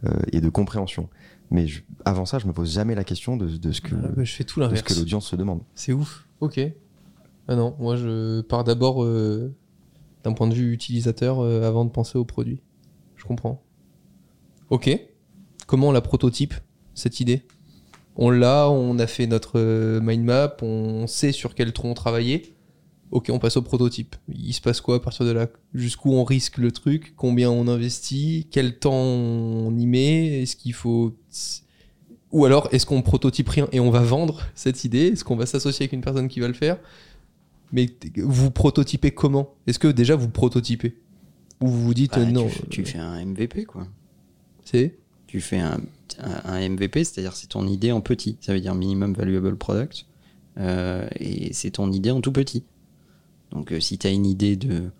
euh, 0.07 0.11
et 0.33 0.41
de 0.41 0.49
compréhension. 0.49 1.11
Mais 1.51 1.67
je- 1.67 1.83
avant 2.07 2.25
ça, 2.25 2.39
je 2.39 2.47
me 2.47 2.53
pose 2.55 2.73
jamais 2.73 2.95
la 2.95 3.05
question 3.05 3.37
de, 3.37 3.47
de 3.59 3.73
ce 3.73 3.83
que, 3.83 3.95
Ah 3.95 4.09
bah, 4.17 4.25
Je 4.25 4.33
fais 4.33 4.45
tout 4.45 4.59
de 4.61 4.65
ce 4.65 4.69
l'inverse. 4.71 4.83
que 4.95 4.99
l'audience 4.99 5.27
se 5.27 5.37
demande. 5.37 5.61
C'est 5.75 5.93
ouf. 5.93 6.27
Ok. 6.41 6.59
Ah 7.49 7.55
non, 7.57 7.77
moi 7.79 7.97
je 7.97 8.41
pars 8.41 8.65
d'abord 8.65 9.05
euh, 9.05 9.55
d'un 10.25 10.33
point 10.33 10.49
de 10.49 10.55
vue 10.55 10.73
utilisateur 10.73 11.41
euh, 11.41 11.69
avant 11.69 11.85
de 11.85 11.91
penser 11.91 12.17
au 12.17 12.25
produit. 12.25 12.63
Je 13.17 13.25
comprends. 13.25 13.63
Ok. 14.73 14.89
Comment 15.67 15.89
on 15.89 15.93
la 15.93 16.01
prototype, 16.01 16.55
cette 16.95 17.21
idée? 17.21 17.43
On 18.17 18.31
l'a, 18.31 18.71
on 18.71 18.99
a 18.99 19.07
fait 19.07 19.27
notre 19.27 19.59
euh, 19.59 20.01
mind 20.01 20.25
map, 20.25 20.57
on 20.63 21.07
sait 21.07 21.31
sur 21.31 21.55
quel 21.55 21.75
tronc 21.75 21.93
travailler. 21.93 22.55
Ok, 23.11 23.29
on 23.31 23.39
passe 23.39 23.59
au 23.59 23.63
prototype. 23.63 24.17
Il 24.35 24.55
se 24.55 24.63
passe 24.63 24.81
quoi 24.81 24.97
à 24.97 25.01
partir 25.01 25.27
de 25.27 25.31
là? 25.31 25.49
Jusqu'où 25.75 26.13
on 26.13 26.25
risque 26.25 26.57
le 26.57 26.73
truc? 26.73 27.13
Combien 27.19 27.51
on 27.51 27.69
investit? 27.69 28.49
Quel 28.51 28.79
temps 28.79 28.95
on 28.95 29.77
y 29.77 29.85
met? 29.85 30.41
Est-ce 30.41 30.57
qu'il 30.57 30.73
faut 30.73 31.15
ou 32.31 32.47
alors, 32.47 32.71
est-ce 32.73 32.87
qu'on 32.87 33.03
prototype 33.03 33.51
rien 33.51 33.69
et 33.73 33.81
on 33.81 33.91
va 33.91 34.01
vendre 34.01 34.41
cette 34.55 34.85
idée? 34.85 35.09
Est-ce 35.09 35.23
qu'on 35.23 35.37
va 35.37 35.45
s'associer 35.45 35.85
avec 35.85 35.93
une 35.93 36.01
personne 36.01 36.29
qui 36.29 36.41
va 36.41 36.49
le 36.49 36.55
faire? 36.55 36.79
Mais 37.73 37.91
vous 38.17 38.51
prototypez 38.51 39.11
comment? 39.11 39.55
Est-ce 39.67 39.79
que 39.79 39.89
déjà 39.89 40.17
vous 40.17 40.31
prototypez? 40.31 40.97
Ou 41.61 41.69
vous 41.69 41.85
vous 41.85 41.95
dites 41.95 42.13
Bah, 42.13 42.25
non 42.25 42.49
Tu, 42.71 42.85
tu 42.85 42.85
fais 42.87 42.99
un 42.99 43.23
MVP, 43.23 43.67
quoi. 43.67 43.87
C'est 44.65 44.97
Tu 45.27 45.41
fais 45.41 45.59
un, 45.59 45.81
un- 46.21 46.41
un 46.45 46.69
MVP, 46.69 47.05
c'est-à-dire 47.05 47.35
c'est 47.35 47.49
ton 47.49 47.67
idée 47.67 47.93
en 47.93 48.01
petit. 48.01 48.37
Ça 48.41 48.53
veut 48.53 48.61
dire 48.61 48.75
minimum 48.75 49.15
valuable 49.15 49.57
product. 49.57 50.07
Euh, 50.59 51.09
et 51.19 51.53
c'est 51.55 51.71
ton 51.73 51.91
idée 51.91 52.11
en 52.11 52.21
tout 52.21 52.33
petit. 52.33 52.65
Donc 53.51 53.73
euh, 53.73 53.81
si 53.81 53.99
tu 53.99 54.07
as 54.07 54.11
une 54.11 54.27
idée 54.27 54.57
de, 54.57 54.91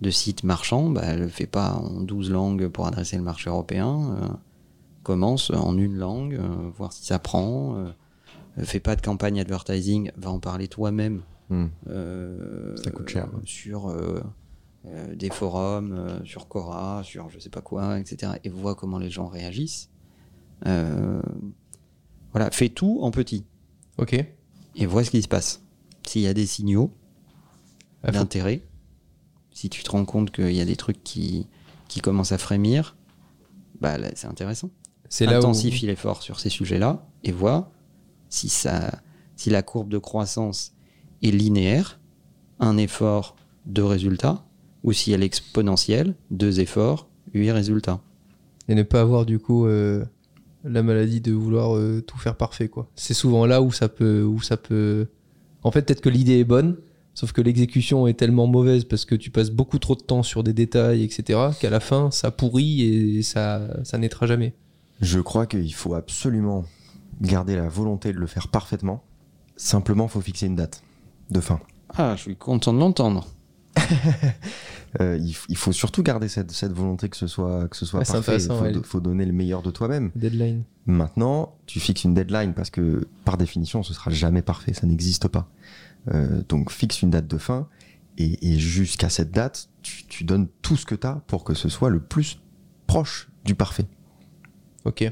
de 0.00 0.10
site 0.10 0.42
marchand, 0.44 0.88
bah, 0.90 1.14
le 1.16 1.28
fais 1.28 1.46
pas 1.46 1.74
en 1.74 2.00
12 2.00 2.30
langues 2.30 2.68
pour 2.68 2.86
adresser 2.86 3.16
le 3.16 3.22
marché 3.22 3.50
européen. 3.50 4.16
euh, 4.22 4.28
commence 5.02 5.50
en 5.50 5.76
une 5.76 5.96
langue, 5.96 6.34
euh, 6.36 6.70
voir 6.76 6.92
si 6.94 7.04
ça 7.04 7.18
prend. 7.18 7.76
fais 8.62 8.80
pas 8.80 8.96
de 8.96 9.02
campagne 9.02 9.38
advertising, 9.40 10.10
va 10.16 10.30
en 10.30 10.38
parler 10.38 10.66
toi-même. 10.68 11.20
Hmm. 11.50 11.66
euh, 11.88 12.74
Ça 12.82 12.90
coûte 12.90 13.10
cher. 13.10 13.26
euh, 13.26 13.40
sur 13.44 13.88
euh, 14.86 15.14
des 15.14 15.30
forums, 15.30 15.92
euh, 15.92 16.24
sur 16.24 16.46
Quora, 16.46 17.02
sur 17.04 17.30
je 17.30 17.38
sais 17.38 17.50
pas 17.50 17.62
quoi, 17.62 17.98
etc. 17.98 18.32
Et 18.44 18.48
vois 18.50 18.74
comment 18.74 18.98
les 18.98 19.10
gens 19.10 19.28
réagissent. 19.28 19.90
Euh, 20.66 21.22
voilà, 22.32 22.50
fais 22.50 22.68
tout 22.68 22.98
en 23.02 23.10
petit 23.10 23.44
Ok. 23.98 24.14
et 24.76 24.86
vois 24.86 25.04
ce 25.04 25.10
qui 25.10 25.22
se 25.22 25.28
passe. 25.28 25.62
S'il 26.06 26.22
y 26.22 26.26
a 26.26 26.34
des 26.34 26.46
signaux 26.46 26.92
Ah, 28.02 28.10
d'intérêt, 28.10 28.62
si 29.52 29.70
tu 29.70 29.82
te 29.82 29.90
rends 29.90 30.04
compte 30.04 30.30
qu'il 30.32 30.52
y 30.52 30.60
a 30.60 30.64
des 30.64 30.76
trucs 30.76 31.02
qui, 31.02 31.48
qui 31.88 32.00
commencent 32.00 32.32
à 32.32 32.38
frémir, 32.38 32.96
bah 33.80 33.96
c'est 34.14 34.26
intéressant. 34.26 34.70
C'est 35.08 35.26
là 35.26 35.36
où. 35.36 35.38
Intensifie 35.38 35.86
l'effort 35.86 36.22
sur 36.22 36.40
ces 36.40 36.50
sujets-là 36.50 37.06
et 37.22 37.32
vois 37.32 37.72
si, 38.28 38.48
ça, 38.48 39.00
si 39.36 39.48
la 39.48 39.62
courbe 39.62 39.88
de 39.88 39.98
croissance 39.98 40.74
est 41.22 41.30
linéaire, 41.30 42.00
un 42.58 42.76
effort, 42.76 43.36
deux 43.64 43.84
résultats, 43.84 44.44
ou 44.84 44.92
si 44.92 45.12
elle 45.12 45.22
est 45.22 45.26
exponentielle, 45.26 46.14
deux 46.30 46.60
efforts, 46.60 47.08
huit 47.32 47.50
résultats. 47.50 48.00
Et 48.68 48.74
ne 48.74 48.82
pas 48.82 49.00
avoir 49.00 49.26
du 49.26 49.38
coup 49.38 49.66
euh, 49.66 50.04
la 50.62 50.82
maladie 50.82 51.20
de 51.20 51.32
vouloir 51.32 51.76
euh, 51.76 52.02
tout 52.06 52.18
faire 52.18 52.36
parfait 52.36 52.68
quoi. 52.68 52.88
C'est 52.94 53.14
souvent 53.14 53.46
là 53.46 53.60
où 53.60 53.72
ça 53.72 53.88
peut 53.88 54.22
où 54.22 54.40
ça 54.40 54.56
peut 54.56 55.08
En 55.62 55.70
fait, 55.70 55.82
peut-être 55.82 56.00
que 56.00 56.08
l'idée 56.08 56.38
est 56.38 56.44
bonne, 56.44 56.76
sauf 57.14 57.32
que 57.32 57.40
l'exécution 57.40 58.06
est 58.06 58.14
tellement 58.14 58.46
mauvaise 58.46 58.84
parce 58.84 59.04
que 59.04 59.14
tu 59.14 59.30
passes 59.30 59.50
beaucoup 59.50 59.78
trop 59.78 59.96
de 59.96 60.02
temps 60.02 60.22
sur 60.22 60.44
des 60.44 60.52
détails 60.52 61.02
etc. 61.02 61.40
qu'à 61.60 61.70
la 61.70 61.80
fin 61.80 62.10
ça 62.10 62.30
pourrit 62.30 62.82
et 62.82 63.22
ça 63.22 63.62
ça 63.82 63.98
naîtra 63.98 64.26
jamais. 64.26 64.54
Je 65.00 65.18
crois 65.20 65.46
qu'il 65.46 65.74
faut 65.74 65.94
absolument 65.94 66.64
garder 67.20 67.56
la 67.56 67.68
volonté 67.68 68.12
de 68.12 68.18
le 68.18 68.26
faire 68.26 68.48
parfaitement. 68.48 69.02
Simplement, 69.56 70.08
faut 70.08 70.20
fixer 70.20 70.46
une 70.46 70.56
date 70.56 70.82
de 71.30 71.40
fin. 71.40 71.60
Ah, 71.96 72.14
je 72.16 72.22
suis 72.22 72.36
content 72.36 72.72
de 72.72 72.78
l'entendre. 72.78 73.28
Euh, 75.00 75.18
il, 75.48 75.56
faut 75.56 75.72
surtout 75.72 76.04
garder 76.04 76.28
cette, 76.28 76.52
cette 76.52 76.70
volonté 76.70 77.08
que 77.08 77.16
ce 77.16 77.26
soit, 77.26 77.66
que 77.66 77.76
ce 77.76 77.84
soit 77.84 78.04
c'est 78.04 78.12
parfait. 78.12 78.36
Il 78.36 78.46
faut, 78.46 78.60
ouais. 78.60 78.70
do- 78.70 78.82
faut 78.84 79.00
donner 79.00 79.24
le 79.24 79.32
meilleur 79.32 79.60
de 79.60 79.72
toi-même. 79.72 80.12
Deadline. 80.14 80.62
Maintenant, 80.86 81.56
tu 81.66 81.80
fixes 81.80 82.04
une 82.04 82.14
deadline 82.14 82.54
parce 82.54 82.70
que 82.70 83.08
par 83.24 83.36
définition, 83.36 83.82
ce 83.82 83.92
sera 83.92 84.12
jamais 84.12 84.40
parfait, 84.40 84.72
ça 84.72 84.86
n'existe 84.86 85.26
pas. 85.26 85.50
Euh, 86.12 86.42
donc 86.48 86.70
fixe 86.70 87.02
une 87.02 87.10
date 87.10 87.26
de 87.26 87.38
fin 87.38 87.66
et, 88.18 88.52
et 88.52 88.56
jusqu'à 88.56 89.08
cette 89.08 89.32
date, 89.32 89.68
tu, 89.82 90.04
tu 90.06 90.22
donnes 90.22 90.46
tout 90.62 90.76
ce 90.76 90.86
que 90.86 90.94
tu 90.94 91.08
as 91.08 91.24
pour 91.26 91.42
que 91.42 91.54
ce 91.54 91.68
soit 91.68 91.90
le 91.90 91.98
plus 91.98 92.38
proche 92.86 93.28
du 93.44 93.56
parfait. 93.56 93.86
Ok. 94.84 95.02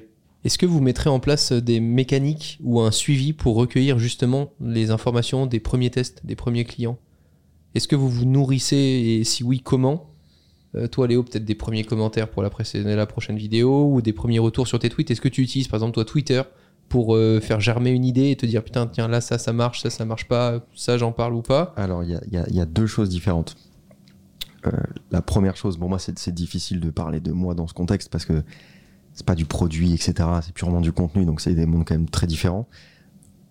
Est-ce 0.44 0.58
que 0.58 0.66
vous 0.66 0.80
mettrez 0.80 1.10
en 1.10 1.18
place 1.18 1.50
des 1.50 1.80
mécaniques 1.80 2.60
ou 2.62 2.80
un 2.80 2.92
suivi 2.92 3.32
pour 3.32 3.56
recueillir 3.56 3.98
justement 3.98 4.52
les 4.60 4.92
informations 4.92 5.46
des 5.46 5.58
premiers 5.58 5.90
tests, 5.90 6.24
des 6.24 6.36
premiers 6.36 6.64
clients? 6.64 7.00
Est-ce 7.74 7.88
que 7.88 7.96
vous 7.96 8.08
vous 8.08 8.24
nourrissez 8.24 8.76
et 8.76 9.24
si 9.24 9.42
oui, 9.44 9.60
comment 9.60 10.10
Euh, 10.74 10.86
Toi, 10.86 11.06
Léo, 11.06 11.22
peut-être 11.22 11.44
des 11.44 11.54
premiers 11.54 11.84
commentaires 11.84 12.30
pour 12.30 12.42
la, 12.42 12.50
prochaine 12.50 13.36
vidéo 13.36 13.92
ou 13.92 14.02
des 14.02 14.12
premiers 14.12 14.38
retours 14.38 14.66
sur 14.66 14.78
tes 14.78 14.88
tweets. 14.88 15.10
Est-ce 15.10 15.20
que 15.20 15.28
tu 15.28 15.42
utilises 15.42 15.68
par 15.68 15.78
exemple 15.78 15.94
toi 15.94 16.04
Twitter 16.04 16.42
pour 16.88 17.14
euh, 17.14 17.40
faire 17.40 17.60
germer 17.60 17.90
une 17.90 18.04
idée 18.04 18.30
et 18.30 18.36
te 18.36 18.44
dire 18.46 18.62
putain, 18.62 18.86
tiens, 18.86 19.08
là 19.08 19.20
ça, 19.20 19.38
ça 19.38 19.52
marche, 19.52 19.80
ça, 19.82 19.90
ça 19.90 20.04
marche 20.04 20.28
pas, 20.28 20.60
ça, 20.74 20.98
j'en 20.98 21.12
parle 21.12 21.34
ou 21.34 21.42
pas? 21.42 21.72
Alors, 21.76 22.04
il 22.04 22.18
y 22.30 22.60
a, 22.60 22.66
deux 22.66 22.86
choses 22.86 23.08
différentes. 23.08 23.56
Euh, 24.66 24.70
la 25.10 25.22
première 25.22 25.56
chose, 25.56 25.78
bon, 25.78 25.88
moi, 25.88 25.98
c'est 25.98 26.34
difficile 26.34 26.80
de 26.80 26.90
parler 26.90 27.20
de 27.20 27.32
moi 27.32 27.54
dans 27.54 27.66
ce 27.66 27.74
contexte 27.74 28.10
parce 28.10 28.24
que 28.24 28.42
c'est 29.14 29.26
pas 29.26 29.34
du 29.34 29.44
produit, 29.44 29.92
etc. 29.92 30.14
C'est 30.42 30.54
purement 30.54 30.80
du 30.80 30.92
contenu, 30.92 31.24
donc 31.24 31.40
c'est 31.40 31.54
des 31.54 31.66
mondes 31.66 31.84
quand 31.86 31.94
même 31.94 32.08
très 32.08 32.26
différents. 32.26 32.68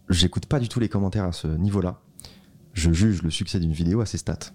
J'écoute 0.10 0.45
pas 0.45 0.60
du 0.60 0.67
tout 0.67 0.79
les 0.79 0.89
commentaires 0.89 1.25
à 1.25 1.31
ce 1.31 1.47
niveau-là. 1.47 1.99
Je 2.73 2.91
juge 2.91 3.21
le 3.21 3.29
succès 3.29 3.60
d'une 3.60 3.73
vidéo 3.73 4.01
à 4.01 4.05
ses 4.05 4.17
stats, 4.17 4.53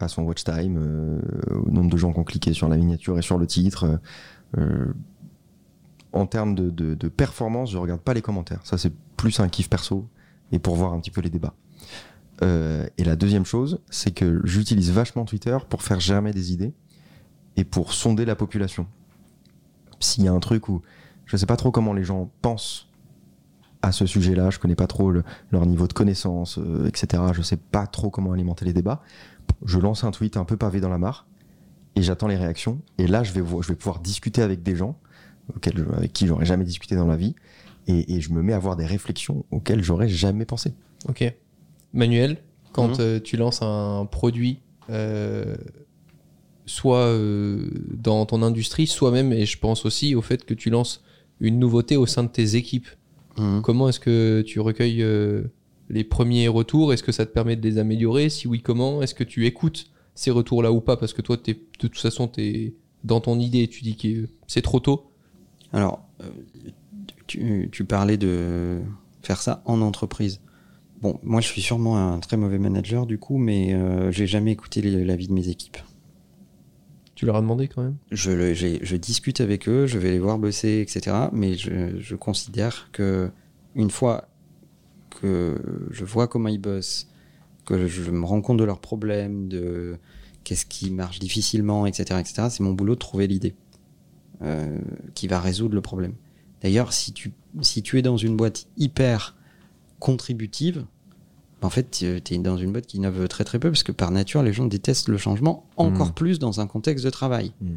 à 0.00 0.08
son 0.08 0.22
watch 0.22 0.44
time, 0.44 0.76
euh, 0.78 1.20
au 1.50 1.70
nombre 1.70 1.90
de 1.90 1.96
gens 1.96 2.12
qui 2.12 2.18
ont 2.18 2.24
cliqué 2.24 2.52
sur 2.52 2.68
la 2.68 2.76
miniature 2.76 3.18
et 3.18 3.22
sur 3.22 3.38
le 3.38 3.46
titre. 3.46 3.84
euh, 3.84 3.96
euh, 4.58 4.92
en 6.12 6.26
termes 6.26 6.54
de, 6.54 6.68
de- 6.68 6.94
de 6.94 7.08
performance, 7.08 7.70
je 7.70 7.78
regarde 7.78 8.02
pas 8.02 8.12
les 8.12 8.20
commentaires. 8.20 8.60
Ça, 8.64 8.76
c'est 8.76 8.92
plus 9.16 9.40
un 9.40 9.48
kiff 9.48 9.70
perso 9.70 10.06
et 10.50 10.58
pour 10.58 10.76
voir 10.76 10.92
un 10.92 11.00
petit 11.00 11.10
peu 11.10 11.22
les 11.22 11.30
débats. 11.30 11.54
Euh, 12.42 12.86
et 12.98 13.04
la 13.04 13.16
deuxième 13.16 13.46
chose, 13.46 13.80
c'est 13.88 14.10
que 14.12 14.42
j'utilise 14.44 14.90
vachement 14.90 15.24
Twitter 15.24 15.56
pour 15.70 15.82
faire 15.82 16.00
germer 16.00 16.32
des 16.32 16.52
idées 16.52 16.74
et 17.56 17.64
pour 17.64 17.94
sonder 17.94 18.26
la 18.26 18.36
population. 18.36 18.86
S'il 20.00 20.24
y 20.24 20.28
a 20.28 20.32
un 20.32 20.40
truc 20.40 20.68
où 20.68 20.82
je 21.24 21.36
sais 21.38 21.46
pas 21.46 21.56
trop 21.56 21.70
comment 21.70 21.94
les 21.94 22.04
gens 22.04 22.30
pensent 22.42 22.88
à 23.82 23.92
ce 23.92 24.06
sujet-là, 24.06 24.50
je 24.50 24.58
connais 24.58 24.76
pas 24.76 24.86
trop 24.86 25.10
le- 25.10 25.24
leur 25.50 25.66
niveau 25.66 25.86
de 25.88 25.92
connaissance, 25.92 26.58
euh, 26.58 26.86
etc. 26.86 27.22
Je 27.32 27.42
sais 27.42 27.56
pas 27.56 27.86
trop 27.86 28.10
comment 28.10 28.32
alimenter 28.32 28.64
les 28.64 28.72
débats. 28.72 29.02
Je 29.64 29.78
lance 29.78 30.04
un 30.04 30.10
tweet 30.12 30.36
un 30.36 30.44
peu 30.44 30.56
pavé 30.56 30.80
dans 30.80 30.88
la 30.88 30.98
mare 30.98 31.26
et 31.96 32.02
j'attends 32.02 32.28
les 32.28 32.36
réactions. 32.36 32.80
Et 32.98 33.06
là, 33.06 33.22
je 33.24 33.32
vais, 33.32 33.40
vo- 33.40 33.60
je 33.62 33.68
vais 33.68 33.74
pouvoir 33.74 33.98
discuter 34.00 34.40
avec 34.42 34.62
des 34.62 34.76
gens 34.76 34.96
auxquels 35.54 35.84
avec 35.96 36.12
qui 36.12 36.26
j'aurais 36.28 36.44
jamais 36.46 36.64
discuté 36.64 36.94
dans 36.94 37.06
la 37.06 37.16
vie 37.16 37.34
et, 37.88 38.14
et 38.14 38.20
je 38.20 38.32
me 38.32 38.42
mets 38.42 38.52
à 38.52 38.56
avoir 38.56 38.76
des 38.76 38.86
réflexions 38.86 39.44
auxquelles 39.50 39.82
j'aurais 39.82 40.08
jamais 40.08 40.44
pensé. 40.44 40.74
Ok. 41.08 41.34
Manuel, 41.92 42.38
quand 42.72 42.88
Mhm. 42.90 42.96
euh, 43.00 43.20
tu 43.20 43.36
lances 43.36 43.60
un 43.62 44.06
produit, 44.06 44.60
euh, 44.90 45.56
soit 46.66 46.98
euh, 47.06 47.68
dans 47.92 48.24
ton 48.26 48.42
industrie, 48.42 48.86
soit 48.86 49.10
même, 49.10 49.32
et 49.32 49.44
je 49.46 49.58
pense 49.58 49.84
aussi 49.84 50.14
au 50.14 50.22
fait 50.22 50.44
que 50.44 50.54
tu 50.54 50.70
lances 50.70 51.02
une 51.40 51.58
nouveauté 51.58 51.96
au 51.96 52.06
sein 52.06 52.22
de 52.22 52.28
tes 52.28 52.54
équipes. 52.54 52.86
Mhm. 53.38 53.62
Comment 53.62 53.88
est-ce 53.88 54.00
que 54.00 54.42
tu 54.46 54.60
recueilles 54.60 55.02
euh, 55.02 55.44
les 55.88 56.04
premiers 56.04 56.48
retours? 56.48 56.92
Est-ce 56.92 57.02
que 57.02 57.12
ça 57.12 57.26
te 57.26 57.32
permet 57.32 57.56
de 57.56 57.62
les 57.68 57.78
améliorer? 57.78 58.28
Si 58.28 58.46
oui, 58.48 58.60
comment? 58.60 59.02
Est-ce 59.02 59.14
que 59.14 59.24
tu 59.24 59.46
écoutes 59.46 59.86
ces 60.14 60.30
retours-là 60.30 60.72
ou 60.72 60.80
pas? 60.80 60.96
Parce 60.96 61.12
que 61.12 61.22
toi, 61.22 61.36
t'es- 61.36 61.54
de 61.54 61.60
toute 61.78 61.98
façon, 61.98 62.28
tu 62.28 62.40
es 62.42 62.74
dans 63.04 63.20
ton 63.20 63.38
idée, 63.38 63.68
tu 63.68 63.82
dis 63.82 63.96
que 63.96 64.28
c'est 64.46 64.62
trop 64.62 64.80
tôt. 64.80 65.10
Alors, 65.72 66.04
euh, 66.20 66.24
tu, 67.26 67.68
tu 67.72 67.84
parlais 67.84 68.16
de 68.16 68.80
faire 69.22 69.40
ça 69.40 69.62
en 69.64 69.80
entreprise. 69.80 70.40
Bon, 71.00 71.18
moi 71.24 71.40
je 71.40 71.48
suis 71.48 71.62
sûrement 71.62 71.96
un 71.98 72.20
très 72.20 72.36
mauvais 72.36 72.58
manager 72.58 73.06
du 73.06 73.18
coup, 73.18 73.36
mais 73.38 73.74
euh, 73.74 74.12
j'ai 74.12 74.26
jamais 74.26 74.52
écouté 74.52 74.82
l'avis 74.82 75.26
de 75.26 75.32
mes 75.32 75.48
équipes. 75.48 75.78
Tu 77.22 77.26
leur 77.26 77.36
as 77.36 77.40
demandé 77.40 77.68
quand 77.68 77.84
même? 77.84 77.98
Je, 78.10 78.96
discute 78.96 79.40
avec 79.40 79.68
eux, 79.68 79.86
je 79.86 79.96
vais 79.96 80.10
les 80.10 80.18
voir 80.18 80.40
bosser, 80.40 80.80
etc. 80.80 81.28
Mais 81.30 81.54
je, 81.54 81.96
je 82.00 82.16
considère 82.16 82.88
que 82.90 83.30
une 83.76 83.90
fois 83.90 84.26
que 85.20 85.56
je 85.92 86.04
vois 86.04 86.26
comment 86.26 86.48
ils 86.48 86.58
bossent, 86.58 87.06
que 87.64 87.86
je 87.86 88.10
me 88.10 88.24
rends 88.24 88.40
compte 88.40 88.56
de 88.56 88.64
leurs 88.64 88.80
problèmes, 88.80 89.46
de 89.46 89.98
qu'est-ce 90.42 90.66
qui 90.66 90.90
marche 90.90 91.20
difficilement, 91.20 91.86
etc., 91.86 92.18
etc., 92.18 92.48
c'est 92.50 92.64
mon 92.64 92.72
boulot 92.72 92.94
de 92.94 92.98
trouver 92.98 93.28
l'idée 93.28 93.54
euh, 94.42 94.80
qui 95.14 95.28
va 95.28 95.38
résoudre 95.38 95.76
le 95.76 95.80
problème. 95.80 96.14
D'ailleurs, 96.60 96.92
si 96.92 97.12
tu, 97.12 97.30
si 97.60 97.84
tu 97.84 98.00
es 98.00 98.02
dans 98.02 98.16
une 98.16 98.36
boîte 98.36 98.66
hyper 98.78 99.36
contributive, 100.00 100.86
en 101.62 101.70
fait, 101.70 101.90
tu 101.90 102.34
es 102.34 102.38
dans 102.38 102.56
une 102.56 102.72
boîte 102.72 102.86
qui 102.86 102.96
innove 102.96 103.28
très 103.28 103.44
très 103.44 103.58
peu 103.58 103.70
parce 103.70 103.82
que 103.82 103.92
par 103.92 104.10
nature, 104.10 104.42
les 104.42 104.52
gens 104.52 104.66
détestent 104.66 105.08
le 105.08 105.18
changement 105.18 105.66
encore 105.76 106.08
Mm. 106.08 106.14
plus 106.14 106.38
dans 106.38 106.60
un 106.60 106.66
contexte 106.66 107.04
de 107.04 107.10
travail. 107.10 107.52
Mm. 107.60 107.74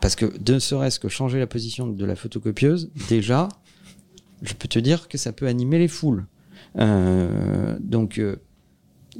Parce 0.00 0.16
que 0.16 0.26
ne 0.50 0.58
serait-ce 0.58 1.00
que 1.00 1.08
changer 1.08 1.38
la 1.38 1.46
position 1.46 1.86
de 1.86 2.04
la 2.04 2.14
photocopieuse, 2.14 2.90
déjà, 3.08 3.48
je 4.42 4.54
peux 4.54 4.68
te 4.68 4.78
dire 4.78 5.08
que 5.08 5.18
ça 5.18 5.32
peut 5.32 5.46
animer 5.46 5.78
les 5.78 5.88
foules. 5.88 6.26
Euh, 6.78 7.76
donc, 7.80 8.18
euh, 8.18 8.36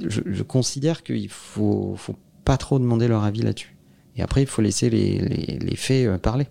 je, 0.05 0.21
je 0.25 0.43
considère 0.43 1.03
qu'il 1.03 1.29
faut, 1.29 1.95
faut 1.97 2.15
pas 2.43 2.57
trop 2.57 2.79
demander 2.79 3.07
leur 3.07 3.23
avis 3.23 3.41
là-dessus. 3.41 3.75
Et 4.15 4.21
après, 4.21 4.41
il 4.43 4.47
faut 4.47 4.61
laisser 4.61 4.89
les, 4.89 5.17
les, 5.19 5.59
les 5.59 5.75
faits 5.75 6.07
euh, 6.07 6.17
parler. 6.17 6.47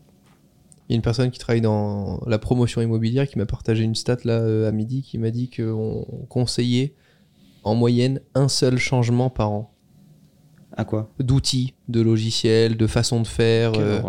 Il 0.88 0.92
y 0.92 0.94
a 0.94 0.96
une 0.96 1.02
personne 1.02 1.30
qui 1.30 1.38
travaille 1.38 1.62
dans 1.62 2.20
la 2.26 2.38
promotion 2.38 2.82
immobilière 2.82 3.26
qui 3.26 3.38
m'a 3.38 3.46
partagé 3.46 3.84
une 3.84 3.94
stat 3.94 4.18
là 4.24 4.34
euh, 4.40 4.68
à 4.68 4.72
midi 4.72 5.02
qui 5.02 5.16
m'a 5.16 5.30
dit 5.30 5.48
qu'on 5.48 6.06
conseillait 6.28 6.92
en 7.64 7.74
moyenne 7.74 8.20
un 8.34 8.48
seul 8.48 8.78
changement 8.78 9.30
par 9.30 9.50
an. 9.50 9.74
À 10.76 10.84
quoi? 10.84 11.10
D'outils, 11.20 11.74
de 11.88 12.00
logiciels, 12.00 12.76
de 12.76 12.86
façon 12.86 13.20
de 13.20 13.26
faire. 13.26 13.72
Euh, 13.76 14.00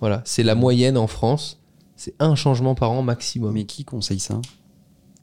voilà, 0.00 0.22
c'est 0.24 0.42
la 0.42 0.54
moyenne 0.54 0.96
en 0.96 1.06
France. 1.06 1.60
C'est 1.94 2.14
un 2.18 2.34
changement 2.34 2.74
par 2.74 2.90
an 2.90 3.02
maximum. 3.02 3.52
Mais 3.54 3.64
qui 3.64 3.84
conseille 3.84 4.18
ça? 4.20 4.40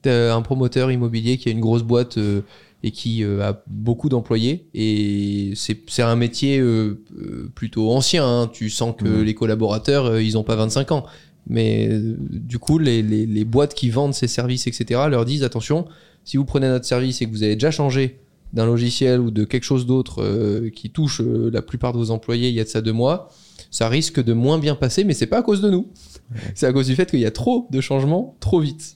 T'as 0.01 0.35
un 0.35 0.41
promoteur 0.41 0.91
immobilier 0.91 1.37
qui 1.37 1.49
a 1.49 1.51
une 1.51 1.59
grosse 1.61 1.83
boîte 1.83 2.17
euh, 2.17 2.41
et 2.83 2.91
qui 2.91 3.23
euh, 3.23 3.41
a 3.41 3.63
beaucoup 3.67 4.09
d'employés. 4.09 4.67
Et 4.73 5.53
c'est 5.55 6.01
un 6.01 6.15
métier 6.15 6.59
euh, 6.59 7.01
euh, 7.17 7.51
plutôt 7.55 7.91
ancien. 7.91 8.25
hein. 8.27 8.49
Tu 8.51 8.69
sens 8.69 8.93
que 8.97 9.21
les 9.21 9.33
collaborateurs, 9.33 10.05
euh, 10.05 10.21
ils 10.23 10.37
ont 10.37 10.43
pas 10.43 10.55
25 10.55 10.91
ans. 10.91 11.05
Mais 11.47 11.87
euh, 11.89 12.17
du 12.19 12.59
coup, 12.59 12.79
les, 12.79 13.01
les- 13.01 13.25
les 13.25 13.45
boîtes 13.45 13.73
qui 13.73 13.89
vendent 13.89 14.13
ces 14.13 14.27
services, 14.27 14.67
etc., 14.67 15.01
leur 15.09 15.25
disent 15.25 15.43
attention, 15.43 15.85
si 16.23 16.37
vous 16.37 16.45
prenez 16.45 16.67
notre 16.67 16.85
service 16.85 17.21
et 17.21 17.25
que 17.25 17.31
vous 17.31 17.43
avez 17.43 17.55
déjà 17.55 17.71
changé 17.71 18.19
d'un 18.53 18.65
logiciel 18.65 19.19
ou 19.19 19.31
de 19.31 19.43
quelque 19.45 19.63
chose 19.63 19.85
d'autre 19.85 20.23
euh, 20.23 20.69
qui 20.69 20.91
touche 20.91 21.21
euh, 21.21 21.49
la 21.51 21.61
plupart 21.61 21.91
de 21.91 21.97
vos 21.97 22.11
employés 22.11 22.49
il 22.49 22.55
y 22.55 22.59
a 22.59 22.63
de 22.63 22.69
ça 22.69 22.81
deux 22.81 22.93
mois, 22.93 23.29
ça 23.71 23.89
risque 23.89 24.23
de 24.23 24.33
moins 24.33 24.59
bien 24.59 24.75
passer, 24.75 25.03
mais 25.03 25.13
c'est 25.13 25.27
pas 25.27 25.39
à 25.39 25.41
cause 25.41 25.61
de 25.61 25.69
nous. 25.69 25.89
C'est 26.55 26.67
à 26.67 26.73
cause 26.73 26.87
du 26.87 26.95
fait 26.95 27.09
qu'il 27.09 27.19
y 27.19 27.25
a 27.25 27.31
trop 27.31 27.67
de 27.71 27.81
changements 27.81 28.37
trop 28.39 28.59
vite. 28.59 28.95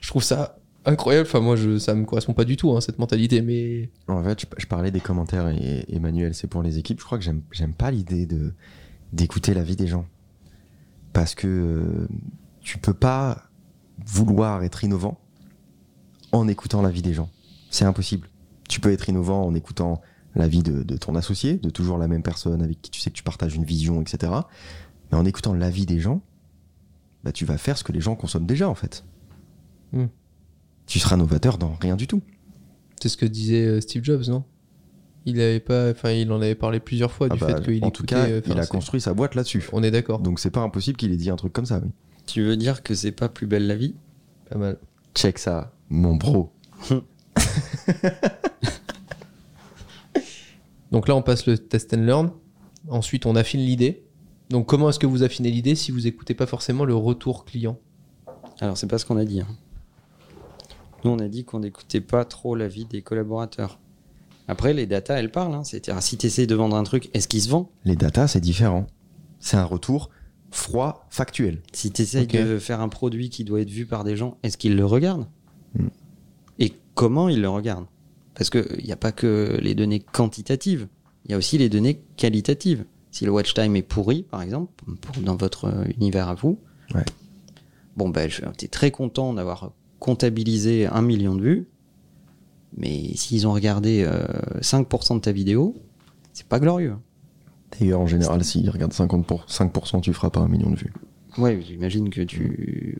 Je 0.00 0.08
trouve 0.08 0.22
ça 0.22 0.58
incroyable. 0.84 1.26
Enfin, 1.28 1.40
moi, 1.40 1.56
je, 1.56 1.78
ça 1.78 1.94
me 1.94 2.04
correspond 2.04 2.34
pas 2.34 2.44
du 2.44 2.56
tout, 2.56 2.70
hein, 2.72 2.80
cette 2.80 2.98
mentalité, 2.98 3.42
mais 3.42 3.90
En 4.06 4.22
fait, 4.22 4.40
je, 4.40 4.46
je 4.58 4.66
parlais 4.66 4.90
des 4.90 5.00
commentaires 5.00 5.48
et 5.48 5.84
Emmanuel, 5.88 6.34
c'est 6.34 6.46
pour 6.46 6.62
les 6.62 6.78
équipes. 6.78 7.00
Je 7.00 7.04
crois 7.04 7.18
que 7.18 7.24
j'aime, 7.24 7.72
pas 7.76 7.90
l'idée 7.90 8.26
de 8.26 8.52
d'écouter 9.12 9.54
l'avis 9.54 9.74
des 9.74 9.86
gens 9.86 10.04
parce 11.14 11.34
que 11.34 11.46
euh, 11.46 12.08
tu 12.60 12.76
peux 12.76 12.92
pas 12.92 13.44
vouloir 14.06 14.62
être 14.64 14.84
innovant 14.84 15.18
en 16.32 16.48
écoutant 16.48 16.82
l'avis 16.82 17.02
des 17.02 17.14
gens. 17.14 17.30
C'est 17.70 17.84
impossible. 17.84 18.28
Tu 18.68 18.80
peux 18.80 18.92
être 18.92 19.08
innovant 19.08 19.44
en 19.44 19.54
écoutant 19.54 20.00
l'avis 20.34 20.62
de, 20.62 20.82
de 20.82 20.96
ton 20.96 21.14
associé, 21.14 21.54
de 21.54 21.70
toujours 21.70 21.98
la 21.98 22.08
même 22.08 22.22
personne 22.22 22.62
avec 22.62 22.80
qui 22.82 22.90
tu 22.90 23.00
sais 23.00 23.10
que 23.10 23.16
tu 23.16 23.22
partages 23.22 23.54
une 23.54 23.64
vision, 23.64 24.00
etc. 24.00 24.32
Mais 25.10 25.18
en 25.18 25.24
écoutant 25.24 25.54
l'avis 25.54 25.86
des 25.86 26.00
gens, 26.00 26.22
bah, 27.24 27.32
tu 27.32 27.44
vas 27.44 27.58
faire 27.58 27.76
ce 27.76 27.84
que 27.84 27.92
les 27.92 28.00
gens 28.00 28.14
consomment 28.14 28.46
déjà 28.46 28.68
en 28.68 28.74
fait. 28.74 29.04
Hmm. 29.92 30.06
Tu 30.86 30.98
seras 30.98 31.16
novateur 31.16 31.58
dans 31.58 31.76
rien 31.80 31.96
du 31.96 32.06
tout. 32.06 32.22
c'est 33.00 33.08
ce 33.08 33.16
que 33.16 33.26
disait 33.26 33.66
euh, 33.66 33.80
Steve 33.80 34.04
Jobs, 34.04 34.28
non? 34.28 34.44
Il 35.26 35.40
avait 35.40 35.60
pas, 35.60 35.90
enfin, 35.90 36.12
il 36.12 36.30
en 36.32 36.40
avait 36.40 36.54
parlé 36.54 36.80
plusieurs 36.80 37.12
fois 37.12 37.26
Ah 37.30 37.34
du 37.34 37.40
bah, 37.40 37.48
fait 37.48 37.62
qu'il 37.62 37.84
en 37.84 37.90
tout 37.90 38.04
cas, 38.04 38.26
euh, 38.26 38.40
il 38.46 38.58
a 38.58 38.66
construit 38.66 39.00
sa 39.00 39.12
boîte 39.12 39.34
là-dessus. 39.34 39.68
On 39.72 39.82
est 39.82 39.90
d'accord. 39.90 40.20
Donc 40.20 40.40
c'est 40.40 40.50
pas 40.50 40.60
impossible 40.60 40.96
qu'il 40.96 41.12
ait 41.12 41.16
dit 41.16 41.28
un 41.28 41.36
truc 41.36 41.52
comme 41.52 41.66
ça, 41.66 41.80
oui. 41.82 41.90
Tu 42.26 42.42
veux 42.42 42.56
dire 42.56 42.82
que 42.82 42.94
c'est 42.94 43.12
pas 43.12 43.28
plus 43.28 43.46
belle 43.46 43.66
la 43.66 43.74
vie? 43.74 43.94
Pas 44.48 44.58
mal. 44.58 44.78
Check 45.14 45.38
ça, 45.38 45.72
mon 45.90 46.16
bro. 46.16 46.52
Donc 50.90 51.06
là, 51.08 51.14
on 51.14 51.22
passe 51.22 51.46
le 51.46 51.58
test 51.58 51.92
and 51.94 51.98
learn. 52.02 52.30
Ensuite, 52.88 53.26
on 53.26 53.36
affine 53.36 53.60
l'idée. 53.60 54.04
Donc, 54.50 54.66
comment 54.66 54.88
est-ce 54.88 54.98
que 54.98 55.06
vous 55.06 55.22
affinez 55.22 55.50
l'idée 55.50 55.74
si 55.74 55.90
vous 55.90 56.06
écoutez 56.06 56.34
pas 56.34 56.46
forcément 56.46 56.84
le 56.86 56.94
retour 56.94 57.44
client? 57.44 57.78
Alors, 58.60 58.78
c'est 58.78 58.86
pas 58.86 58.96
ce 58.98 59.04
qu'on 59.04 59.18
a 59.18 59.24
dit. 59.26 59.40
hein. 59.42 59.46
Nous, 61.04 61.10
on 61.10 61.18
a 61.18 61.28
dit 61.28 61.44
qu'on 61.44 61.60
n'écoutait 61.60 62.00
pas 62.00 62.24
trop 62.24 62.54
l'avis 62.54 62.86
des 62.86 63.02
collaborateurs. 63.02 63.78
Après, 64.48 64.72
les 64.72 64.86
datas, 64.86 65.16
elles 65.16 65.30
parlent. 65.30 65.54
hein. 65.54 65.64
C'est-à-dire, 65.64 66.02
si 66.02 66.16
tu 66.16 66.26
essayes 66.26 66.46
de 66.46 66.54
vendre 66.54 66.76
un 66.76 66.84
truc, 66.84 67.10
est-ce 67.12 67.28
qu'il 67.28 67.42
se 67.42 67.50
vend? 67.50 67.70
Les 67.84 67.94
datas, 67.96 68.28
c'est 68.28 68.40
différent. 68.40 68.86
C'est 69.40 69.58
un 69.58 69.64
retour 69.64 70.08
froid, 70.50 71.06
factuel. 71.10 71.60
Si 71.74 71.90
tu 71.92 72.00
essayes 72.02 72.24
Ok. 72.24 72.32
de 72.32 72.58
faire 72.58 72.80
un 72.80 72.88
produit 72.88 73.28
qui 73.28 73.44
doit 73.44 73.60
être 73.60 73.70
vu 73.70 73.84
par 73.84 74.02
des 74.04 74.16
gens, 74.16 74.38
est-ce 74.42 74.56
qu'ils 74.56 74.74
le 74.76 74.86
regardent? 74.86 75.26
Et 76.58 76.72
comment 76.94 77.28
ils 77.28 77.40
le 77.40 77.48
regardent? 77.48 77.86
Parce 78.34 78.50
qu'il 78.50 78.84
n'y 78.84 78.92
a 78.92 78.96
pas 78.96 79.12
que 79.12 79.58
les 79.60 79.74
données 79.74 80.00
quantitatives, 80.00 80.86
il 81.24 81.32
y 81.32 81.34
a 81.34 81.36
aussi 81.38 81.58
les 81.58 81.68
données 81.68 82.00
qualitatives. 82.16 82.84
Si 83.10 83.24
le 83.24 83.30
watch 83.32 83.54
time 83.54 83.74
est 83.76 83.82
pourri, 83.82 84.22
par 84.22 84.42
exemple, 84.42 84.72
pour- 85.00 85.22
dans 85.22 85.36
votre 85.36 85.64
euh, 85.66 85.84
univers 85.98 86.28
à 86.28 86.34
vous, 86.34 86.58
Ouais. 86.94 87.04
bon, 87.96 88.08
ben, 88.10 88.28
tu 88.28 88.64
es 88.64 88.68
très 88.68 88.90
content 88.90 89.34
d'avoir 89.34 89.72
comptabilisé 89.98 90.86
un 90.86 91.02
million 91.02 91.34
de 91.34 91.42
vues, 91.42 91.66
mais 92.76 93.14
s'ils 93.16 93.46
ont 93.46 93.52
regardé 93.52 94.04
euh, 94.06 94.24
5% 94.60 95.16
de 95.16 95.20
ta 95.20 95.32
vidéo, 95.32 95.74
c'est 96.32 96.46
pas 96.46 96.60
glorieux. 96.60 96.94
D'ailleurs, 97.78 98.00
en 98.00 98.06
général, 98.06 98.44
s'il 98.44 98.70
regarde 98.70 98.92
50 98.92 99.26
pour- 99.26 99.44
5%, 99.48 100.00
tu 100.00 100.12
feras 100.12 100.30
pas 100.30 100.40
un 100.40 100.48
million 100.48 100.70
de 100.70 100.76
vues. 100.76 100.92
Ouais, 101.36 101.60
j'imagine 101.66 102.08
que 102.10 102.22
tu 102.22 102.98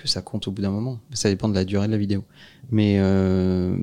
que 0.00 0.08
ça 0.08 0.22
compte 0.22 0.48
au 0.48 0.52
bout 0.52 0.62
d'un 0.62 0.70
moment. 0.70 0.98
Ça 1.12 1.28
dépend 1.28 1.48
de 1.48 1.54
la 1.54 1.64
durée 1.64 1.86
de 1.86 1.92
la 1.92 1.98
vidéo. 1.98 2.24
Mais 2.70 2.96
euh, 2.98 3.76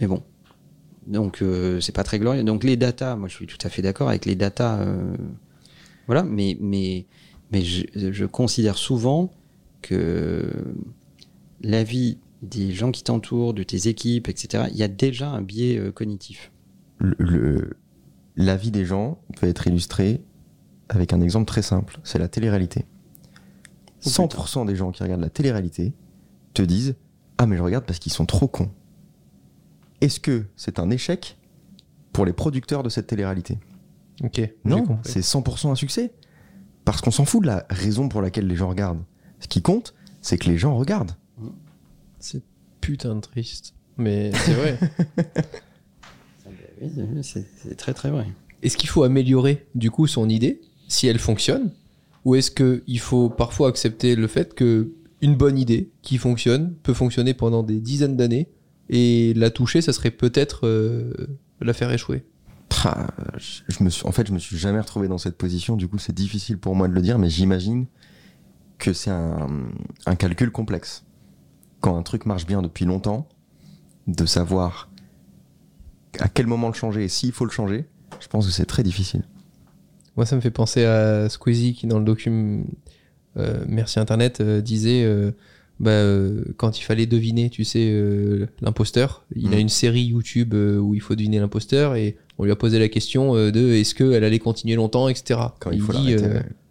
mais 0.00 0.06
bon. 0.06 0.22
Donc 1.06 1.42
euh, 1.42 1.80
c'est 1.80 1.94
pas 1.94 2.04
très 2.04 2.18
glorieux. 2.18 2.42
Donc 2.44 2.64
les 2.64 2.76
datas, 2.76 3.16
moi 3.16 3.28
je 3.28 3.34
suis 3.34 3.46
tout 3.46 3.58
à 3.62 3.68
fait 3.68 3.82
d'accord 3.82 4.08
avec 4.08 4.24
les 4.24 4.34
datas. 4.34 4.80
euh, 4.80 5.16
voilà, 6.06 6.22
mais 6.22 6.56
mais 6.60 7.06
mais 7.52 7.62
je, 7.62 7.84
je 8.12 8.24
considère 8.26 8.76
souvent 8.76 9.30
que 9.82 10.50
l'avis 11.62 12.18
des 12.42 12.72
gens 12.72 12.90
qui 12.90 13.02
t'entourent, 13.04 13.54
de 13.54 13.62
tes 13.62 13.88
équipes, 13.88 14.28
etc. 14.28 14.64
Il 14.70 14.76
y 14.76 14.82
a 14.82 14.88
déjà 14.88 15.28
un 15.30 15.40
biais 15.42 15.78
euh, 15.78 15.92
cognitif. 15.92 16.50
Le- 16.98 17.76
La 18.36 18.56
vie 18.56 18.70
des 18.70 18.84
gens 18.84 19.18
peut 19.36 19.46
être 19.46 19.66
illustrée 19.66 20.22
avec 20.88 21.12
un 21.12 21.20
exemple 21.20 21.46
très 21.46 21.62
simple, 21.62 21.98
c'est 22.02 22.18
la 22.18 22.28
télé-réalité. 22.28 22.84
Oh, 24.06 24.08
100% 24.08 24.66
des 24.66 24.76
gens 24.76 24.90
qui 24.90 25.02
regardent 25.02 25.22
la 25.22 25.30
télé-réalité 25.30 25.92
te 26.52 26.62
disent 26.62 26.96
Ah, 27.38 27.46
mais 27.46 27.56
je 27.56 27.62
regarde 27.62 27.84
parce 27.84 27.98
qu'ils 27.98 28.12
sont 28.12 28.26
trop 28.26 28.48
cons. 28.48 28.70
Est-ce 30.00 30.20
que 30.20 30.44
c'est 30.56 30.78
un 30.78 30.90
échec 30.90 31.38
pour 32.12 32.26
les 32.26 32.32
producteurs 32.32 32.82
de 32.82 32.88
cette 32.88 33.06
télé-réalité? 33.06 33.58
Ok. 34.22 34.40
Non, 34.64 34.98
c'est 35.02 35.20
100% 35.20 35.70
un 35.70 35.74
succès. 35.74 36.12
Parce 36.84 37.00
qu'on 37.00 37.10
s'en 37.10 37.24
fout 37.24 37.42
de 37.42 37.46
la 37.46 37.66
raison 37.70 38.08
pour 38.08 38.20
laquelle 38.20 38.46
les 38.46 38.56
gens 38.56 38.68
regardent. 38.68 39.02
Ce 39.40 39.48
qui 39.48 39.62
compte, 39.62 39.94
c'est 40.20 40.36
que 40.38 40.48
les 40.48 40.58
gens 40.58 40.76
regardent. 40.76 41.16
C'est 42.18 42.42
putain 42.80 43.14
de 43.14 43.20
triste. 43.20 43.74
Mais 43.96 44.32
c'est 44.34 44.54
vrai. 44.54 44.78
Oui, 46.82 46.90
c'est 47.22 47.46
c'est 47.56 47.76
très 47.76 47.94
très 47.94 48.10
vrai. 48.10 48.26
Est-ce 48.62 48.76
qu'il 48.76 48.88
faut 48.88 49.04
améliorer 49.04 49.66
du 49.74 49.90
coup 49.90 50.06
son 50.06 50.28
idée 50.28 50.60
si 50.88 51.06
elle 51.06 51.18
fonctionne? 51.18 51.70
Ou 52.24 52.34
est-ce 52.34 52.50
qu'il 52.50 53.00
faut 53.00 53.28
parfois 53.28 53.68
accepter 53.68 54.16
le 54.16 54.26
fait 54.26 54.54
que 54.54 54.92
une 55.20 55.36
bonne 55.36 55.58
idée 55.58 55.90
qui 56.02 56.18
fonctionne 56.18 56.74
peut 56.82 56.94
fonctionner 56.94 57.34
pendant 57.34 57.62
des 57.62 57.80
dizaines 57.80 58.16
d'années 58.16 58.48
et 58.90 59.32
la 59.34 59.50
toucher 59.50 59.80
ça 59.80 59.92
serait 59.92 60.10
peut-être 60.10 60.66
euh, 60.66 61.12
la 61.60 61.72
faire 61.72 61.90
échouer? 61.92 62.24
Je 63.68 63.82
me 63.84 63.88
suis, 63.88 64.06
en 64.06 64.12
fait, 64.12 64.26
je 64.26 64.32
me 64.32 64.38
suis 64.38 64.58
jamais 64.58 64.80
retrouvé 64.80 65.08
dans 65.08 65.16
cette 65.16 65.38
position. 65.38 65.76
Du 65.76 65.88
coup, 65.88 65.98
c'est 65.98 66.14
difficile 66.14 66.58
pour 66.58 66.74
moi 66.74 66.88
de 66.88 66.92
le 66.92 67.00
dire, 67.00 67.18
mais 67.18 67.30
j'imagine 67.30 67.86
que 68.78 68.92
c'est 68.92 69.10
un, 69.10 69.48
un 70.06 70.14
calcul 70.16 70.50
complexe. 70.50 71.04
Quand 71.80 71.96
un 71.96 72.02
truc 72.02 72.26
marche 72.26 72.46
bien 72.46 72.62
depuis 72.62 72.84
longtemps, 72.84 73.28
de 74.06 74.26
savoir 74.26 74.90
à 76.18 76.28
quel 76.28 76.46
moment 76.46 76.68
le 76.68 76.74
changer 76.74 77.04
et 77.04 77.08
s'il 77.08 77.32
faut 77.32 77.44
le 77.44 77.50
changer, 77.50 77.86
je 78.20 78.28
pense 78.28 78.46
que 78.46 78.52
c'est 78.52 78.66
très 78.66 78.82
difficile. 78.82 79.24
Moi, 80.16 80.26
ça 80.26 80.36
me 80.36 80.40
fait 80.40 80.50
penser 80.50 80.84
à 80.84 81.28
Squeezie 81.28 81.74
qui, 81.74 81.86
dans 81.86 81.98
le 81.98 82.04
document 82.04 82.64
euh, 83.36 83.64
Merci 83.66 83.98
Internet, 83.98 84.40
euh, 84.40 84.60
disait 84.60 85.02
euh, 85.04 85.32
bah, 85.80 86.02
quand 86.56 86.78
il 86.78 86.82
fallait 86.82 87.06
deviner, 87.06 87.50
tu 87.50 87.64
sais, 87.64 87.92
l'imposteur, 88.62 89.24
il 89.34 89.48
a 89.48 89.56
Mhm. 89.56 89.60
une 89.62 89.68
série 89.68 90.02
YouTube 90.04 90.54
où 90.54 90.94
il 90.94 91.00
faut 91.00 91.14
deviner 91.16 91.40
l'imposteur 91.40 91.96
et 91.96 92.16
on 92.38 92.44
lui 92.44 92.52
a 92.52 92.56
posé 92.56 92.78
la 92.78 92.88
question 92.88 93.34
de 93.34 93.72
est-ce 93.72 93.94
qu'elle 93.94 94.22
allait 94.24 94.38
continuer 94.38 94.76
longtemps, 94.76 95.08
etc. 95.08 95.40
Quand 95.60 95.70
il 95.72 95.80
faut 95.80 95.92
dit, 95.92 96.14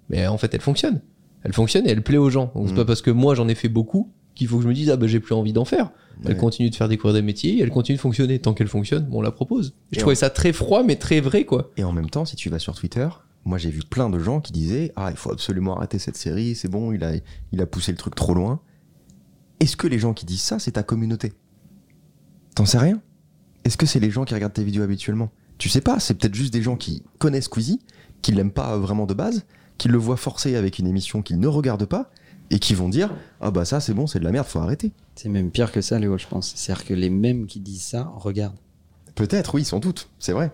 mais 0.09 0.25
en 0.27 0.37
fait, 0.37 0.53
elle 0.53 0.61
fonctionne. 0.61 1.01
Elle 1.43 1.51
fonctionne 1.53 1.85
et 1.85 1.89
elle 1.91 2.01
plaît 2.01 2.17
aux 2.17 2.29
gens. 2.29 2.51
Donc, 2.55 2.67
c'est 2.67 2.71
Mhm. 2.71 2.77
pas 2.77 2.85
parce 2.85 3.01
que 3.01 3.11
moi 3.11 3.35
j'en 3.35 3.49
ai 3.49 3.55
fait 3.55 3.67
beaucoup 3.67 4.09
qu'il 4.35 4.47
faut 4.47 4.57
que 4.57 4.63
je 4.63 4.67
me 4.69 4.73
dise, 4.73 4.89
ah 4.89 4.95
bah 4.95 5.05
j'ai 5.07 5.19
plus 5.19 5.35
envie 5.35 5.51
d'en 5.53 5.65
faire. 5.65 5.91
Elle 6.25 6.37
continue 6.37 6.69
de 6.69 6.75
faire 6.75 6.87
découvrir 6.87 7.13
des 7.13 7.21
métiers, 7.21 7.59
elle 7.61 7.69
continue 7.71 7.97
de 7.97 8.01
fonctionner. 8.01 8.39
Tant 8.39 8.53
qu'elle 8.53 8.67
fonctionne, 8.69 9.03
bon, 9.05 9.17
on 9.19 9.21
la 9.21 9.31
propose. 9.31 9.73
Je 9.91 9.99
trouvais 9.99 10.15
ça 10.15 10.29
très 10.29 10.53
froid, 10.53 10.81
mais 10.83 10.95
très 10.95 11.19
vrai, 11.19 11.43
quoi. 11.43 11.71
Et 11.75 11.83
en 11.83 11.91
même 11.91 12.09
temps, 12.09 12.23
si 12.23 12.37
tu 12.37 12.49
vas 12.49 12.59
sur 12.59 12.73
Twitter, 12.75 13.07
moi 13.45 13.57
j'ai 13.57 13.69
vu 13.69 13.81
plein 13.81 14.09
de 14.09 14.19
gens 14.19 14.41
qui 14.41 14.51
disaient 14.51 14.91
Ah, 14.95 15.09
il 15.11 15.17
faut 15.17 15.31
absolument 15.31 15.77
arrêter 15.77 15.99
cette 15.99 16.17
série, 16.17 16.55
c'est 16.55 16.67
bon, 16.69 16.91
il 16.91 17.03
a, 17.03 17.13
il 17.51 17.61
a 17.61 17.65
poussé 17.65 17.91
le 17.91 17.97
truc 17.97 18.15
trop 18.15 18.33
loin. 18.33 18.59
Est-ce 19.59 19.77
que 19.77 19.87
les 19.87 19.99
gens 19.99 20.13
qui 20.13 20.25
disent 20.25 20.41
ça, 20.41 20.59
c'est 20.59 20.71
ta 20.71 20.83
communauté? 20.83 21.33
T'en 22.55 22.65
sais 22.65 22.77
rien? 22.77 23.01
Est-ce 23.63 23.77
que 23.77 23.85
c'est 23.85 23.99
les 23.99 24.11
gens 24.11 24.25
qui 24.25 24.33
regardent 24.33 24.53
tes 24.53 24.63
vidéos 24.63 24.83
habituellement? 24.83 25.31
Tu 25.57 25.69
sais 25.69 25.81
pas, 25.81 25.99
c'est 25.99 26.15
peut-être 26.15 26.35
juste 26.35 26.53
des 26.53 26.61
gens 26.61 26.75
qui 26.75 27.03
connaissent 27.17 27.45
Squeezie, 27.45 27.79
qui 28.21 28.31
l'aiment 28.31 28.51
pas 28.51 28.77
vraiment 28.77 29.05
de 29.05 29.13
base, 29.13 29.45
qui 29.77 29.87
le 29.87 29.97
voient 29.97 30.17
forcer 30.17 30.55
avec 30.55 30.79
une 30.79 30.87
émission 30.87 31.21
qu'ils 31.21 31.39
ne 31.39 31.47
regardent 31.47 31.85
pas, 31.85 32.11
et 32.49 32.59
qui 32.59 32.73
vont 32.73 32.89
dire 32.89 33.13
Ah 33.41 33.51
bah 33.51 33.65
ça 33.65 33.79
c'est 33.79 33.93
bon, 33.93 34.07
c'est 34.07 34.19
de 34.19 34.25
la 34.25 34.31
merde, 34.31 34.47
faut 34.47 34.59
arrêter. 34.59 34.91
C'est 35.15 35.29
même 35.29 35.51
pire 35.51 35.71
que 35.71 35.81
ça, 35.81 35.99
Léo, 35.99 36.17
je 36.17 36.27
pense. 36.27 36.53
C'est-à-dire 36.55 36.85
que 36.85 36.93
les 36.93 37.09
mêmes 37.09 37.45
qui 37.45 37.59
disent 37.59 37.83
ça 37.83 38.11
regardent. 38.15 38.57
Peut-être, 39.15 39.55
oui, 39.55 39.63
sans 39.63 39.79
doute, 39.79 40.09
c'est 40.19 40.33
vrai. 40.33 40.51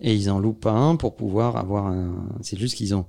Et 0.00 0.14
ils 0.14 0.30
en 0.30 0.38
loupent 0.38 0.60
pas 0.60 0.72
un 0.72 0.96
pour 0.96 1.14
pouvoir 1.16 1.56
avoir 1.56 1.86
un. 1.86 2.14
C'est 2.40 2.58
juste 2.58 2.74
qu'ils 2.76 2.94
ont. 2.94 3.06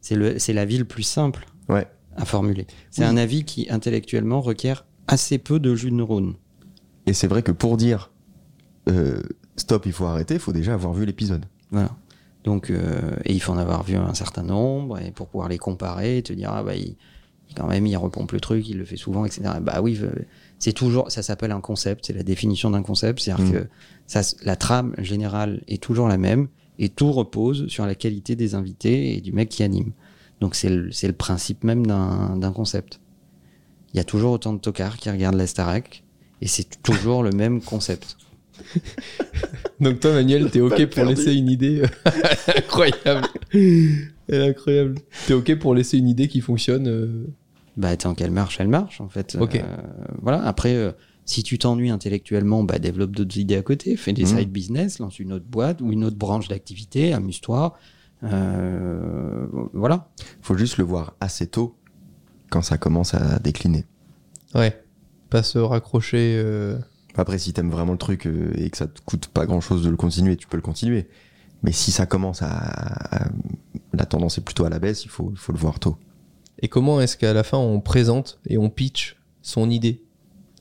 C'est 0.00 0.14
le... 0.16 0.38
c'est 0.38 0.52
la 0.52 0.64
vie 0.64 0.78
le 0.78 0.84
plus 0.84 1.02
simple 1.02 1.46
Ouais. 1.68 1.86
à 2.16 2.24
formuler. 2.24 2.66
C'est 2.90 3.02
Oui. 3.02 3.08
un 3.08 3.16
avis 3.16 3.44
qui, 3.44 3.66
intellectuellement, 3.70 4.40
requiert 4.40 4.84
assez 5.08 5.38
peu 5.38 5.58
de 5.58 5.74
jus 5.74 5.90
de 5.90 5.96
neurones. 5.96 6.34
Et 7.06 7.12
c'est 7.12 7.26
vrai 7.26 7.42
que 7.42 7.52
pour 7.52 7.76
dire 7.76 8.10
euh, 8.88 9.20
stop, 9.56 9.86
il 9.86 9.92
faut 9.92 10.04
arrêter, 10.04 10.34
il 10.34 10.40
faut 10.40 10.52
déjà 10.52 10.74
avoir 10.74 10.92
vu 10.92 11.06
l'épisode. 11.06 11.46
Voilà. 11.70 11.90
Donc, 12.44 12.70
euh, 12.70 13.16
et 13.24 13.32
il 13.32 13.40
faut 13.40 13.52
en 13.52 13.58
avoir 13.58 13.82
vu 13.82 13.96
un 13.96 14.14
certain 14.14 14.42
nombre, 14.44 14.98
et 15.00 15.10
pour 15.10 15.26
pouvoir 15.28 15.48
les 15.48 15.58
comparer, 15.58 16.22
te 16.22 16.32
dire, 16.32 16.50
ah 16.52 16.62
bah, 16.62 16.76
il, 16.76 16.96
quand 17.56 17.66
même, 17.66 17.86
il 17.86 17.96
repompe 17.96 18.30
le 18.32 18.38
truc, 18.40 18.68
il 18.68 18.78
le 18.78 18.84
fait 18.84 18.96
souvent, 18.96 19.24
etc. 19.24 19.42
Bah 19.60 19.80
oui, 19.82 19.98
c'est 20.58 20.72
toujours, 20.72 21.10
ça 21.10 21.22
s'appelle 21.22 21.52
un 21.52 21.60
concept, 21.60 22.06
c'est 22.06 22.12
la 22.12 22.22
définition 22.22 22.70
d'un 22.70 22.82
concept, 22.82 23.20
c'est-à-dire 23.20 23.46
Mm. 23.46 23.52
que 23.52 23.68
ça, 24.06 24.22
la 24.42 24.56
trame 24.56 24.94
générale 24.98 25.62
est 25.68 25.82
toujours 25.82 26.08
la 26.08 26.16
même, 26.16 26.48
et 26.78 26.88
tout 26.88 27.12
repose 27.12 27.68
sur 27.68 27.86
la 27.86 27.94
qualité 27.94 28.36
des 28.36 28.54
invités 28.54 29.16
et 29.16 29.20
du 29.20 29.32
mec 29.32 29.48
qui 29.48 29.62
anime. 29.62 29.92
Donc 30.40 30.54
c'est 30.54 30.68
le, 30.68 31.12
principe 31.12 31.64
même 31.64 31.86
d'un 31.86 32.52
concept. 32.52 33.00
Il 33.94 33.96
y 33.96 34.00
a 34.00 34.04
toujours 34.04 34.32
autant 34.32 34.52
de 34.52 34.58
tocards 34.58 34.96
qui 34.98 35.10
regardent 35.10 35.36
la 35.36 35.46
Starac, 35.46 36.04
et 36.42 36.48
c'est 36.48 36.82
toujours 36.82 37.22
le 37.22 37.30
même 37.30 37.62
concept. 37.62 38.16
Donc 39.80 40.00
toi, 40.00 40.12
Manuel, 40.12 40.50
t'es 40.50 40.60
ok 40.60 40.86
pour 40.86 41.04
laisser 41.04 41.34
une 41.34 41.48
idée 41.48 41.82
euh, 41.82 42.10
incroyable. 42.56 43.26
Elle 43.52 44.10
est 44.28 44.48
incroyable. 44.48 44.96
T'es 45.26 45.34
ok 45.34 45.58
pour 45.58 45.74
laisser 45.74 45.98
une 45.98 46.08
idée 46.08 46.28
qui 46.28 46.40
fonctionne 46.40 46.88
euh, 46.88 47.26
Bah, 47.76 47.96
tant 47.96 48.14
qu'elle 48.14 48.30
marche, 48.30 48.58
elle 48.60 48.68
marche, 48.68 49.00
en 49.00 49.08
fait. 49.08 49.36
Ok. 49.40 49.56
Euh, 49.56 49.76
voilà. 50.22 50.42
Après, 50.46 50.74
euh, 50.74 50.92
si 51.26 51.42
tu 51.42 51.58
t'ennuies 51.58 51.90
intellectuellement, 51.90 52.62
bah, 52.64 52.78
développe 52.78 53.10
d'autres 53.14 53.36
idées 53.38 53.56
à 53.56 53.62
côté. 53.62 53.96
Fais 53.96 54.12
des 54.12 54.22
Mhm. 54.24 54.38
side 54.38 54.50
business, 54.50 54.98
lance 54.98 55.18
une 55.18 55.32
autre 55.32 55.44
boîte 55.46 55.80
ou 55.82 55.92
une 55.92 56.04
autre 56.04 56.16
branche 56.16 56.48
d'activité, 56.48 57.12
amuse-toi. 57.12 57.74
Euh, 58.22 59.46
voilà. 59.74 60.08
faut 60.40 60.56
juste 60.56 60.78
le 60.78 60.84
voir 60.84 61.14
assez 61.20 61.46
tôt 61.46 61.76
quand 62.50 62.62
ça 62.62 62.78
commence 62.78 63.14
à 63.14 63.38
décliner. 63.40 63.84
Ouais. 64.54 64.82
Pas 65.30 65.42
se 65.42 65.58
raccrocher. 65.58 66.34
euh, 66.42 66.78
Après, 67.16 67.38
si 67.38 67.52
t'aimes 67.52 67.70
vraiment 67.70 67.92
le 67.92 67.98
truc 67.98 68.26
euh, 68.26 68.52
et 68.56 68.70
que 68.70 68.76
ça 68.76 68.86
te 68.86 69.00
coûte 69.02 69.28
pas 69.28 69.46
grand 69.46 69.60
chose 69.60 69.82
de 69.82 69.90
le 69.90 69.96
continuer, 69.96 70.36
tu 70.36 70.46
peux 70.46 70.56
le 70.56 70.62
continuer. 70.62 71.08
Mais 71.62 71.72
si 71.72 71.90
ça 71.90 72.06
commence 72.06 72.42
à, 72.42 72.48
à- 73.24 73.28
la 73.92 74.04
tendance 74.06 74.38
est 74.38 74.42
plutôt 74.44 74.64
à 74.64 74.70
la 74.70 74.78
baisse, 74.78 75.04
il 75.04 75.08
faut, 75.10 75.28
il 75.30 75.36
faut 75.38 75.52
le 75.52 75.58
voir 75.58 75.78
tôt. 75.80 75.96
Et 76.60 76.68
comment 76.68 77.00
est-ce 77.00 77.16
qu'à 77.16 77.32
la 77.32 77.42
fin 77.42 77.58
on 77.58 77.80
présente 77.80 78.38
et 78.48 78.58
on 78.58 78.70
pitch 78.70 79.16
son 79.42 79.68
idée? 79.70 80.02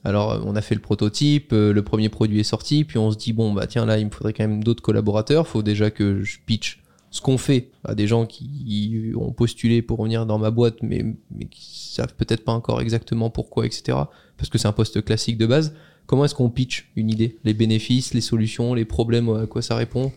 Alors 0.04 0.32
euh, 0.34 0.40
on 0.46 0.56
a 0.56 0.62
fait 0.62 0.76
le 0.76 0.82
prototype, 0.82 1.52
euh, 1.54 1.74
le 1.74 1.84
premier 1.84 2.10
produit 2.10 2.40
est 2.40 2.44
sorti, 2.44 2.84
puis 2.84 2.98
on 2.98 3.12
se 3.12 3.18
dit 3.18 3.34
bon 3.34 3.54
bah 3.54 3.66
tiens 3.68 3.86
là 3.86 3.98
il 3.98 4.06
me 4.06 4.12
faudrait 4.12 4.34
quand 4.34 4.44
même 4.48 4.64
d'autres 4.64 4.84
collaborateurs, 4.84 5.48
faut 5.48 5.64
déjà 5.64 5.90
que 5.92 6.22
je 6.22 6.38
pitch 6.46 6.82
ce 7.12 7.22
qu'on 7.22 7.38
fait 7.38 7.70
à 7.86 7.96
des 7.96 8.08
gens 8.08 8.26
qui 8.26 9.14
ont 9.16 9.32
postulé 9.32 9.82
pour 9.82 10.04
venir 10.04 10.26
dans 10.26 10.38
ma 10.38 10.52
boîte 10.52 10.78
mais, 10.82 11.06
mais 11.32 11.46
qui 11.46 11.90
savent 11.94 12.14
peut-être 12.14 12.44
pas 12.44 12.52
encore 12.52 12.82
exactement 12.82 13.30
pourquoi 13.30 13.66
etc. 13.66 13.98
Parce 14.38 14.50
que 14.50 14.58
c'est 14.58 14.68
un 14.68 14.74
poste 14.74 15.02
classique 15.04 15.38
de 15.38 15.46
base. 15.46 15.74
Comment 16.08 16.26
est-ce 16.26 16.36
qu'on 16.36 16.50
pitch 16.50 16.92
une 16.98 17.10
idée? 17.10 17.38
Les 17.46 17.54
bénéfices, 17.54 18.14
les 18.14 18.20
solutions, 18.22 18.74
les 18.74 18.84
problèmes, 18.86 19.30
à 19.30 19.48
quoi 19.48 19.62
ça 19.62 19.76
répond? 19.76 20.12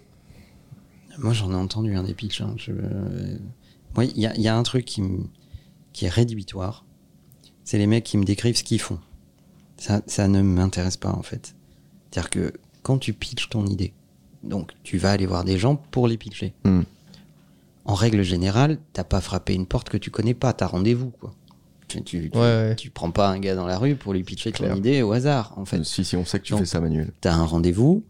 Moi, 1.18 1.32
j'en 1.32 1.50
ai 1.50 1.54
entendu 1.54 1.94
un 1.94 2.02
des 2.02 2.14
pitchs. 2.14 2.40
hein. 2.42 2.54
Je- 2.56 2.72
Moi, 3.94 4.04
il 4.04 4.18
y 4.18 4.42
y 4.42 4.48
a 4.48 4.56
un 4.56 4.62
truc 4.64 4.84
qui, 4.84 5.00
me- 5.02 5.24
qui 5.92 6.06
est 6.06 6.10
rédhibitoire. 6.10 6.84
C'est 7.64 7.78
les 7.78 7.86
mecs 7.86 8.04
qui 8.04 8.16
me 8.18 8.24
décrivent 8.24 8.56
ce 8.56 8.64
qu'ils 8.64 8.80
font. 8.80 8.98
Ça, 9.76 10.00
ça 10.06 10.26
ne 10.28 10.40
m'intéresse 10.42 10.96
pas, 10.96 11.10
en 11.10 11.22
fait. 11.22 11.54
C'est-à-dire 12.10 12.30
que 12.30 12.52
quand 12.82 12.98
tu 12.98 13.12
pitches 13.12 13.48
ton 13.50 13.66
idée, 13.66 13.92
donc 14.42 14.72
tu 14.82 14.98
vas 14.98 15.10
aller 15.10 15.26
voir 15.26 15.44
des 15.44 15.58
gens 15.58 15.76
pour 15.76 16.08
les 16.08 16.16
pitcher. 16.16 16.54
Mm. 16.64 16.82
En 17.84 17.94
règle 17.94 18.22
générale, 18.22 18.78
t'as 18.92 19.04
pas 19.04 19.20
frappé 19.20 19.54
une 19.54 19.66
porte 19.66 19.88
que 19.88 19.96
tu 19.96 20.10
connais 20.10 20.34
pas, 20.34 20.52
t'as 20.52 20.66
rendez-vous, 20.66 21.10
quoi. 21.10 21.34
Tu, 21.88 22.02
tu, 22.02 22.30
tu- 22.30 22.36
Ouais, 22.38 22.42
ouais. 22.44 22.76
tu 22.76 22.90
prends 22.90 23.10
pas 23.10 23.28
un 23.30 23.38
gars 23.38 23.54
dans 23.54 23.66
la 23.66 23.78
rue 23.78 23.94
pour 23.96 24.12
lui 24.12 24.22
pitcher 24.22 24.52
ton 24.52 24.74
idée 24.74 25.00
au 25.02 25.12
hasard, 25.12 25.54
en 25.56 25.64
fait 25.64 25.82
Si, 25.84 26.04
si, 26.04 26.16
on 26.16 26.24
sait 26.26 26.38
que 26.38 26.44
tu 26.44 26.52
Donc- 26.52 26.60
fais 26.60 26.66
ça, 26.66 26.80
Manuel. 26.80 27.12
tu 27.22 27.28
as 27.28 27.34
un 27.34 27.44
rendez-vous, 27.46 28.04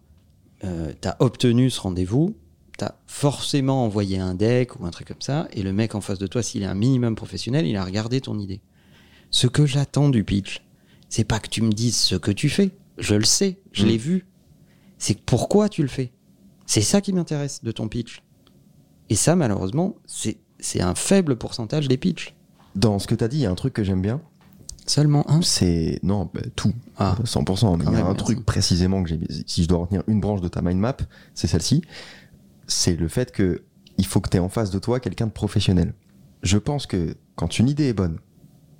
euh, 0.64 0.92
tu 1.00 1.06
as 1.06 1.16
obtenu 1.20 1.70
ce 1.70 1.80
rendez-vous, 1.80 2.34
tu 2.78 2.84
as 2.84 2.94
forcément 3.06 3.84
envoyé 3.84 4.18
un 4.18 4.34
deck 4.34 4.78
ou 4.80 4.86
un 4.86 4.90
truc 4.90 5.08
comme 5.08 5.20
ça, 5.20 5.48
et 5.52 5.62
le 5.62 5.72
mec 5.72 5.94
en 5.94 6.00
face 6.00 6.18
de 6.18 6.26
toi, 6.26 6.42
s'il 6.42 6.62
est 6.62 6.66
un 6.66 6.74
minimum 6.74 7.14
professionnel, 7.16 7.66
il 7.66 7.76
a 7.76 7.84
regardé 7.84 8.20
ton 8.20 8.38
idée. 8.38 8.60
Ce 9.30 9.46
que 9.46 9.66
j'attends 9.66 10.08
du 10.08 10.24
pitch, 10.24 10.64
c'est 11.08 11.24
pas 11.24 11.38
que 11.40 11.48
tu 11.48 11.62
me 11.62 11.72
dises 11.72 11.96
ce 11.96 12.14
que 12.16 12.30
tu 12.30 12.48
fais, 12.48 12.70
je 12.98 13.14
le 13.14 13.24
sais, 13.24 13.58
je 13.72 13.84
Mm. 13.84 13.88
l'ai 13.88 13.96
vu. 13.98 14.26
C'est 14.98 15.20
pourquoi 15.20 15.68
tu 15.68 15.82
le 15.82 15.88
fais. 15.88 16.12
C'est 16.66 16.80
ça 16.82 17.00
qui 17.00 17.12
m'intéresse 17.12 17.62
de 17.62 17.70
ton 17.72 17.88
pitch. 17.88 18.22
Et 19.10 19.14
ça, 19.14 19.36
malheureusement, 19.36 19.96
c'est 20.06 20.80
un 20.80 20.94
faible 20.94 21.36
pourcentage 21.36 21.88
des 21.88 21.96
pitchs. 21.96 22.34
Dans 22.74 22.98
ce 22.98 23.06
que 23.06 23.14
t'as 23.14 23.28
dit, 23.28 23.38
il 23.38 23.42
y 23.42 23.46
a 23.46 23.50
un 23.50 23.54
truc 23.54 23.72
que 23.74 23.84
j'aime 23.84 24.02
bien. 24.02 24.20
Seulement 24.86 25.30
un? 25.30 25.42
C'est. 25.42 25.98
Non, 26.02 26.30
bah, 26.32 26.40
tout. 26.56 26.72
Ah. 26.96 27.16
100%. 27.24 27.76
Mais 27.76 27.84
il 27.84 27.92
y 27.92 27.96
a 27.96 28.00
un 28.00 28.02
merci. 28.04 28.16
truc 28.16 28.44
précisément 28.44 29.02
que 29.02 29.08
j'ai. 29.10 29.20
Si 29.46 29.62
je 29.62 29.68
dois 29.68 29.78
retenir 29.78 30.02
une 30.08 30.20
branche 30.20 30.40
de 30.40 30.48
ta 30.48 30.62
mind 30.62 30.78
map, 30.80 30.96
c'est 31.34 31.46
celle-ci. 31.46 31.82
C'est 32.68 32.94
le 32.94 33.08
fait 33.08 33.32
que 33.32 33.64
il 33.96 34.06
faut 34.06 34.20
que 34.20 34.30
tu 34.30 34.36
aies 34.36 34.40
en 34.40 34.48
face 34.48 34.70
de 34.70 34.78
toi 34.78 35.00
quelqu'un 35.00 35.26
de 35.26 35.32
professionnel. 35.32 35.92
Je 36.42 36.56
pense 36.56 36.86
que 36.86 37.16
quand 37.34 37.58
une 37.58 37.68
idée 37.68 37.88
est 37.88 37.94
bonne 37.94 38.18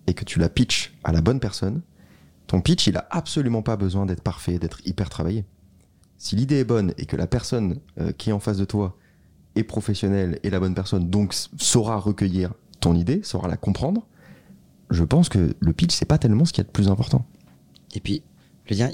et 0.06 0.14
que 0.14 0.24
tu 0.24 0.38
la 0.38 0.48
pitches 0.48 0.96
à 1.02 1.12
la 1.12 1.20
bonne 1.20 1.40
personne, 1.40 1.82
ton 2.46 2.60
pitch, 2.60 2.86
il 2.86 2.96
a 2.96 3.06
absolument 3.10 3.62
pas 3.62 3.76
besoin 3.76 4.06
d'être 4.06 4.22
parfait, 4.22 4.58
d'être 4.58 4.80
hyper 4.86 5.08
travaillé. 5.08 5.44
Si 6.16 6.36
l'idée 6.36 6.60
est 6.60 6.64
bonne 6.64 6.94
et 6.98 7.06
que 7.06 7.16
la 7.16 7.26
personne 7.26 7.80
euh, 8.00 8.12
qui 8.12 8.30
est 8.30 8.32
en 8.32 8.40
face 8.40 8.56
de 8.56 8.64
toi 8.64 8.96
est 9.54 9.64
professionnelle 9.64 10.38
et 10.42 10.50
la 10.50 10.60
bonne 10.60 10.74
personne, 10.74 11.10
donc 11.10 11.34
saura 11.34 11.98
recueillir 11.98 12.54
ton 12.80 12.94
idée, 12.94 13.20
saura 13.22 13.48
la 13.48 13.56
comprendre, 13.56 14.06
je 14.90 15.04
pense 15.04 15.28
que 15.28 15.54
le 15.58 15.72
pitch, 15.72 15.94
c'est 15.94 16.06
pas 16.06 16.18
tellement 16.18 16.44
ce 16.44 16.52
qu'il 16.52 16.62
y 16.62 16.66
a 16.66 16.68
de 16.68 16.72
plus 16.72 16.88
important. 16.88 17.26
Et 17.94 18.00
puis, 18.00 18.22
je 18.64 18.74
veux 18.74 18.76
dire, 18.76 18.90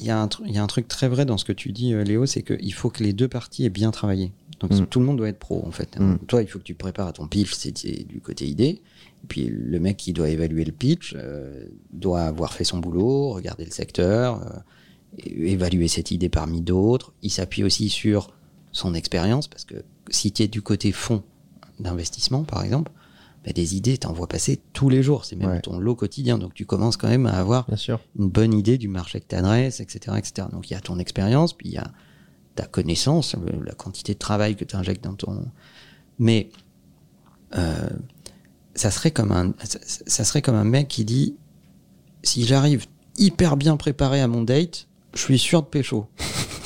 il 0.00 0.06
y, 0.06 0.10
a- 0.10 0.18
un 0.20 0.26
tru- 0.26 0.42
il 0.46 0.52
y 0.54 0.58
a 0.58 0.62
un 0.62 0.66
truc 0.66 0.88
très 0.88 1.08
vrai 1.08 1.24
dans 1.24 1.38
ce 1.38 1.44
que 1.44 1.52
tu 1.52 1.72
dis, 1.72 1.92
euh, 1.94 2.02
Léo, 2.04 2.26
c'est 2.26 2.42
qu'il 2.42 2.72
faut 2.74 2.90
que 2.90 3.02
les 3.04 3.12
deux 3.12 3.28
parties 3.28 3.64
aient 3.64 3.70
bien 3.70 3.90
travaillé. 3.90 4.32
Donc 4.60 4.72
Mm. 4.72 4.86
tout 4.86 5.00
le 5.00 5.06
monde 5.06 5.16
doit 5.18 5.28
être 5.28 5.38
pro, 5.38 5.62
en 5.66 5.70
fait. 5.70 5.98
Mm. 5.98 6.18
Toi, 6.26 6.42
il 6.42 6.48
faut 6.48 6.58
que 6.58 6.64
tu 6.64 6.74
prépares 6.74 7.12
ton 7.12 7.26
pitch, 7.26 7.52
c'est 7.54 8.06
du 8.06 8.20
côté 8.20 8.46
idée. 8.46 8.82
Et 9.24 9.26
puis 9.28 9.46
le 9.50 9.78
mec 9.80 9.96
qui 9.96 10.12
doit 10.12 10.28
évaluer 10.28 10.64
le 10.64 10.72
pitch 10.72 11.14
euh, 11.16 11.66
doit 11.92 12.22
avoir 12.22 12.52
fait 12.52 12.64
son 12.64 12.78
boulot, 12.78 13.30
regarder 13.30 13.64
le 13.64 13.70
secteur, 13.70 14.42
euh, 14.42 14.58
évaluer 15.26 15.88
cette 15.88 16.10
idée 16.10 16.28
parmi 16.28 16.60
d'autres. 16.60 17.12
Il 17.22 17.30
s'appuie 17.30 17.64
aussi 17.64 17.88
sur 17.88 18.34
son 18.72 18.94
expérience, 18.94 19.48
parce 19.48 19.64
que 19.64 19.76
si 20.10 20.32
tu 20.32 20.42
es 20.42 20.48
du 20.48 20.60
côté 20.62 20.92
fond 20.92 21.22
d'investissement, 21.80 22.44
par 22.44 22.62
exemple, 22.64 22.92
bah, 23.44 23.52
des 23.52 23.76
idées, 23.76 23.98
t'en 23.98 24.12
vois 24.12 24.26
passer 24.26 24.60
tous 24.72 24.88
les 24.88 25.02
jours. 25.02 25.24
C'est 25.24 25.36
même 25.36 25.50
Ouais. 25.50 25.60
ton 25.60 25.78
lot 25.78 25.94
quotidien. 25.94 26.38
Donc 26.38 26.54
tu 26.54 26.64
commences 26.66 26.96
quand 26.96 27.08
même 27.08 27.26
à 27.26 27.32
avoir 27.38 27.66
Bien 27.66 27.76
sûr. 27.76 28.00
une 28.18 28.28
bonne 28.28 28.54
idée 28.54 28.78
du 28.78 28.88
marché 28.88 29.20
que 29.20 29.26
tu 29.28 29.34
adresses, 29.36 29.80
etc., 29.80 30.16
etc. 30.18 30.48
Donc 30.52 30.70
il 30.70 30.74
y 30.74 30.76
a 30.76 30.80
ton 30.80 30.98
expérience, 30.98 31.52
puis 31.52 31.68
il 31.68 31.74
y 31.74 31.78
a 31.78 31.90
ta 32.54 32.66
connaissance, 32.66 33.34
la 33.64 33.74
quantité 33.74 34.14
de 34.14 34.18
travail 34.18 34.56
que 34.56 34.64
tu 34.64 34.76
injectes 34.76 35.04
dans 35.04 35.14
ton. 35.14 35.46
Mais 36.18 36.48
euh, 37.56 37.88
ça 38.74 38.90
serait 38.90 39.10
comme 39.10 39.32
un, 39.32 39.52
ça, 39.64 39.78
ça 39.84 40.24
serait 40.24 40.40
comme 40.42 40.54
un 40.54 40.64
mec 40.64 40.88
qui 40.88 41.04
dit 41.04 41.36
si 42.22 42.44
j'arrive 42.46 42.86
hyper 43.18 43.56
bien 43.56 43.76
préparé 43.76 44.20
à 44.20 44.28
mon 44.28 44.42
date, 44.42 44.88
je 45.14 45.20
suis 45.20 45.38
sûr 45.38 45.62
de 45.62 45.66
pécho. 45.68 46.06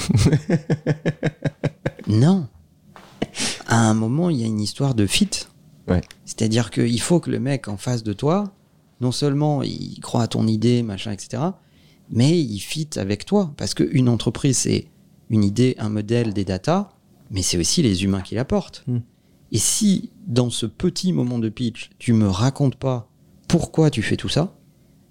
non. 2.06 2.46
À 3.66 3.88
un 3.88 3.94
moment, 3.94 4.30
il 4.30 4.38
y 4.40 4.44
a 4.44 4.46
une 4.46 4.60
histoire 4.60 4.94
de 4.94 5.06
fit. 5.06 5.30
Ouais. 5.88 6.00
C'est-à-dire 6.24 6.70
qu'il 6.70 7.00
faut 7.00 7.20
que 7.20 7.30
le 7.30 7.40
mec 7.40 7.68
en 7.68 7.76
face 7.76 8.02
de 8.02 8.12
toi, 8.12 8.52
non 9.00 9.12
seulement 9.12 9.62
il 9.62 10.00
croit 10.00 10.22
à 10.22 10.26
ton 10.28 10.46
idée, 10.46 10.82
machin, 10.82 11.12
etc., 11.12 11.42
mais 12.10 12.38
il 12.38 12.58
fit 12.58 12.88
avec 12.96 13.24
toi. 13.26 13.52
Parce 13.56 13.74
qu'une 13.74 14.08
entreprise, 14.08 14.58
c'est 14.58 14.88
une 15.30 15.44
idée, 15.44 15.74
un 15.78 15.88
modèle, 15.90 16.32
des 16.32 16.44
datas, 16.44 16.90
mais 17.30 17.42
c'est 17.42 17.58
aussi 17.58 17.82
les 17.82 18.04
humains 18.04 18.22
qui 18.22 18.34
l'apportent. 18.34 18.82
Mm. 18.86 18.98
Et 19.52 19.58
si, 19.58 20.10
dans 20.26 20.50
ce 20.50 20.66
petit 20.66 21.12
moment 21.12 21.38
de 21.38 21.48
pitch, 21.48 21.90
tu 21.98 22.12
me 22.12 22.28
racontes 22.28 22.76
pas 22.76 23.10
pourquoi 23.46 23.90
tu 23.90 24.02
fais 24.02 24.16
tout 24.16 24.28
ça, 24.28 24.54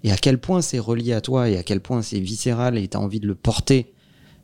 et 0.04 0.12
à 0.12 0.16
quel 0.16 0.38
point 0.38 0.60
c'est 0.60 0.78
relié 0.78 1.12
à 1.12 1.20
toi, 1.20 1.48
et 1.48 1.56
à 1.56 1.62
quel 1.62 1.80
point 1.80 2.02
c'est 2.02 2.20
viscéral, 2.20 2.78
et 2.78 2.86
tu 2.86 2.96
as 2.96 3.00
envie 3.00 3.20
de 3.20 3.26
le 3.26 3.34
porter 3.34 3.92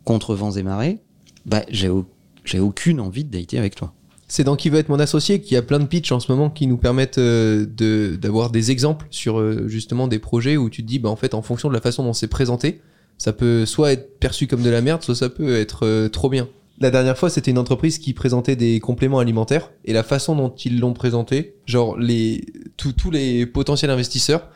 contre 0.04 0.34
vents 0.34 0.50
et 0.52 0.62
marées, 0.62 1.00
bah, 1.46 1.62
j'ai 1.68 1.88
au- 1.88 2.06
j'ai 2.44 2.58
aucune 2.60 3.00
envie 3.00 3.24
de 3.24 3.30
dater 3.30 3.58
avec 3.58 3.74
toi. 3.74 3.94
C'est 4.26 4.44
dans 4.44 4.56
Qui 4.56 4.70
veut 4.70 4.78
être 4.78 4.88
mon 4.88 4.98
associé 4.98 5.40
qu'il 5.40 5.52
y 5.54 5.56
a 5.56 5.62
plein 5.62 5.78
de 5.78 5.84
pitchs 5.86 6.10
en 6.12 6.18
ce 6.20 6.32
moment 6.32 6.50
qui 6.50 6.66
nous 6.66 6.76
permettent 6.78 7.18
euh, 7.18 7.66
de- 7.66 8.16
d'avoir 8.16 8.50
des 8.50 8.70
exemples 8.70 9.06
sur 9.10 9.38
euh, 9.38 9.68
justement 9.68 10.08
des 10.08 10.18
projets 10.18 10.56
où 10.56 10.70
tu 10.70 10.82
te 10.82 10.88
dis, 10.88 10.98
bah, 10.98 11.10
en 11.10 11.16
fait, 11.16 11.34
en 11.34 11.42
fonction 11.42 11.68
de 11.68 11.74
la 11.74 11.80
façon 11.80 12.02
dont 12.04 12.12
c'est 12.14 12.26
présenté, 12.28 12.80
ça 13.18 13.32
peut 13.32 13.66
soit 13.66 13.92
être 13.92 14.18
perçu 14.18 14.46
comme 14.46 14.62
de 14.62 14.70
la 14.70 14.80
merde, 14.80 15.02
soit 15.02 15.14
ça 15.14 15.28
peut 15.28 15.54
être 15.56 15.84
euh, 15.86 16.08
trop 16.08 16.28
bien. 16.30 16.48
La 16.80 16.90
dernière 16.90 17.16
fois, 17.16 17.30
c'était 17.30 17.50
une 17.52 17.58
entreprise 17.58 17.98
qui 17.98 18.14
présentait 18.14 18.56
des 18.56 18.80
compléments 18.80 19.20
alimentaires 19.20 19.70
et 19.84 19.92
la 19.92 20.02
façon 20.02 20.34
dont 20.34 20.48
ils 20.64 20.80
l'ont 20.80 20.94
présenté, 20.94 21.54
genre 21.66 21.96
les 21.96 22.46
tous 22.76 22.92
tous 22.92 23.12
les 23.12 23.46
potentiels 23.46 23.92
investisseurs 23.92 24.48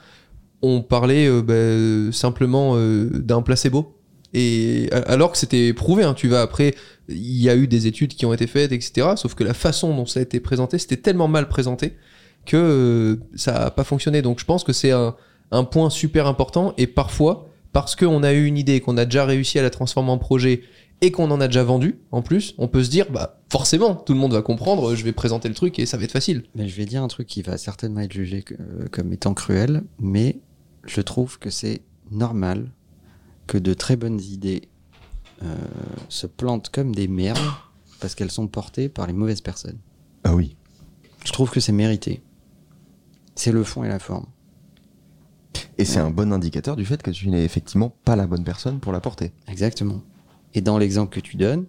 ont 0.62 0.82
parlé 0.82 1.30
bah, 1.42 2.10
simplement 2.10 2.76
d'un 2.76 3.42
placebo. 3.42 3.94
Et 4.34 4.90
alors 4.92 5.32
que 5.32 5.38
c'était 5.38 5.72
prouvé, 5.72 6.04
hein, 6.04 6.14
tu 6.14 6.28
vas 6.28 6.42
après, 6.42 6.74
il 7.08 7.40
y 7.40 7.48
a 7.48 7.56
eu 7.56 7.66
des 7.66 7.86
études 7.86 8.14
qui 8.14 8.26
ont 8.26 8.32
été 8.32 8.46
faites, 8.46 8.72
etc. 8.72 9.08
Sauf 9.16 9.34
que 9.34 9.44
la 9.44 9.54
façon 9.54 9.94
dont 9.94 10.06
ça 10.06 10.20
a 10.20 10.22
été 10.22 10.40
présenté, 10.40 10.78
c'était 10.78 10.98
tellement 10.98 11.28
mal 11.28 11.48
présenté 11.48 11.94
que 12.44 12.56
euh, 12.56 13.16
ça 13.34 13.66
a 13.66 13.70
pas 13.70 13.84
fonctionné. 13.84 14.22
Donc 14.22 14.38
je 14.38 14.44
pense 14.44 14.64
que 14.64 14.72
c'est 14.72 14.90
un, 14.90 15.16
un 15.50 15.64
point 15.64 15.90
super 15.90 16.26
important. 16.26 16.74
Et 16.76 16.86
parfois, 16.86 17.48
parce 17.72 17.96
qu'on 17.96 18.22
a 18.22 18.32
eu 18.32 18.44
une 18.44 18.58
idée, 18.58 18.80
qu'on 18.80 18.96
a 18.96 19.04
déjà 19.04 19.24
réussi 19.24 19.58
à 19.58 19.62
la 19.62 19.70
transformer 19.70 20.10
en 20.10 20.18
projet 20.18 20.62
et 21.00 21.10
qu'on 21.12 21.30
en 21.30 21.40
a 21.40 21.46
déjà 21.46 21.62
vendu, 21.62 22.00
en 22.10 22.22
plus, 22.22 22.54
on 22.58 22.66
peut 22.66 22.82
se 22.82 22.90
dire, 22.90 23.06
bah 23.10 23.40
forcément, 23.50 23.94
tout 23.94 24.14
le 24.14 24.18
monde 24.18 24.32
va 24.32 24.42
comprendre, 24.42 24.94
je 24.94 25.04
vais 25.04 25.12
présenter 25.12 25.48
le 25.48 25.54
truc 25.54 25.78
et 25.78 25.86
ça 25.86 25.96
va 25.96 26.04
être 26.04 26.12
facile. 26.12 26.44
Mais 26.56 26.68
je 26.68 26.76
vais 26.76 26.86
dire 26.86 27.02
un 27.02 27.08
truc 27.08 27.28
qui 27.28 27.42
va 27.42 27.56
certainement 27.56 28.00
être 28.00 28.12
jugé 28.12 28.44
euh, 28.52 28.86
comme 28.90 29.12
étant 29.12 29.32
cruel, 29.32 29.82
mais 30.00 30.40
je 30.84 31.00
trouve 31.00 31.38
que 31.38 31.50
c'est 31.50 31.82
normal 32.10 32.72
que 33.48 33.58
de 33.58 33.74
très 33.74 33.96
bonnes 33.96 34.20
idées 34.20 34.68
euh, 35.42 35.56
se 36.08 36.28
plantent 36.28 36.68
comme 36.68 36.94
des 36.94 37.08
merdes 37.08 37.38
parce 37.98 38.14
qu'elles 38.14 38.30
sont 38.30 38.46
portées 38.46 38.88
par 38.88 39.08
les 39.08 39.12
mauvaises 39.12 39.40
personnes. 39.40 39.78
Ah 40.22 40.36
oui. 40.36 40.56
Je 41.24 41.32
trouve 41.32 41.50
que 41.50 41.58
c'est 41.58 41.72
mérité. 41.72 42.22
C'est 43.34 43.50
le 43.50 43.64
fond 43.64 43.82
et 43.82 43.88
la 43.88 43.98
forme. 43.98 44.26
Et 45.78 45.84
c'est 45.84 45.98
un 45.98 46.10
bon 46.10 46.32
indicateur 46.32 46.76
du 46.76 46.84
fait 46.84 47.02
que 47.02 47.10
tu 47.10 47.28
n'es 47.28 47.44
effectivement 47.44 47.96
pas 48.04 48.14
la 48.14 48.26
bonne 48.26 48.44
personne 48.44 48.78
pour 48.78 48.92
la 48.92 49.00
porter. 49.00 49.32
Exactement. 49.48 50.02
Et 50.54 50.60
dans 50.60 50.78
l'exemple 50.78 51.14
que 51.14 51.20
tu 51.20 51.36
donnes, 51.36 51.66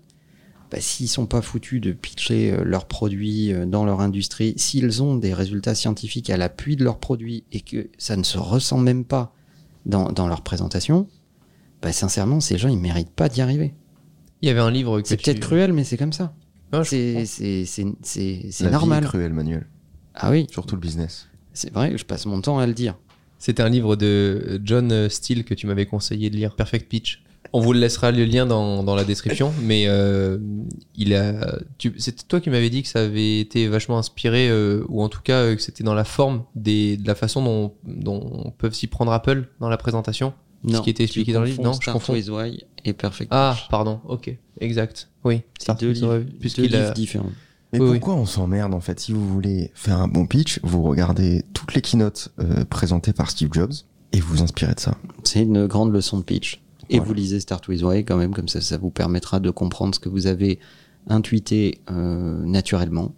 bah, 0.71 0.81
s'ils 0.81 1.07
sont 1.07 1.25
pas 1.25 1.41
foutus 1.41 1.81
de 1.81 1.93
pitcher 1.93 2.51
euh, 2.51 2.63
leurs 2.63 2.85
produits 2.85 3.53
euh, 3.53 3.65
dans 3.65 3.85
leur 3.85 4.01
industrie, 4.01 4.53
s'ils 4.57 5.01
ont 5.01 5.15
des 5.15 5.33
résultats 5.33 5.75
scientifiques 5.75 6.29
à 6.29 6.37
l'appui 6.37 6.75
de 6.75 6.83
leurs 6.83 6.99
produits 6.99 7.43
et 7.51 7.61
que 7.61 7.89
ça 7.97 8.15
ne 8.15 8.23
se 8.23 8.37
ressent 8.37 8.77
même 8.77 9.05
pas 9.05 9.33
dans, 9.85 10.11
dans 10.11 10.27
leur 10.27 10.41
présentation, 10.41 11.07
bah, 11.81 11.91
sincèrement, 11.91 12.39
ces 12.39 12.57
gens, 12.57 12.69
ils 12.69 12.77
méritent 12.79 13.11
pas 13.13 13.29
d'y 13.29 13.41
arriver. 13.41 13.73
Il 14.41 14.47
y 14.47 14.51
avait 14.51 14.59
un 14.59 14.71
livre 14.71 15.01
que 15.01 15.07
C'est 15.07 15.17
tu- 15.17 15.23
peut-être 15.25 15.39
cruel, 15.39 15.73
mais 15.73 15.83
c'est 15.83 15.97
comme 15.97 16.13
ça. 16.13 16.33
C'est 16.83 17.25
c'est- 17.25 17.65
c'est- 17.65 17.87
c'est- 18.03 18.45
c'est 18.51 18.63
La 18.65 18.69
vie 18.69 18.75
normal. 18.75 19.03
est 19.03 19.07
cruelle, 19.07 19.33
Manuel. 19.33 19.65
Ah 20.13 20.29
oui, 20.31 20.45
Surtout 20.51 20.75
le 20.75 20.81
business. 20.81 21.27
c'est 21.53 21.73
vrai, 21.73 21.97
je 21.97 22.05
passe 22.05 22.25
mon 22.25 22.41
temps 22.41 22.59
à 22.59 22.67
le 22.67 22.73
dire. 22.73 22.95
C'était 23.39 23.63
un 23.63 23.69
livre 23.69 23.95
de 23.95 24.61
John 24.63 25.09
Steele 25.09 25.45
que 25.45 25.53
tu 25.53 25.65
m'avais 25.65 25.85
conseillé 25.85 26.29
de 26.29 26.35
lire, 26.35 26.55
Perfect 26.55 26.87
Pitch. 26.89 27.23
On 27.53 27.61
vous 27.61 27.71
le 27.73 27.79
laissera 27.79 28.11
le 28.11 28.25
lien 28.25 28.45
dans, 28.45 28.83
dans 28.83 28.95
la 28.95 29.03
description, 29.05 29.51
mais 29.63 29.85
euh, 29.87 30.37
il 30.95 31.15
a. 31.15 31.57
tu- 31.77 31.95
C'était 31.97 32.23
toi 32.27 32.39
qui 32.41 32.49
m'avais 32.49 32.69
dit 32.69 32.83
que 32.83 32.89
ça 32.89 32.99
avait 33.01 33.39
été 33.39 33.67
vachement 33.67 33.97
inspiré, 33.97 34.49
euh, 34.49 34.83
ou 34.89 35.01
en 35.01 35.09
tout 35.09 35.21
cas 35.21 35.39
euh, 35.43 35.55
que 35.55 35.61
c'était 35.61 35.83
dans 35.83 35.93
la 35.95 36.03
forme 36.03 36.43
des, 36.53 36.97
de 36.97 37.07
la 37.07 37.15
façon 37.15 37.41
dont, 37.43 37.73
dont 37.85 38.53
peuvent 38.57 38.73
s'y 38.75 38.87
prendre 38.87 39.11
Apple 39.11 39.47
dans 39.59 39.69
la 39.69 39.77
présentation. 39.77 40.33
Non, 40.63 40.79
ce 40.79 40.83
qui 40.83 40.89
était 40.89 41.03
expliqué 41.03 41.33
dans 41.33 41.41
le 41.41 41.47
livre. 41.47 41.63
Non, 41.63 41.73
je 41.73 41.91
confonds. 41.91 42.13
Why 42.13 42.63
et 42.85 42.93
Perfect 42.93 43.29
Ah, 43.31 43.57
pardon, 43.69 44.01
ok, 44.07 44.35
exact. 44.59 45.09
Oui, 45.23 45.41
c'est 45.57 45.63
Start 45.63 45.79
deux 45.79 45.87
with 45.89 45.97
livres, 45.97 46.19
deux 46.57 46.63
livres 46.63 46.93
différents. 46.93 47.31
Mais 47.71 47.79
Oui, 47.79 47.99
pourquoi 47.99 48.15
on 48.15 48.25
s'emmerde 48.25 48.73
en 48.73 48.79
fait 48.79 48.99
Si 48.99 49.11
vous 49.13 49.27
voulez 49.27 49.71
faire 49.75 49.99
un 49.99 50.07
bon 50.07 50.25
pitch, 50.25 50.59
vous 50.63 50.81
regardez 50.81 51.43
toutes 51.53 51.75
les 51.75 51.81
keynotes 51.81 52.31
euh, 52.39 52.65
présentées 52.65 53.13
par 53.13 53.29
Steve 53.29 53.49
Jobs 53.51 53.73
et 54.11 54.19
vous 54.19 54.35
vous 54.37 54.41
inspirez 54.41 54.73
de 54.73 54.79
ça. 54.79 54.97
C'est 55.23 55.43
une 55.43 55.67
grande 55.67 55.93
leçon 55.93 56.17
de 56.17 56.23
pitch. 56.23 56.61
Et 56.89 56.97
Voilà. 56.97 57.07
vous 57.07 57.13
lisez 57.13 57.39
Start 57.39 57.67
With 57.67 57.83
Why 57.83 58.03
quand 58.03 58.17
même, 58.17 58.33
comme 58.33 58.47
ça, 58.47 58.59
ça 58.61 58.77
vous 58.77 58.89
permettra 58.89 59.39
de 59.39 59.51
comprendre 59.51 59.93
ce 59.93 59.99
que 59.99 60.09
vous 60.09 60.25
avez 60.25 60.59
intuité 61.07 61.79
euh, 61.91 62.43
naturellement. 62.43 63.13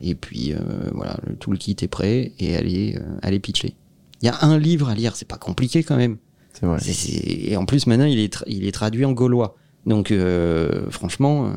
Et 0.00 0.14
puis 0.14 0.52
euh, 0.52 0.58
voilà, 0.92 1.16
le 1.26 1.36
toolkit 1.36 1.76
est 1.82 1.88
prêt 1.88 2.32
et 2.38 2.56
allez, 2.56 2.96
euh, 2.98 3.18
allez 3.22 3.40
pitcher. 3.40 3.74
Il 4.20 4.26
y 4.26 4.28
a 4.28 4.38
un 4.44 4.58
livre 4.58 4.88
à 4.88 4.94
lire, 4.94 5.16
c'est 5.16 5.28
pas 5.28 5.38
compliqué 5.38 5.82
quand 5.82 5.96
même. 5.96 6.16
C'est 6.52 6.66
vrai. 6.66 6.78
C'est- 6.80 6.92
c'est- 6.92 7.50
Et 7.50 7.56
en 7.56 7.64
plus 7.66 7.86
maintenant, 7.86 8.04
il 8.04 8.18
est, 8.18 8.32
tra- 8.34 8.44
il 8.46 8.66
est 8.66 8.72
traduit 8.72 9.04
en 9.04 9.12
gaulois. 9.12 9.56
Donc 9.86 10.10
euh, 10.10 10.90
franchement, 10.90 11.46
euh, 11.46 11.52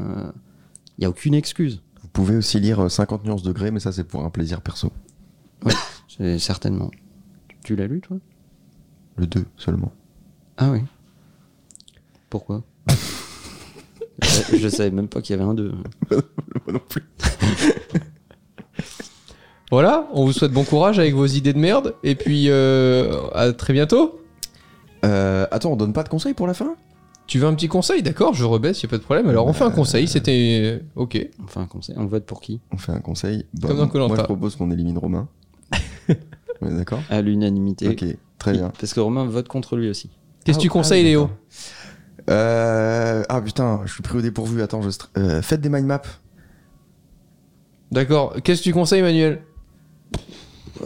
il 0.98 1.02
n'y 1.02 1.06
a 1.06 1.10
aucune 1.10 1.34
excuse. 1.36 1.82
Vous 2.02 2.08
pouvez 2.10 2.36
aussi 2.38 2.60
lire 2.60 2.80
euh, 2.86 2.90
50 2.90 3.24
nuances 3.26 3.44
degrés, 3.44 3.72
mais 3.72 3.80
ça 3.80 3.92
c'est 3.92 4.04
pour 4.04 4.24
un 4.24 4.30
plaisir 4.30 4.62
perso. 4.62 4.92
C'est 6.18 6.40
certainement. 6.40 6.92
Tu 7.64 7.76
l'as 7.76 7.88
lu 7.88 8.00
toi? 8.00 8.18
Le 9.18 9.28
2 9.28 9.46
seulement. 9.58 9.92
Ah 10.58 10.70
oui. 10.72 10.80
Pourquoi? 12.30 12.64
Je, 14.22 14.58
je 14.58 14.68
savais 14.70 14.92
même 14.92 15.10
pas 15.10 15.22
qu'il 15.22 15.36
y 15.36 15.40
avait 15.40 15.50
un 15.50 15.54
2. 15.54 15.72
Moi 16.12 16.22
non 16.74 16.80
plus. 16.88 17.04
Voilà, 19.72 20.08
on 20.14 20.26
vous 20.26 20.32
souhaite 20.32 20.52
bon 20.52 20.64
courage 20.64 21.00
avec 21.00 21.16
vos 21.16 21.26
idées 21.26 21.52
de 21.52 21.58
merde, 21.58 21.96
et 22.04 22.16
puis 22.16 22.46
euh, 22.50 23.28
à 23.34 23.52
très 23.52 23.74
bientôt. 23.74 24.22
Euh, 25.06 25.46
attends, 25.52 25.72
on 25.72 25.76
donne 25.76 25.94
pas 25.94 26.04
de 26.04 26.10
conseils 26.10 26.34
pour 26.34 26.48
la 26.48 26.54
fin? 26.54 26.76
Tu 27.28 27.40
veux 27.40 27.48
un 27.48 27.56
petit 27.56 27.68
conseil? 27.68 28.04
D'accord, 28.04 28.34
je 28.34 28.46
rebaisse, 28.46 28.82
y 28.84 28.86
a 28.86 28.90
pas 28.90 28.98
de 28.98 29.04
problème. 29.04 29.28
Alors 29.30 29.48
on 29.48 29.54
fait 29.54 29.64
un 29.64 29.72
conseil, 29.72 30.08
c'était. 30.08 30.82
Ok. 30.96 31.18
Enfin, 31.44 31.62
un 31.62 31.66
conseil. 31.66 31.96
On 31.98 32.06
vote 32.06 32.26
pour 32.26 32.40
qui? 32.42 32.62
On 32.72 32.78
fait 32.78 32.92
un 32.92 33.00
conseil. 33.00 33.46
Bah, 33.54 33.70
Comme 33.70 33.78
dans 33.78 33.88
Koh-Lanta. 33.88 34.08
moi 34.14 34.18
je 34.18 34.24
propose 34.24 34.56
qu'on 34.56 34.70
élimine 34.72 34.98
Romain. 34.98 35.28
on 36.62 36.68
est 36.70 36.76
d'accord? 36.78 37.02
À 37.10 37.22
l'unanimité. 37.22 37.88
Ok, 37.90 38.06
très 38.38 38.52
bien. 38.54 38.72
Parce 38.80 38.94
que 38.94 39.00
Romain 39.00 39.26
vote 39.26 39.48
contre 39.48 39.76
lui 39.76 39.90
aussi. 39.90 40.10
Qu'est-ce 40.44 40.58
que 40.60 40.64
tu 40.64 40.70
Ah, 40.70 40.74
conseilles, 40.74 41.02
ah, 41.02 41.10
Léo? 41.10 41.22
d'accord. 41.22 41.38
Euh, 42.30 43.24
ah 43.30 43.42
putain, 43.42 43.82
je 43.86 43.94
suis 43.94 44.04
pris 44.04 44.18
au 44.18 44.22
dépourvu. 44.22 44.62
Attends, 44.62 44.82
je 44.82 44.90
euh, 45.18 45.42
faites 45.42 45.62
des 45.62 45.70
mind 45.70 45.86
maps. 45.88 46.02
D'accord. 47.92 48.36
Qu'est-ce 48.44 48.62
que 48.62 48.66
tu 48.66 48.74
conseilles, 48.74 49.02
Manuel? 49.02 49.42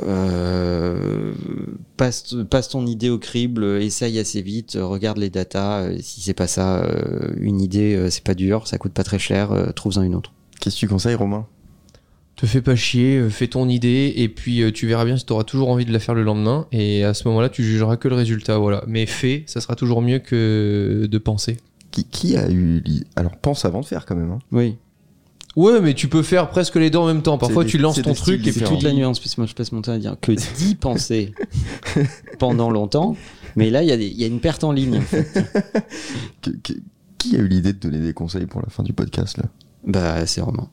Euh, 0.07 1.33
passe, 1.97 2.35
passe 2.49 2.69
ton 2.69 2.85
idée 2.85 3.09
au 3.09 3.17
crible, 3.17 3.63
essaye 3.81 4.19
assez 4.19 4.41
vite, 4.41 4.77
regarde 4.79 5.17
les 5.17 5.29
datas. 5.29 5.81
euh, 5.83 5.97
Si 6.01 6.21
c'est 6.21 6.33
pas 6.33 6.47
ça, 6.47 6.83
euh, 6.83 7.33
une 7.39 7.61
idée, 7.61 8.07
c'est 8.09 8.23
pas 8.23 8.35
dur, 8.35 8.67
ça 8.67 8.77
coûte 8.77 8.93
pas 8.93 9.03
très 9.03 9.19
cher, 9.19 9.51
trouve-en 9.75 10.01
une 10.03 10.15
autre. 10.15 10.31
Qu'est-ce 10.59 10.75
que 10.75 10.79
tu 10.81 10.87
conseilles, 10.87 11.15
Romain? 11.15 11.45
Te 12.35 12.45
fais 12.45 12.61
pas 12.61 12.75
chier, 12.75 13.29
fais 13.29 13.47
ton 13.47 13.67
idée, 13.67 14.13
et 14.15 14.29
puis 14.29 14.63
tu 14.73 14.87
verras 14.87 15.03
bien 15.03 15.17
si 15.17 15.25
tu 15.25 15.33
auras 15.33 15.43
toujours 15.43 15.69
envie 15.69 15.83
de 15.85 15.91
la 15.91 15.99
faire 15.99 16.15
le 16.15 16.23
lendemain, 16.23 16.67
et 16.71 17.03
à 17.03 17.13
ce 17.13 17.27
moment-là, 17.27 17.49
tu 17.49 17.63
jugeras 17.63 17.97
que 17.97 18.07
le 18.07 18.15
résultat. 18.15 18.57
Voilà. 18.57 18.83
Mais 18.87 19.05
fais, 19.05 19.43
ça 19.45 19.59
sera 19.59 19.75
toujours 19.75 20.01
mieux 20.01 20.19
que 20.19 21.05
de 21.11 21.17
penser. 21.17 21.57
qui, 21.91 22.05
qui 22.05 22.37
a 22.37 22.49
eu. 22.49 22.81
l'i- 22.85 23.03
Alors 23.17 23.35
pense 23.35 23.65
avant 23.65 23.81
de 23.81 23.85
faire 23.85 24.05
quand 24.05 24.15
même. 24.15 24.31
hein. 24.31 24.39
Oui, 24.53 24.77
Ouais, 25.59 25.81
mais 25.81 25.93
tu 25.93 26.07
peux 26.07 26.23
faire 26.23 26.49
presque 26.49 26.75
les 26.75 26.89
deux 26.89 26.99
en 26.99 27.07
même 27.07 27.21
temps. 27.21 27.37
Parfois, 27.37 27.65
tu 27.65 27.77
lances 27.77 28.01
ton 28.01 28.13
truc 28.13 28.45
et 28.47 28.51
c'est 28.51 28.59
puis. 28.61 28.69
toute 28.69 28.83
la 28.83 28.93
nuance, 28.93 29.19
parce 29.19 29.35
que 29.35 29.41
moi 29.41 29.47
je 29.47 29.53
passe 29.53 29.71
mon 29.71 29.81
temps 29.81 29.91
à 29.93 29.97
dire 29.97 30.15
que 30.21 30.31
d'y 30.31 30.75
penser 30.79 31.33
pendant 32.39 32.69
longtemps, 32.69 33.15
mais 33.55 33.69
là 33.69 33.83
il 33.83 33.89
y, 33.89 33.91
a 33.91 33.95
y 33.95 34.25
une 34.25 34.39
perte 34.39 34.63
en 34.63 34.71
ligne. 34.71 34.97
en 34.97 35.01
fait. 35.01 35.27
Que- 36.41 36.51
que- 36.51 36.73
qui 37.17 37.35
a 37.35 37.39
eu 37.39 37.47
l'idée 37.47 37.73
de 37.73 37.79
donner 37.79 37.99
des 37.99 38.13
conseils 38.13 38.45
pour 38.45 38.61
la 38.61 38.69
fin 38.69 38.81
du 38.83 38.93
podcast 38.93 39.37
là? 39.37 39.43
Bah, 39.85 40.25
c'est 40.25 40.41
Romain. 40.41 40.69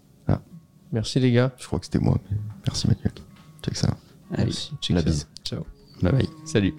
Merci 0.92 1.18
les 1.18 1.32
gars. 1.32 1.52
Je 1.58 1.66
crois 1.66 1.80
que 1.80 1.84
c'était 1.86 1.98
moi. 1.98 2.16
mais 2.30 2.36
Merci 2.66 2.86
Manuel. 2.86 3.10
Check 3.64 3.76
ça. 3.76 3.88
Allez, 4.32 4.44
Merci. 4.44 4.70
Check 4.80 4.94
La 4.96 5.02
ça. 5.02 5.08
bise. 5.10 5.26
Ciao. 5.44 5.66
bye 6.00 6.12
bye. 6.12 6.28
Salut. 6.44 6.74